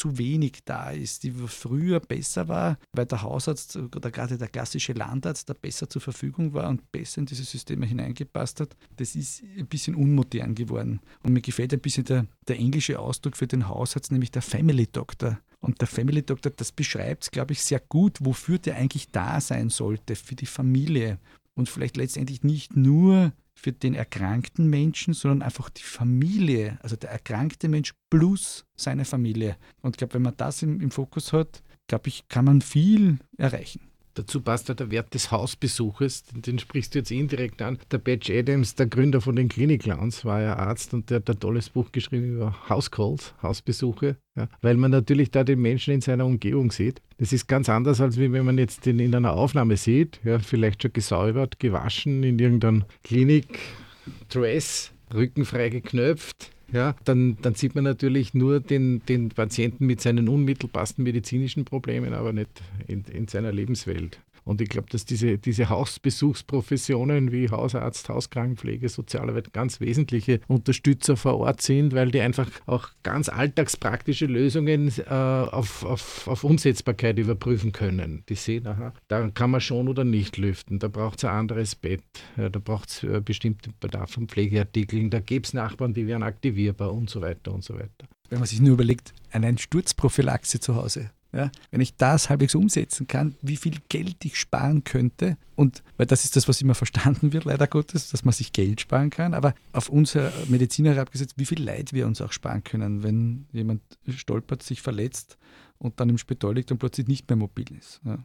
zu 0.00 0.16
wenig 0.16 0.64
da 0.64 0.90
ist, 0.90 1.24
die 1.24 1.32
früher 1.32 2.00
besser 2.00 2.48
war, 2.48 2.78
weil 2.92 3.04
der 3.04 3.20
Hausarzt 3.20 3.76
oder 3.76 4.10
gerade 4.10 4.38
der 4.38 4.48
klassische 4.48 4.94
Landarzt 4.94 5.50
da 5.50 5.52
besser 5.52 5.90
zur 5.90 6.00
Verfügung 6.00 6.54
war 6.54 6.70
und 6.70 6.90
besser 6.90 7.18
in 7.18 7.26
diese 7.26 7.44
Systeme 7.44 7.84
hineingepasst 7.84 8.60
hat, 8.60 8.76
das 8.96 9.14
ist 9.14 9.42
ein 9.58 9.66
bisschen 9.66 9.94
unmodern 9.94 10.54
geworden. 10.54 11.00
Und 11.22 11.34
mir 11.34 11.42
gefällt 11.42 11.74
ein 11.74 11.80
bisschen 11.80 12.04
der, 12.04 12.26
der 12.48 12.58
englische 12.58 12.98
Ausdruck 12.98 13.36
für 13.36 13.46
den 13.46 13.68
Hausarzt, 13.68 14.10
nämlich 14.10 14.30
der 14.30 14.42
Family 14.42 14.86
Doctor. 14.86 15.38
Und 15.60 15.82
der 15.82 15.88
Family 15.88 16.22
Doctor, 16.22 16.50
das 16.50 16.72
beschreibt, 16.72 17.30
glaube 17.30 17.52
ich, 17.52 17.62
sehr 17.62 17.80
gut, 17.80 18.16
wofür 18.20 18.58
der 18.58 18.76
eigentlich 18.76 19.10
da 19.10 19.38
sein 19.42 19.68
sollte, 19.68 20.16
für 20.16 20.34
die 20.34 20.46
Familie. 20.46 21.18
Und 21.60 21.68
vielleicht 21.68 21.98
letztendlich 21.98 22.42
nicht 22.42 22.74
nur 22.74 23.34
für 23.52 23.70
den 23.70 23.92
erkrankten 23.92 24.70
Menschen, 24.70 25.12
sondern 25.12 25.42
einfach 25.42 25.68
die 25.68 25.82
Familie, 25.82 26.78
also 26.82 26.96
der 26.96 27.10
erkrankte 27.10 27.68
Mensch 27.68 27.92
plus 28.08 28.64
seine 28.76 29.04
Familie. 29.04 29.58
Und 29.82 29.90
ich 29.90 29.98
glaube, 29.98 30.14
wenn 30.14 30.22
man 30.22 30.38
das 30.38 30.62
im, 30.62 30.80
im 30.80 30.90
Fokus 30.90 31.34
hat, 31.34 31.62
glaube 31.86 32.08
ich, 32.08 32.28
kann 32.28 32.46
man 32.46 32.62
viel 32.62 33.18
erreichen. 33.36 33.89
Dazu 34.14 34.40
passt 34.40 34.68
ja 34.68 34.74
der 34.74 34.90
Wert 34.90 35.14
des 35.14 35.30
Hausbesuches, 35.30 36.24
den 36.34 36.58
sprichst 36.58 36.94
du 36.94 36.98
jetzt 36.98 37.10
indirekt 37.10 37.62
an. 37.62 37.78
Der 37.90 37.98
Batch 37.98 38.30
Adams, 38.30 38.74
der 38.74 38.86
Gründer 38.86 39.20
von 39.20 39.36
den 39.36 39.48
Clinic 39.48 39.82
Clowns, 39.82 40.24
war 40.24 40.40
ja 40.40 40.56
Arzt 40.56 40.92
und 40.94 41.10
der 41.10 41.16
hat 41.16 41.30
ein 41.30 41.38
tolles 41.38 41.70
Buch 41.70 41.92
geschrieben 41.92 42.34
über 42.36 42.68
Housecalls, 42.68 43.34
Hausbesuche, 43.42 44.16
ja, 44.36 44.48
weil 44.62 44.76
man 44.76 44.90
natürlich 44.90 45.30
da 45.30 45.44
den 45.44 45.60
Menschen 45.60 45.94
in 45.94 46.00
seiner 46.00 46.26
Umgebung 46.26 46.72
sieht. 46.72 47.00
Das 47.18 47.32
ist 47.32 47.46
ganz 47.46 47.68
anders, 47.68 48.00
als 48.00 48.18
wenn 48.18 48.32
man 48.44 48.58
jetzt 48.58 48.86
den 48.86 48.98
in 48.98 49.14
einer 49.14 49.32
Aufnahme 49.32 49.76
sieht, 49.76 50.20
ja, 50.24 50.38
vielleicht 50.40 50.82
schon 50.82 50.92
gesäubert, 50.92 51.60
gewaschen, 51.60 52.24
in 52.24 52.38
irgendeinem 52.38 52.84
Klinik-Dress, 53.04 54.92
rückenfrei 55.14 55.68
geknöpft, 55.68 56.50
ja, 56.72 56.94
dann, 57.04 57.36
dann 57.42 57.54
sieht 57.54 57.74
man 57.74 57.84
natürlich 57.84 58.34
nur 58.34 58.60
den, 58.60 59.04
den 59.06 59.28
Patienten 59.30 59.86
mit 59.86 60.00
seinen 60.00 60.28
unmittelbarsten 60.28 61.04
medizinischen 61.04 61.64
Problemen, 61.64 62.14
aber 62.14 62.32
nicht 62.32 62.50
in, 62.86 63.04
in 63.04 63.28
seiner 63.28 63.52
Lebenswelt. 63.52 64.20
Und 64.44 64.60
ich 64.60 64.68
glaube, 64.68 64.88
dass 64.90 65.04
diese, 65.04 65.38
diese 65.38 65.68
Hausbesuchsprofessionen 65.68 67.32
wie 67.32 67.50
Hausarzt, 67.50 68.08
Hauskrankenpflege, 68.08 68.88
Sozialarbeit 68.88 69.52
ganz 69.52 69.80
wesentliche 69.80 70.40
Unterstützer 70.48 71.16
vor 71.16 71.38
Ort 71.38 71.62
sind, 71.62 71.94
weil 71.94 72.10
die 72.10 72.20
einfach 72.20 72.48
auch 72.66 72.88
ganz 73.02 73.28
alltagspraktische 73.28 74.26
Lösungen 74.26 74.92
äh, 74.98 75.12
auf, 75.12 75.84
auf, 75.84 76.28
auf 76.28 76.44
Umsetzbarkeit 76.44 77.18
überprüfen 77.18 77.72
können. 77.72 78.24
Die 78.28 78.34
sehen, 78.34 78.66
aha, 78.66 78.92
da 79.08 79.28
kann 79.30 79.50
man 79.50 79.60
schon 79.60 79.88
oder 79.88 80.04
nicht 80.04 80.36
lüften, 80.36 80.78
da 80.78 80.88
braucht 80.88 81.18
es 81.18 81.24
ein 81.24 81.34
anderes 81.34 81.74
Bett, 81.74 82.02
ja, 82.36 82.48
da 82.48 82.58
braucht 82.58 82.88
es 82.88 83.02
äh, 83.02 83.20
bestimmte 83.24 83.70
Bedarf 83.80 84.12
von 84.12 84.28
Pflegeartikeln, 84.28 85.10
da 85.10 85.20
gibt 85.20 85.46
es 85.46 85.54
Nachbarn, 85.54 85.94
die 85.94 86.06
wären 86.06 86.22
aktivierbar 86.22 86.92
und 86.92 87.10
so 87.10 87.20
weiter 87.20 87.52
und 87.52 87.64
so 87.64 87.74
weiter. 87.74 88.06
Wenn 88.28 88.38
man 88.38 88.46
sich 88.46 88.60
nur 88.60 88.74
überlegt, 88.74 89.12
eine 89.32 89.56
Sturzprophylaxe 89.58 90.60
zu 90.60 90.76
Hause, 90.76 91.10
ja, 91.32 91.50
wenn 91.70 91.80
ich 91.80 91.96
das 91.96 92.28
halbwegs 92.28 92.54
umsetzen 92.54 93.06
kann, 93.06 93.36
wie 93.40 93.56
viel 93.56 93.76
Geld 93.88 94.24
ich 94.24 94.36
sparen 94.36 94.84
könnte. 94.84 95.36
Und 95.54 95.82
weil 95.96 96.06
das 96.06 96.24
ist 96.24 96.36
das, 96.36 96.48
was 96.48 96.60
immer 96.60 96.74
verstanden 96.74 97.32
wird, 97.32 97.44
leider 97.44 97.66
Gottes, 97.66 98.10
dass 98.10 98.24
man 98.24 98.32
sich 98.32 98.52
Geld 98.52 98.80
sparen 98.80 99.10
kann. 99.10 99.34
Aber 99.34 99.54
auf 99.72 99.88
unsere 99.88 100.32
Mediziner 100.48 100.94
herabgesetzt, 100.94 101.34
wie 101.36 101.46
viel 101.46 101.62
Leid 101.62 101.92
wir 101.92 102.06
uns 102.06 102.20
auch 102.20 102.32
sparen 102.32 102.64
können, 102.64 103.02
wenn 103.02 103.46
jemand 103.52 103.82
stolpert, 104.08 104.62
sich 104.62 104.82
verletzt 104.82 105.38
und 105.78 106.00
dann 106.00 106.08
im 106.08 106.18
Spital 106.18 106.54
liegt 106.54 106.72
und 106.72 106.78
plötzlich 106.78 107.06
nicht 107.06 107.28
mehr 107.28 107.36
mobil 107.36 107.66
ist. 107.78 108.00
Ja. 108.04 108.18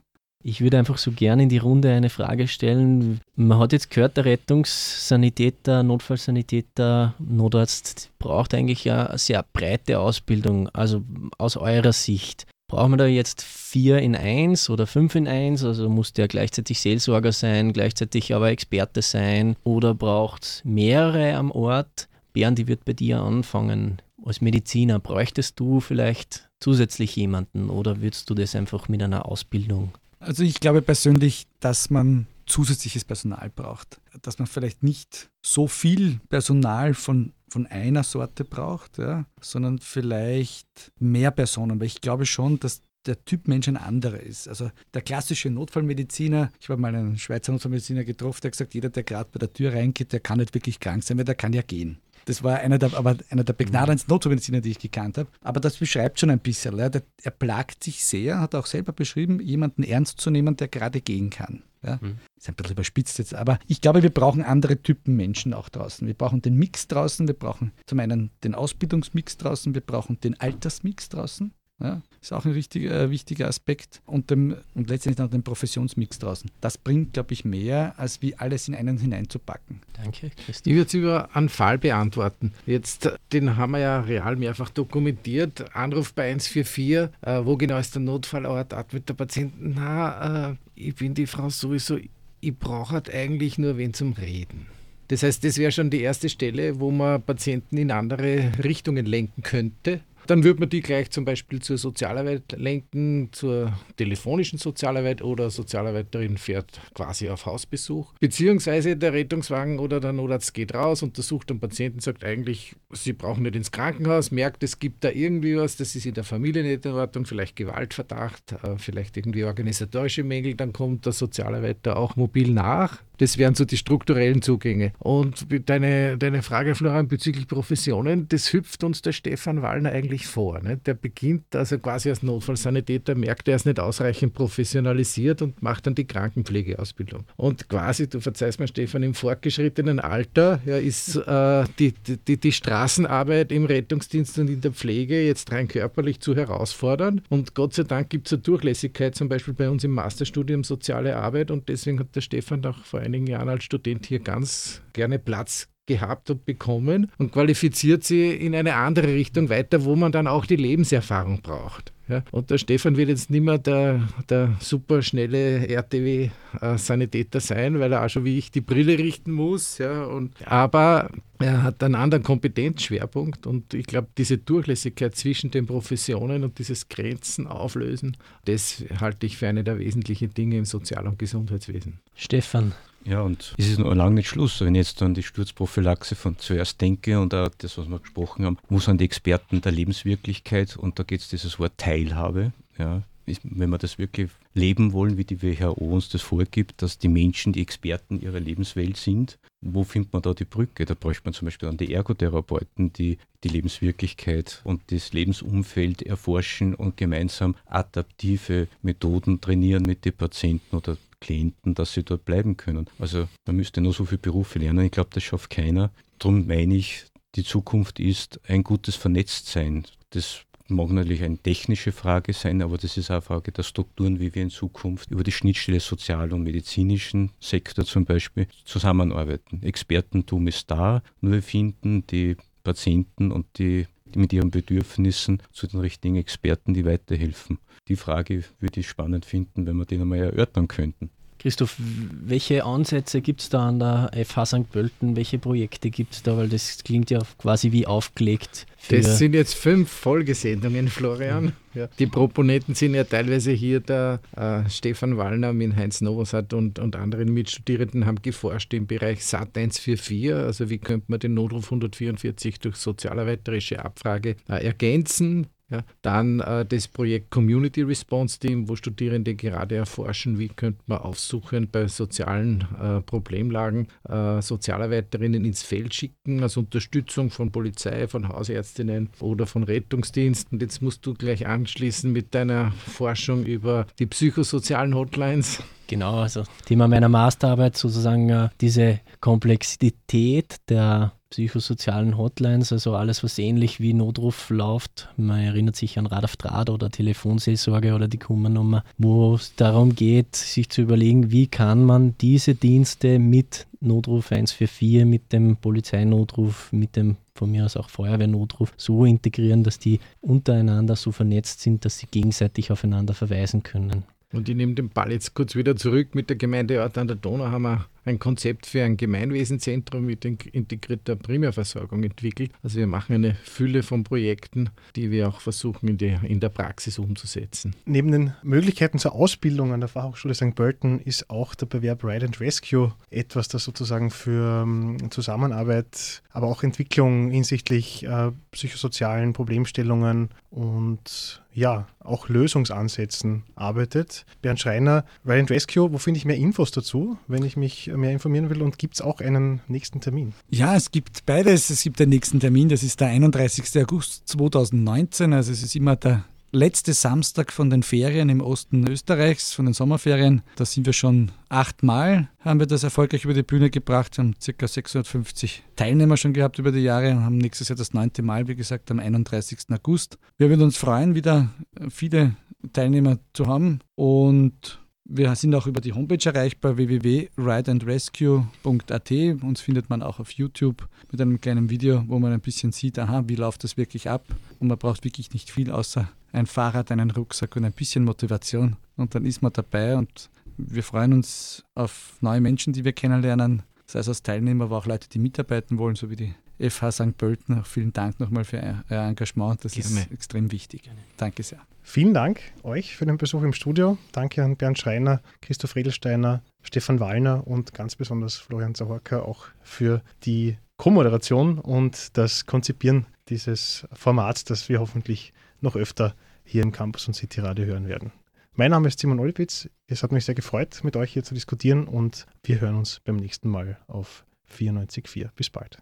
Ich 0.47 0.61
würde 0.61 0.77
einfach 0.77 0.99
so 0.99 1.11
gerne 1.11 1.41
in 1.41 1.49
die 1.49 1.57
Runde 1.57 1.91
eine 1.91 2.11
Frage 2.11 2.47
stellen. 2.47 3.19
Man 3.35 3.57
hat 3.57 3.73
jetzt 3.73 3.89
gehört, 3.89 4.15
der 4.15 4.25
Rettungssanitäter, 4.25 5.81
Notfallsanitäter, 5.81 7.15
Notarzt 7.17 8.11
braucht 8.19 8.53
eigentlich 8.53 8.83
ja 8.83 9.07
eine 9.07 9.17
sehr 9.17 9.43
breite 9.53 9.99
Ausbildung. 9.99 10.69
Also 10.69 11.03
aus 11.39 11.57
eurer 11.57 11.93
Sicht. 11.93 12.45
Brauchen 12.67 12.93
wir 12.93 12.97
da 12.97 13.05
jetzt 13.05 13.43
vier 13.43 13.99
in 13.99 14.15
eins 14.15 14.69
oder 14.69 14.87
fünf 14.87 15.13
in 15.15 15.27
eins? 15.27 15.63
Also 15.63 15.87
muss 15.87 16.13
der 16.13 16.27
gleichzeitig 16.27 16.79
Seelsorger 16.79 17.31
sein, 17.31 17.73
gleichzeitig 17.73 18.33
aber 18.33 18.49
Experte 18.49 19.01
sein 19.01 19.55
oder 19.63 19.93
braucht 19.93 20.61
mehrere 20.63 21.35
am 21.35 21.51
Ort? 21.51 22.07
Bernd, 22.33 22.57
die 22.57 22.67
wird 22.67 22.83
bei 22.83 22.93
dir 22.93 23.19
anfangen. 23.19 24.01
Als 24.23 24.41
Mediziner 24.41 24.99
bräuchtest 24.99 25.59
du 25.59 25.79
vielleicht 25.79 26.49
zusätzlich 26.59 27.15
jemanden 27.15 27.69
oder 27.69 28.01
würdest 28.01 28.29
du 28.29 28.33
das 28.33 28.55
einfach 28.55 28.89
mit 28.89 29.03
einer 29.03 29.27
Ausbildung? 29.27 29.93
Also 30.19 30.43
ich 30.43 30.59
glaube 30.59 30.81
persönlich, 30.81 31.45
dass 31.59 31.91
man 31.91 32.25
zusätzliches 32.47 33.03
Personal 33.03 33.51
braucht. 33.55 34.01
Dass 34.21 34.39
man 34.39 34.47
vielleicht 34.47 34.81
nicht 34.81 35.29
so 35.43 35.67
viel 35.67 36.19
Personal 36.29 36.95
von, 36.95 37.33
von 37.55 37.67
einer 37.67 38.03
Sorte 38.03 38.43
braucht, 38.43 38.97
ja, 38.97 39.25
sondern 39.39 39.79
vielleicht 39.79 40.91
mehr 40.99 41.31
Personen. 41.31 41.79
Weil 41.79 41.87
ich 41.87 42.01
glaube 42.01 42.25
schon, 42.25 42.59
dass 42.59 42.81
der 43.05 43.23
Typ 43.23 43.47
Mensch 43.47 43.69
ein 43.69 43.77
anderer 43.77 44.19
ist. 44.19 44.49
Also 44.49 44.71
der 44.93 45.01
klassische 45.01 45.49
Notfallmediziner, 45.49 46.51
ich 46.59 46.67
habe 46.67 46.81
mal 46.81 46.93
einen 46.93 47.17
Schweizer 47.17 47.53
Notfallmediziner 47.53 48.03
getroffen, 48.03 48.41
der 48.41 48.49
hat 48.49 48.57
gesagt, 48.57 48.73
jeder, 48.73 48.89
der 48.89 49.03
gerade 49.03 49.29
bei 49.31 49.39
der 49.39 49.53
Tür 49.53 49.71
reingeht, 49.71 50.11
der 50.11 50.19
kann 50.19 50.39
nicht 50.39 50.53
wirklich 50.53 50.81
krank 50.81 51.03
sein, 51.03 51.17
weil 51.17 51.23
der 51.23 51.35
kann 51.35 51.53
ja 51.53 51.61
gehen. 51.61 52.01
Das 52.25 52.43
war 52.43 52.57
einer 52.57 52.77
der, 52.77 52.93
aber 52.93 53.15
einer 53.29 53.45
der 53.45 53.53
begnadendsten 53.53 54.11
Notfallmediziner, 54.11 54.59
die 54.59 54.71
ich 54.71 54.79
gekannt 54.79 55.17
habe. 55.17 55.29
Aber 55.39 55.61
das 55.61 55.77
beschreibt 55.77 56.19
schon 56.19 56.31
ein 56.31 56.39
bisschen. 56.39 56.77
Ja. 56.77 56.89
er 56.89 57.31
plagt 57.31 57.85
sich 57.85 58.03
sehr, 58.03 58.41
hat 58.41 58.53
auch 58.53 58.65
selber 58.65 58.91
beschrieben, 58.91 59.39
jemanden 59.39 59.83
ernst 59.83 60.19
zu 60.19 60.29
nehmen, 60.29 60.57
der 60.57 60.67
gerade 60.67 60.99
gehen 60.99 61.29
kann. 61.29 61.63
Ja. 61.85 61.99
Mhm. 62.01 62.17
Ist 62.37 62.49
ein 62.49 62.55
bisschen 62.55 62.73
überspitzt 62.73 63.17
jetzt, 63.19 63.33
aber 63.33 63.59
ich 63.67 63.81
glaube, 63.81 64.03
wir 64.03 64.09
brauchen 64.09 64.43
andere 64.43 64.81
Typen 64.81 65.15
Menschen 65.15 65.53
auch 65.53 65.69
draußen. 65.69 66.07
Wir 66.07 66.13
brauchen 66.13 66.41
den 66.41 66.55
Mix 66.55 66.87
draußen, 66.87 67.27
wir 67.27 67.35
brauchen 67.35 67.71
zum 67.85 67.99
einen 67.99 68.31
den 68.43 68.55
Ausbildungsmix 68.55 69.37
draußen, 69.37 69.73
wir 69.73 69.81
brauchen 69.81 70.19
den 70.19 70.39
Altersmix 70.39 71.09
draußen. 71.09 71.53
Ja, 71.81 72.01
ist 72.21 72.31
auch 72.31 72.45
ein 72.45 72.55
wichtiger, 72.55 73.01
äh, 73.01 73.09
wichtiger 73.09 73.47
Aspekt. 73.47 74.01
Und, 74.05 74.31
dem, 74.31 74.55
und 74.75 74.89
letztendlich 74.89 75.17
noch 75.17 75.29
den 75.29 75.43
Professionsmix 75.43 76.19
draußen. 76.19 76.49
Das 76.61 76.77
bringt, 76.77 77.13
glaube 77.13 77.33
ich, 77.33 77.43
mehr, 77.43 77.93
als 77.97 78.21
wie 78.21 78.35
alles 78.35 78.69
in 78.69 78.75
einen 78.75 78.97
hineinzupacken. 78.97 79.81
Danke, 79.93 80.31
Christi. 80.45 80.69
Ich 80.69 80.75
würde 80.75 80.87
es 80.87 80.93
über 80.93 81.35
einen 81.35 81.49
Fall 81.49 81.77
beantworten. 81.77 82.53
Jetzt, 82.65 83.11
den 83.33 83.57
haben 83.57 83.71
wir 83.71 83.79
ja 83.79 83.99
real 83.99 84.37
mehrfach 84.37 84.69
dokumentiert. 84.69 85.75
Anruf 85.75 86.13
bei 86.13 86.29
144. 86.29 87.09
Äh, 87.21 87.45
wo 87.45 87.57
genau 87.57 87.77
ist 87.77 87.93
der 87.93 88.01
Notfallort? 88.01 88.73
Atmet 88.73 89.09
der 89.09 89.15
Patient? 89.15 89.53
Na, 89.59 90.51
äh, 90.51 90.55
ich 90.75 90.95
bin 90.95 91.13
die 91.13 91.27
Frau 91.27 91.49
sowieso. 91.49 91.97
Ich 92.39 92.57
brauche 92.57 92.93
halt 92.93 93.13
eigentlich 93.13 93.57
nur 93.57 93.77
wen 93.77 93.93
zum 93.93 94.13
Reden. 94.13 94.67
Das 95.09 95.23
heißt, 95.23 95.43
das 95.43 95.57
wäre 95.57 95.71
schon 95.71 95.89
die 95.89 96.01
erste 96.01 96.29
Stelle, 96.29 96.79
wo 96.79 96.89
man 96.89 97.21
Patienten 97.21 97.77
in 97.77 97.91
andere 97.91 98.51
Richtungen 98.63 99.05
lenken 99.05 99.43
könnte 99.43 100.01
dann 100.27 100.43
würde 100.43 100.59
man 100.59 100.69
die 100.69 100.81
gleich 100.81 101.11
zum 101.11 101.25
Beispiel 101.25 101.61
zur 101.61 101.77
Sozialarbeit 101.77 102.55
lenken, 102.57 103.29
zur 103.31 103.73
telefonischen 103.97 104.59
Sozialarbeit 104.59 105.21
oder 105.21 105.49
Sozialarbeiterin 105.49 106.37
fährt 106.37 106.79
quasi 106.93 107.29
auf 107.29 107.45
Hausbesuch. 107.45 108.13
Beziehungsweise 108.19 108.95
der 108.95 109.13
Rettungswagen 109.13 109.79
oder 109.79 109.99
der 109.99 110.13
Notarzt 110.13 110.53
geht 110.53 110.73
raus, 110.73 111.03
untersucht 111.03 111.49
den 111.49 111.59
Patienten, 111.59 111.99
sagt 111.99 112.23
eigentlich, 112.23 112.75
sie 112.91 113.13
brauchen 113.13 113.43
nicht 113.43 113.55
ins 113.55 113.71
Krankenhaus, 113.71 114.31
merkt, 114.31 114.63
es 114.63 114.79
gibt 114.79 115.03
da 115.03 115.09
irgendwie 115.09 115.57
was, 115.57 115.77
das 115.77 115.95
ist 115.95 116.05
in 116.05 116.13
der 116.13 116.23
Familie 116.23 116.63
nicht 116.63 116.85
in 116.85 116.93
Ordnung, 116.93 117.25
vielleicht 117.25 117.55
Gewaltverdacht, 117.55 118.53
äh, 118.63 118.77
vielleicht 118.77 119.17
irgendwie 119.17 119.43
organisatorische 119.43 120.23
Mängel, 120.23 120.55
dann 120.55 120.73
kommt 120.73 121.05
der 121.05 121.13
Sozialarbeiter 121.13 121.97
auch 121.97 122.15
mobil 122.15 122.51
nach. 122.51 123.01
Das 123.17 123.37
wären 123.37 123.55
so 123.55 123.65
die 123.65 123.77
strukturellen 123.77 124.41
Zugänge. 124.41 124.93
Und 124.99 125.47
deine, 125.69 126.17
deine 126.17 126.41
Frage, 126.41 126.75
Florian, 126.75 127.07
bezüglich 127.07 127.47
Professionen, 127.47 128.27
das 128.29 128.53
hüpft 128.53 128.83
uns 128.83 129.01
der 129.01 129.11
Stefan 129.11 129.61
Wallner 129.61 129.91
eigentlich 129.91 130.27
vor. 130.27 130.61
Ne? 130.61 130.77
Der 130.77 130.93
beginnt 130.93 131.55
also 131.55 131.77
quasi 131.79 132.09
als 132.09 132.23
Notfallsanitäter, 132.23 133.15
merkt, 133.15 133.47
er 133.47 133.55
ist 133.55 133.65
nicht 133.65 133.79
ausreichend 133.79 134.33
professionalisiert 134.33 135.41
und 135.41 135.61
macht 135.61 135.87
dann 135.87 135.95
die 135.95 136.05
Krankenpflegeausbildung. 136.05 137.25
Und 137.37 137.69
quasi, 137.69 138.07
du 138.09 138.19
verzeihst 138.19 138.59
mir, 138.59 138.67
Stefan, 138.67 139.03
im 139.03 139.13
fortgeschrittenen 139.13 139.99
Alter 139.99 140.59
ja, 140.65 140.77
ist 140.77 141.15
äh, 141.15 141.63
die, 141.79 141.93
die, 142.27 142.37
die 142.37 142.51
Straßenarbeit 142.51 143.51
im 143.51 143.65
Rettungsdienst 143.65 144.39
und 144.39 144.49
in 144.49 144.61
der 144.61 144.71
Pflege 144.71 145.25
jetzt 145.25 145.51
rein 145.51 145.67
körperlich 145.67 146.19
zu 146.19 146.35
herausfordern. 146.35 147.21
Und 147.29 147.55
Gott 147.55 147.73
sei 147.73 147.83
Dank 147.83 148.09
gibt 148.09 148.27
es 148.27 148.33
eine 148.33 148.41
Durchlässigkeit, 148.41 149.15
zum 149.15 149.29
Beispiel 149.29 149.53
bei 149.53 149.69
uns 149.69 149.83
im 149.83 149.91
Masterstudium 149.91 150.63
Soziale 150.63 151.15
Arbeit. 151.15 151.51
Und 151.51 151.69
deswegen 151.69 151.99
hat 151.99 152.15
der 152.15 152.21
Stefan 152.21 152.65
auch 152.65 152.83
vor 152.83 152.99
einigen 153.05 153.27
Jahren 153.27 153.49
als 153.49 153.63
Student 153.63 154.05
hier 154.05 154.19
ganz 154.19 154.81
gerne 154.93 155.19
Platz 155.19 155.67
gehabt 155.85 156.29
und 156.29 156.45
bekommen 156.45 157.11
und 157.17 157.31
qualifiziert 157.31 158.03
sie 158.03 158.31
in 158.31 158.55
eine 158.55 158.75
andere 158.75 159.07
Richtung 159.07 159.49
weiter, 159.49 159.85
wo 159.85 159.95
man 159.95 160.11
dann 160.11 160.27
auch 160.27 160.45
die 160.45 160.55
Lebenserfahrung 160.55 161.41
braucht. 161.41 161.91
Ja, 162.07 162.23
und 162.31 162.51
der 162.51 162.59
Stefan 162.59 162.97
wird 162.97 163.09
jetzt 163.09 163.31
nicht 163.31 163.41
mehr 163.41 163.57
der, 163.57 164.07
der 164.29 164.55
super 164.59 165.01
schnelle 165.01 165.67
RTW-Sanitäter 165.67 167.39
sein, 167.39 167.79
weil 167.79 167.91
er 167.93 168.05
auch 168.05 168.09
schon 168.09 168.25
wie 168.25 168.37
ich 168.37 168.51
die 168.51 168.61
Brille 168.61 168.99
richten 168.99 169.31
muss. 169.31 169.79
Ja, 169.79 170.05
und, 170.05 170.35
aber 170.45 171.09
er 171.39 171.63
hat 171.63 171.83
einen 171.83 171.95
anderen 171.95 172.23
Kompetenzschwerpunkt 172.23 173.47
und 173.47 173.73
ich 173.73 173.87
glaube, 173.87 174.09
diese 174.19 174.37
Durchlässigkeit 174.37 175.15
zwischen 175.15 175.49
den 175.49 175.65
Professionen 175.65 176.43
und 176.43 176.59
dieses 176.59 176.89
Grenzen 176.89 177.47
auflösen, 177.47 178.17
das 178.45 178.83
halte 178.99 179.25
ich 179.25 179.37
für 179.37 179.47
eine 179.47 179.63
der 179.63 179.79
wesentlichen 179.79 180.31
Dinge 180.31 180.57
im 180.59 180.65
Sozial- 180.65 181.07
und 181.07 181.17
Gesundheitswesen. 181.17 182.01
Stefan, 182.13 182.73
ja, 183.05 183.21
und 183.21 183.53
es 183.57 183.69
ist 183.69 183.79
noch 183.79 183.93
lange 183.93 184.15
nicht 184.15 184.27
Schluss. 184.27 184.61
Wenn 184.61 184.75
ich 184.75 184.87
jetzt 184.87 185.01
an 185.01 185.13
die 185.13 185.23
Sturzprophylaxe 185.23 186.15
von 186.15 186.37
zuerst 186.39 186.81
denke 186.81 187.19
und 187.19 187.33
auch 187.33 187.49
das, 187.57 187.77
was 187.77 187.87
wir 187.87 187.99
gesprochen 187.99 188.45
haben, 188.45 188.57
muss 188.67 188.89
an 188.89 188.97
die 188.97 189.05
Experten 189.05 189.61
der 189.61 189.71
Lebenswirklichkeit 189.71 190.75
und 190.75 190.97
da 190.97 191.03
geht 191.03 191.21
es 191.21 191.29
dieses 191.29 191.59
Wort 191.59 191.73
Teilhabe. 191.77 192.51
Ja, 192.77 193.03
wenn 193.43 193.69
wir 193.69 193.77
das 193.77 193.97
wirklich 193.97 194.29
leben 194.53 194.93
wollen, 194.93 195.17
wie 195.17 195.25
die 195.25 195.41
WHO 195.41 195.71
uns 195.71 196.09
das 196.09 196.21
vorgibt, 196.21 196.81
dass 196.81 196.97
die 196.97 197.07
Menschen 197.07 197.53
die 197.53 197.61
Experten 197.61 198.21
ihrer 198.21 198.39
Lebenswelt 198.39 198.97
sind, 198.97 199.39
wo 199.61 199.83
findet 199.83 200.13
man 200.13 200.21
da 200.21 200.33
die 200.33 200.45
Brücke? 200.45 200.85
Da 200.85 200.93
bräuchte 200.93 201.23
man 201.25 201.33
zum 201.33 201.47
Beispiel 201.47 201.67
dann 201.67 201.77
die 201.77 201.93
Ergotherapeuten, 201.93 202.93
die 202.93 203.17
die 203.43 203.49
Lebenswirklichkeit 203.49 204.61
und 204.63 204.81
das 204.91 205.11
Lebensumfeld 205.11 206.03
erforschen 206.03 206.75
und 206.75 206.97
gemeinsam 206.97 207.55
adaptive 207.65 208.67
Methoden 208.83 209.41
trainieren 209.41 209.83
mit 209.83 210.05
den 210.05 210.13
Patienten 210.13 210.75
oder 210.75 210.97
Klienten, 211.19 211.75
dass 211.75 211.93
sie 211.93 212.03
dort 212.03 212.25
bleiben 212.25 212.57
können. 212.57 212.87
Also 212.99 213.27
man 213.45 213.55
müsste 213.55 213.81
nur 213.81 213.93
so 213.93 214.05
viele 214.05 214.19
Berufe 214.19 214.59
lernen. 214.59 214.85
Ich 214.85 214.91
glaube, 214.91 215.09
das 215.13 215.23
schafft 215.23 215.49
keiner. 215.49 215.91
Darum 216.19 216.47
meine 216.47 216.75
ich, 216.75 217.05
die 217.35 217.43
Zukunft 217.43 217.99
ist 217.99 218.39
ein 218.47 218.63
gutes 218.63 218.95
Vernetztsein. 218.95 219.85
Das 220.11 220.45
mag 220.67 220.89
natürlich 220.89 221.23
eine 221.23 221.37
technische 221.37 221.91
Frage 221.91 222.33
sein, 222.33 222.61
aber 222.61 222.77
das 222.77 222.97
ist 222.97 223.11
auch 223.11 223.15
eine 223.15 223.21
Frage 223.21 223.51
der 223.51 223.63
Strukturen, 223.63 224.19
wie 224.19 224.33
wir 224.33 224.41
in 224.41 224.49
Zukunft 224.49 225.11
über 225.11 225.23
die 225.23 225.31
Schnittstelle 225.31 225.79
sozial- 225.79 226.33
und 226.33 226.43
medizinischen 226.43 227.31
Sektor 227.39 227.85
zum 227.85 228.05
Beispiel 228.05 228.47
zusammenarbeiten. 228.63 229.61
Expertentum 229.63 230.47
ist 230.47 230.71
da, 230.71 231.03
nur 231.21 231.33
wir 231.33 231.43
finden 231.43 232.07
die 232.07 232.37
Patienten 232.63 233.31
und 233.31 233.45
die, 233.59 233.87
die 234.05 234.19
mit 234.19 234.33
ihren 234.33 234.49
Bedürfnissen 234.49 235.41
zu 235.51 235.67
den 235.67 235.79
richtigen 235.79 236.15
Experten, 236.15 236.73
die 236.73 236.85
weiterhelfen. 236.85 237.59
Die 237.87 237.95
Frage 237.95 238.43
würde 238.59 238.79
ich 238.79 238.87
spannend 238.87 239.25
finden, 239.25 239.65
wenn 239.67 239.77
wir 239.77 239.85
die 239.85 239.99
einmal 239.99 240.19
erörtern 240.19 240.67
könnten. 240.67 241.11
Christoph, 241.45 241.75
welche 241.77 242.65
Ansätze 242.65 243.21
gibt 243.21 243.41
es 243.41 243.49
da 243.49 243.67
an 243.67 243.77
der 243.77 244.09
FH 244.25 244.45
St. 244.47 244.71
Pölten? 244.71 245.15
Welche 245.15 245.37
Projekte 245.37 245.91
gibt 245.91 246.13
es 246.13 246.23
da? 246.23 246.37
Weil 246.37 246.49
das 246.49 246.83
klingt 246.83 247.11
ja 247.11 247.21
quasi 247.37 247.71
wie 247.71 247.85
aufgelegt. 247.85 248.65
das 248.89 249.19
sind 249.19 249.35
jetzt 249.35 249.53
fünf 249.53 249.91
Folgesendungen, 249.91 250.87
Florian. 250.87 251.53
Ja. 251.75 251.87
Die 251.99 252.07
Proponenten 252.07 252.73
sind 252.73 252.95
ja 252.95 253.03
teilweise 253.03 253.51
hier 253.51 253.79
der 253.79 254.21
äh, 254.35 254.67
Stefan 254.69 255.17
Wallner 255.17 255.53
mit 255.53 255.75
Heinz 255.75 256.01
Novosat 256.01 256.53
und, 256.53 256.79
und 256.79 256.95
anderen 256.95 257.31
Mitstudierenden 257.33 258.07
haben 258.07 258.21
geforscht 258.21 258.73
im 258.73 258.87
Bereich 258.87 259.23
SAT 259.23 259.57
144, 259.57 260.33
also 260.33 260.69
wie 260.69 260.77
könnte 260.77 261.05
man 261.09 261.19
den 261.19 261.33
Notruf 261.33 261.65
144 261.65 262.59
durch 262.59 262.77
sozialarbeiterische 262.77 263.83
Abfrage 263.83 264.37
äh, 264.49 264.65
ergänzen. 264.65 265.47
Ja, 265.71 265.83
dann 266.03 266.41
äh, 266.41 266.63
das 266.63 266.87
Projekt 266.87 267.31
Community 267.31 267.81
Response 267.81 268.37
Team, 268.37 268.69
wo 268.69 268.75
Studierende 268.75 269.33
gerade 269.33 269.75
erforschen, 269.75 270.37
wie 270.37 270.49
könnte 270.49 270.83
man 270.85 270.99
aufsuchen 270.99 271.67
bei 271.71 271.87
sozialen 271.87 272.67
äh, 272.79 273.01
Problemlagen 273.01 273.87
äh, 274.07 274.43
Sozialarbeiterinnen 274.43 275.43
ins 275.43 275.63
Feld 275.63 275.95
schicken, 275.95 276.43
als 276.43 276.57
Unterstützung 276.57 277.31
von 277.31 277.51
Polizei, 277.51 278.07
von 278.07 278.27
Hausärztinnen 278.27 279.09
oder 279.19 279.47
von 279.47 279.63
Rettungsdiensten. 279.63 280.59
Jetzt 280.59 280.83
musst 280.83 281.03
du 281.03 281.15
gleich 281.15 281.47
anschließen 281.47 282.11
mit 282.11 282.35
deiner 282.35 282.71
Forschung 282.71 283.43
über 283.45 283.87
die 283.97 284.05
psychosozialen 284.05 284.93
Hotlines. 284.93 285.63
Genau, 285.87 286.19
also 286.19 286.43
Thema 286.65 286.87
meiner 286.87 287.09
Masterarbeit 287.09 287.77
sozusagen 287.77 288.29
äh, 288.29 288.49
diese 288.59 288.99
Komplexität 289.19 290.55
der 290.69 291.11
psychosozialen 291.29 292.17
Hotlines, 292.17 292.71
also 292.71 292.95
alles, 292.95 293.23
was 293.23 293.37
ähnlich 293.37 293.79
wie 293.81 293.93
Notruf 293.93 294.49
läuft. 294.49 295.09
Man 295.17 295.41
erinnert 295.41 295.75
sich 295.75 295.99
an 295.99 296.05
Rad 296.05 296.23
auf 296.23 296.37
Draht 296.37 296.69
oder 296.69 296.89
Telefonseelsorge 296.89 297.93
oder 297.93 298.07
die 298.07 298.17
Kummernummer, 298.17 298.83
wo 298.97 299.35
es 299.35 299.53
darum 299.55 299.95
geht, 299.95 300.35
sich 300.35 300.69
zu 300.69 300.81
überlegen, 300.81 301.31
wie 301.31 301.47
kann 301.47 301.83
man 301.83 302.15
diese 302.21 302.55
Dienste 302.55 303.19
mit 303.19 303.67
Notruf 303.81 304.31
144, 304.31 305.05
mit 305.05 305.33
dem 305.33 305.57
Polizeinotruf, 305.57 306.71
mit 306.71 306.95
dem 306.95 307.17
von 307.35 307.51
mir 307.51 307.65
aus 307.65 307.75
auch 307.75 307.89
Feuerwehrnotruf 307.89 308.71
so 308.77 309.03
integrieren, 309.03 309.63
dass 309.63 309.77
die 309.77 309.99
untereinander 310.21 310.95
so 310.95 311.11
vernetzt 311.11 311.59
sind, 311.59 311.83
dass 311.83 311.97
sie 311.97 312.07
gegenseitig 312.07 312.71
aufeinander 312.71 313.13
verweisen 313.13 313.61
können. 313.61 314.05
Und 314.31 314.49
ich 314.49 314.55
nehme 314.55 314.73
den 314.73 314.89
Ball 314.89 315.11
jetzt 315.11 315.33
kurz 315.33 315.55
wieder 315.55 315.75
zurück. 315.75 316.15
Mit 316.15 316.29
der 316.29 316.37
Gemeindeort 316.37 316.97
an 316.97 317.07
der 317.07 317.15
Donau 317.15 317.45
haben 317.45 317.63
wir 317.63 317.85
ein 318.05 318.19
Konzept 318.19 318.65
für 318.65 318.83
ein 318.83 318.97
Gemeinwesenzentrum 318.97 320.05
mit 320.05 320.25
integrierter 320.25 321.15
Primärversorgung 321.15 322.03
entwickelt. 322.03 322.51
Also 322.63 322.77
wir 322.77 322.87
machen 322.87 323.15
eine 323.15 323.35
Fülle 323.43 323.83
von 323.83 324.03
Projekten, 324.03 324.69
die 324.95 325.11
wir 325.11 325.27
auch 325.27 325.41
versuchen 325.41 325.87
in 325.87 325.97
der, 325.97 326.23
in 326.23 326.39
der 326.39 326.49
Praxis 326.49 326.99
umzusetzen. 326.99 327.75
Neben 327.85 328.11
den 328.11 328.33
Möglichkeiten 328.43 328.99
zur 328.99 329.13
Ausbildung 329.13 329.73
an 329.73 329.79
der 329.79 329.89
Fachhochschule 329.89 330.35
St. 330.35 330.55
Pölten 330.55 330.99
ist 330.99 331.29
auch 331.29 331.55
der 331.55 331.65
Bewerb 331.65 332.03
Ride 332.03 332.25
and 332.25 332.39
Rescue 332.39 332.93
etwas, 333.09 333.47
das 333.47 333.63
sozusagen 333.63 334.11
für 334.11 334.63
ähm, 334.63 334.97
Zusammenarbeit, 335.09 336.21
aber 336.31 336.47
auch 336.47 336.63
Entwicklung 336.63 337.31
hinsichtlich 337.31 338.05
äh, 338.05 338.31
psychosozialen 338.51 339.33
Problemstellungen 339.33 340.29
und 340.51 341.41
ja, 341.55 341.87
auch 341.99 342.27
Lösungsansätzen 342.27 343.43
arbeitet. 343.55 344.25
Bernd 344.41 344.59
Schreiner, 344.59 345.05
Ride 345.25 345.39
and 345.39 345.51
Rescue, 345.51 345.91
wo 345.91 345.97
finde 345.97 346.17
ich 346.17 346.25
mehr 346.25 346.35
Infos 346.35 346.71
dazu, 346.71 347.17
wenn 347.27 347.43
ich 347.43 347.55
mich 347.55 347.87
mehr 347.97 348.11
informieren 348.11 348.49
will? 348.49 348.61
Und 348.61 348.77
gibt 348.77 348.95
es 348.95 349.01
auch 349.01 349.19
einen 349.19 349.61
nächsten 349.67 350.01
Termin? 350.01 350.33
Ja, 350.49 350.75
es 350.75 350.91
gibt 350.91 351.25
beides. 351.25 351.69
Es 351.69 351.83
gibt 351.83 351.99
den 351.99 352.09
nächsten 352.09 352.39
Termin, 352.39 352.69
das 352.69 352.83
ist 352.83 352.99
der 353.01 353.09
31. 353.09 353.81
August 353.81 354.27
2019. 354.27 355.33
Also 355.33 355.51
es 355.51 355.63
ist 355.63 355.75
immer 355.75 355.95
der 355.95 356.25
letzte 356.55 356.93
Samstag 356.93 357.51
von 357.51 357.69
den 357.69 357.83
Ferien 357.83 358.29
im 358.29 358.41
Osten 358.41 358.87
Österreichs, 358.87 359.53
von 359.53 359.65
den 359.65 359.73
Sommerferien. 359.73 360.41
Da 360.55 360.65
sind 360.65 360.85
wir 360.85 360.93
schon 360.93 361.31
achtmal, 361.49 362.29
haben 362.39 362.59
wir 362.59 362.67
das 362.67 362.83
erfolgreich 362.83 363.25
über 363.25 363.33
die 363.33 363.43
Bühne 363.43 363.69
gebracht, 363.69 364.17
wir 364.17 364.23
haben 364.23 364.35
ca. 364.35 364.67
650 364.67 365.63
Teilnehmer 365.75 366.17
schon 366.17 366.33
gehabt 366.33 366.57
über 366.57 366.71
die 366.71 366.79
Jahre 366.79 367.11
und 367.11 367.23
haben 367.23 367.37
nächstes 367.37 367.69
Jahr 367.69 367.75
das 367.75 367.93
neunte 367.93 368.21
Mal, 368.21 368.47
wie 368.47 368.55
gesagt, 368.55 368.89
am 368.89 368.99
31. 368.99 369.59
August. 369.71 370.17
Wir 370.37 370.49
würden 370.49 370.63
uns 370.63 370.77
freuen, 370.77 371.13
wieder 371.13 371.49
viele 371.89 372.37
Teilnehmer 372.73 373.19
zu 373.33 373.47
haben 373.47 373.79
und 373.95 374.79
wir 375.05 375.33
sind 375.35 375.53
auch 375.53 375.67
über 375.67 375.81
die 375.81 375.93
Homepage 375.93 376.25
erreichbar 376.25 376.77
www.rideandrescue.at. 376.77 379.11
Uns 379.11 379.61
findet 379.61 379.87
man 379.89 380.01
auch 380.01 380.19
auf 380.19 380.31
YouTube 380.31 380.89
mit 381.11 381.21
einem 381.21 381.39
kleinen 381.39 381.69
Video, 381.69 382.03
wo 382.07 382.17
man 382.17 382.33
ein 382.33 382.41
bisschen 382.41 382.71
sieht, 382.71 382.97
aha, 382.97 383.23
wie 383.27 383.35
läuft 383.35 383.63
das 383.63 383.77
wirklich 383.77 384.09
ab. 384.09 384.25
Und 384.59 384.67
man 384.67 384.79
braucht 384.79 385.03
wirklich 385.03 385.31
nicht 385.33 385.51
viel 385.51 385.69
außer 385.71 386.09
ein 386.33 386.47
Fahrrad, 386.47 386.91
einen 386.91 387.11
Rucksack 387.11 387.55
und 387.55 387.65
ein 387.65 387.71
bisschen 387.71 388.03
Motivation. 388.03 388.77
Und 388.97 389.13
dann 389.13 389.25
ist 389.25 389.43
man 389.43 389.53
dabei 389.53 389.95
und 389.95 390.31
wir 390.57 390.83
freuen 390.83 391.13
uns 391.13 391.63
auf 391.75 392.17
neue 392.21 392.41
Menschen, 392.41 392.73
die 392.73 392.83
wir 392.83 392.93
kennenlernen, 392.93 393.61
sei 393.85 393.99
es 393.99 394.07
als 394.07 394.23
Teilnehmer, 394.23 394.63
aber 394.65 394.77
auch 394.77 394.87
Leute, 394.87 395.07
die 395.07 395.19
mitarbeiten 395.19 395.77
wollen, 395.77 395.95
so 395.95 396.09
wie 396.09 396.15
die 396.15 396.33
FH 396.59 396.91
St. 396.91 397.17
Pölten. 397.17 397.59
Auch 397.59 397.67
vielen 397.67 397.93
Dank 397.93 398.19
nochmal 398.19 398.43
für 398.43 398.83
euer 398.89 399.03
Engagement. 399.03 399.63
Das 399.63 399.73
Gerne. 399.73 400.01
ist 400.01 400.11
extrem 400.11 400.51
wichtig. 400.51 400.89
Danke 401.17 401.43
sehr. 401.43 401.59
Vielen 401.87 402.15
Dank 402.15 402.41
euch 402.63 402.97
für 402.97 403.05
den 403.05 403.17
Besuch 403.17 403.43
im 403.43 403.53
Studio. 403.53 403.97
Danke 404.11 404.43
an 404.43 404.57
Bernd 404.57 404.79
Schreiner, 404.79 405.21
Christoph 405.39 405.75
Redelsteiner, 405.75 406.41
Stefan 406.63 406.99
Wallner 406.99 407.45
und 407.47 407.75
ganz 407.75 407.95
besonders 407.95 408.35
Florian 408.35 408.73
Zawaka 408.73 409.19
auch 409.19 409.45
für 409.61 410.01
die 410.23 410.57
Co-Moderation 410.77 411.59
und 411.59 412.17
das 412.17 412.47
Konzipieren 412.47 413.05
dieses 413.29 413.87
Formats, 413.93 414.43
das 414.43 414.67
wir 414.67 414.79
hoffentlich 414.79 415.31
noch 415.61 415.75
öfter 415.75 416.15
hier 416.43 416.63
im 416.63 416.71
Campus 416.71 417.07
und 417.07 417.13
City 417.13 417.39
Radio 417.39 417.65
hören 417.65 417.87
werden. 417.87 418.11
Mein 418.55 418.71
Name 418.71 418.87
ist 418.87 418.99
Simon 418.99 419.19
Olbitz. 419.19 419.69
Es 419.85 420.01
hat 420.01 420.11
mich 420.11 420.25
sehr 420.25 420.35
gefreut, 420.35 420.83
mit 420.83 420.97
euch 420.97 421.13
hier 421.13 421.23
zu 421.23 421.35
diskutieren 421.35 421.87
und 421.87 422.25
wir 422.43 422.59
hören 422.61 422.75
uns 422.75 422.99
beim 423.05 423.15
nächsten 423.15 423.47
Mal 423.47 423.77
auf 423.87 424.25
94.4. 424.51 425.29
Bis 425.35 425.51
bald. 425.51 425.77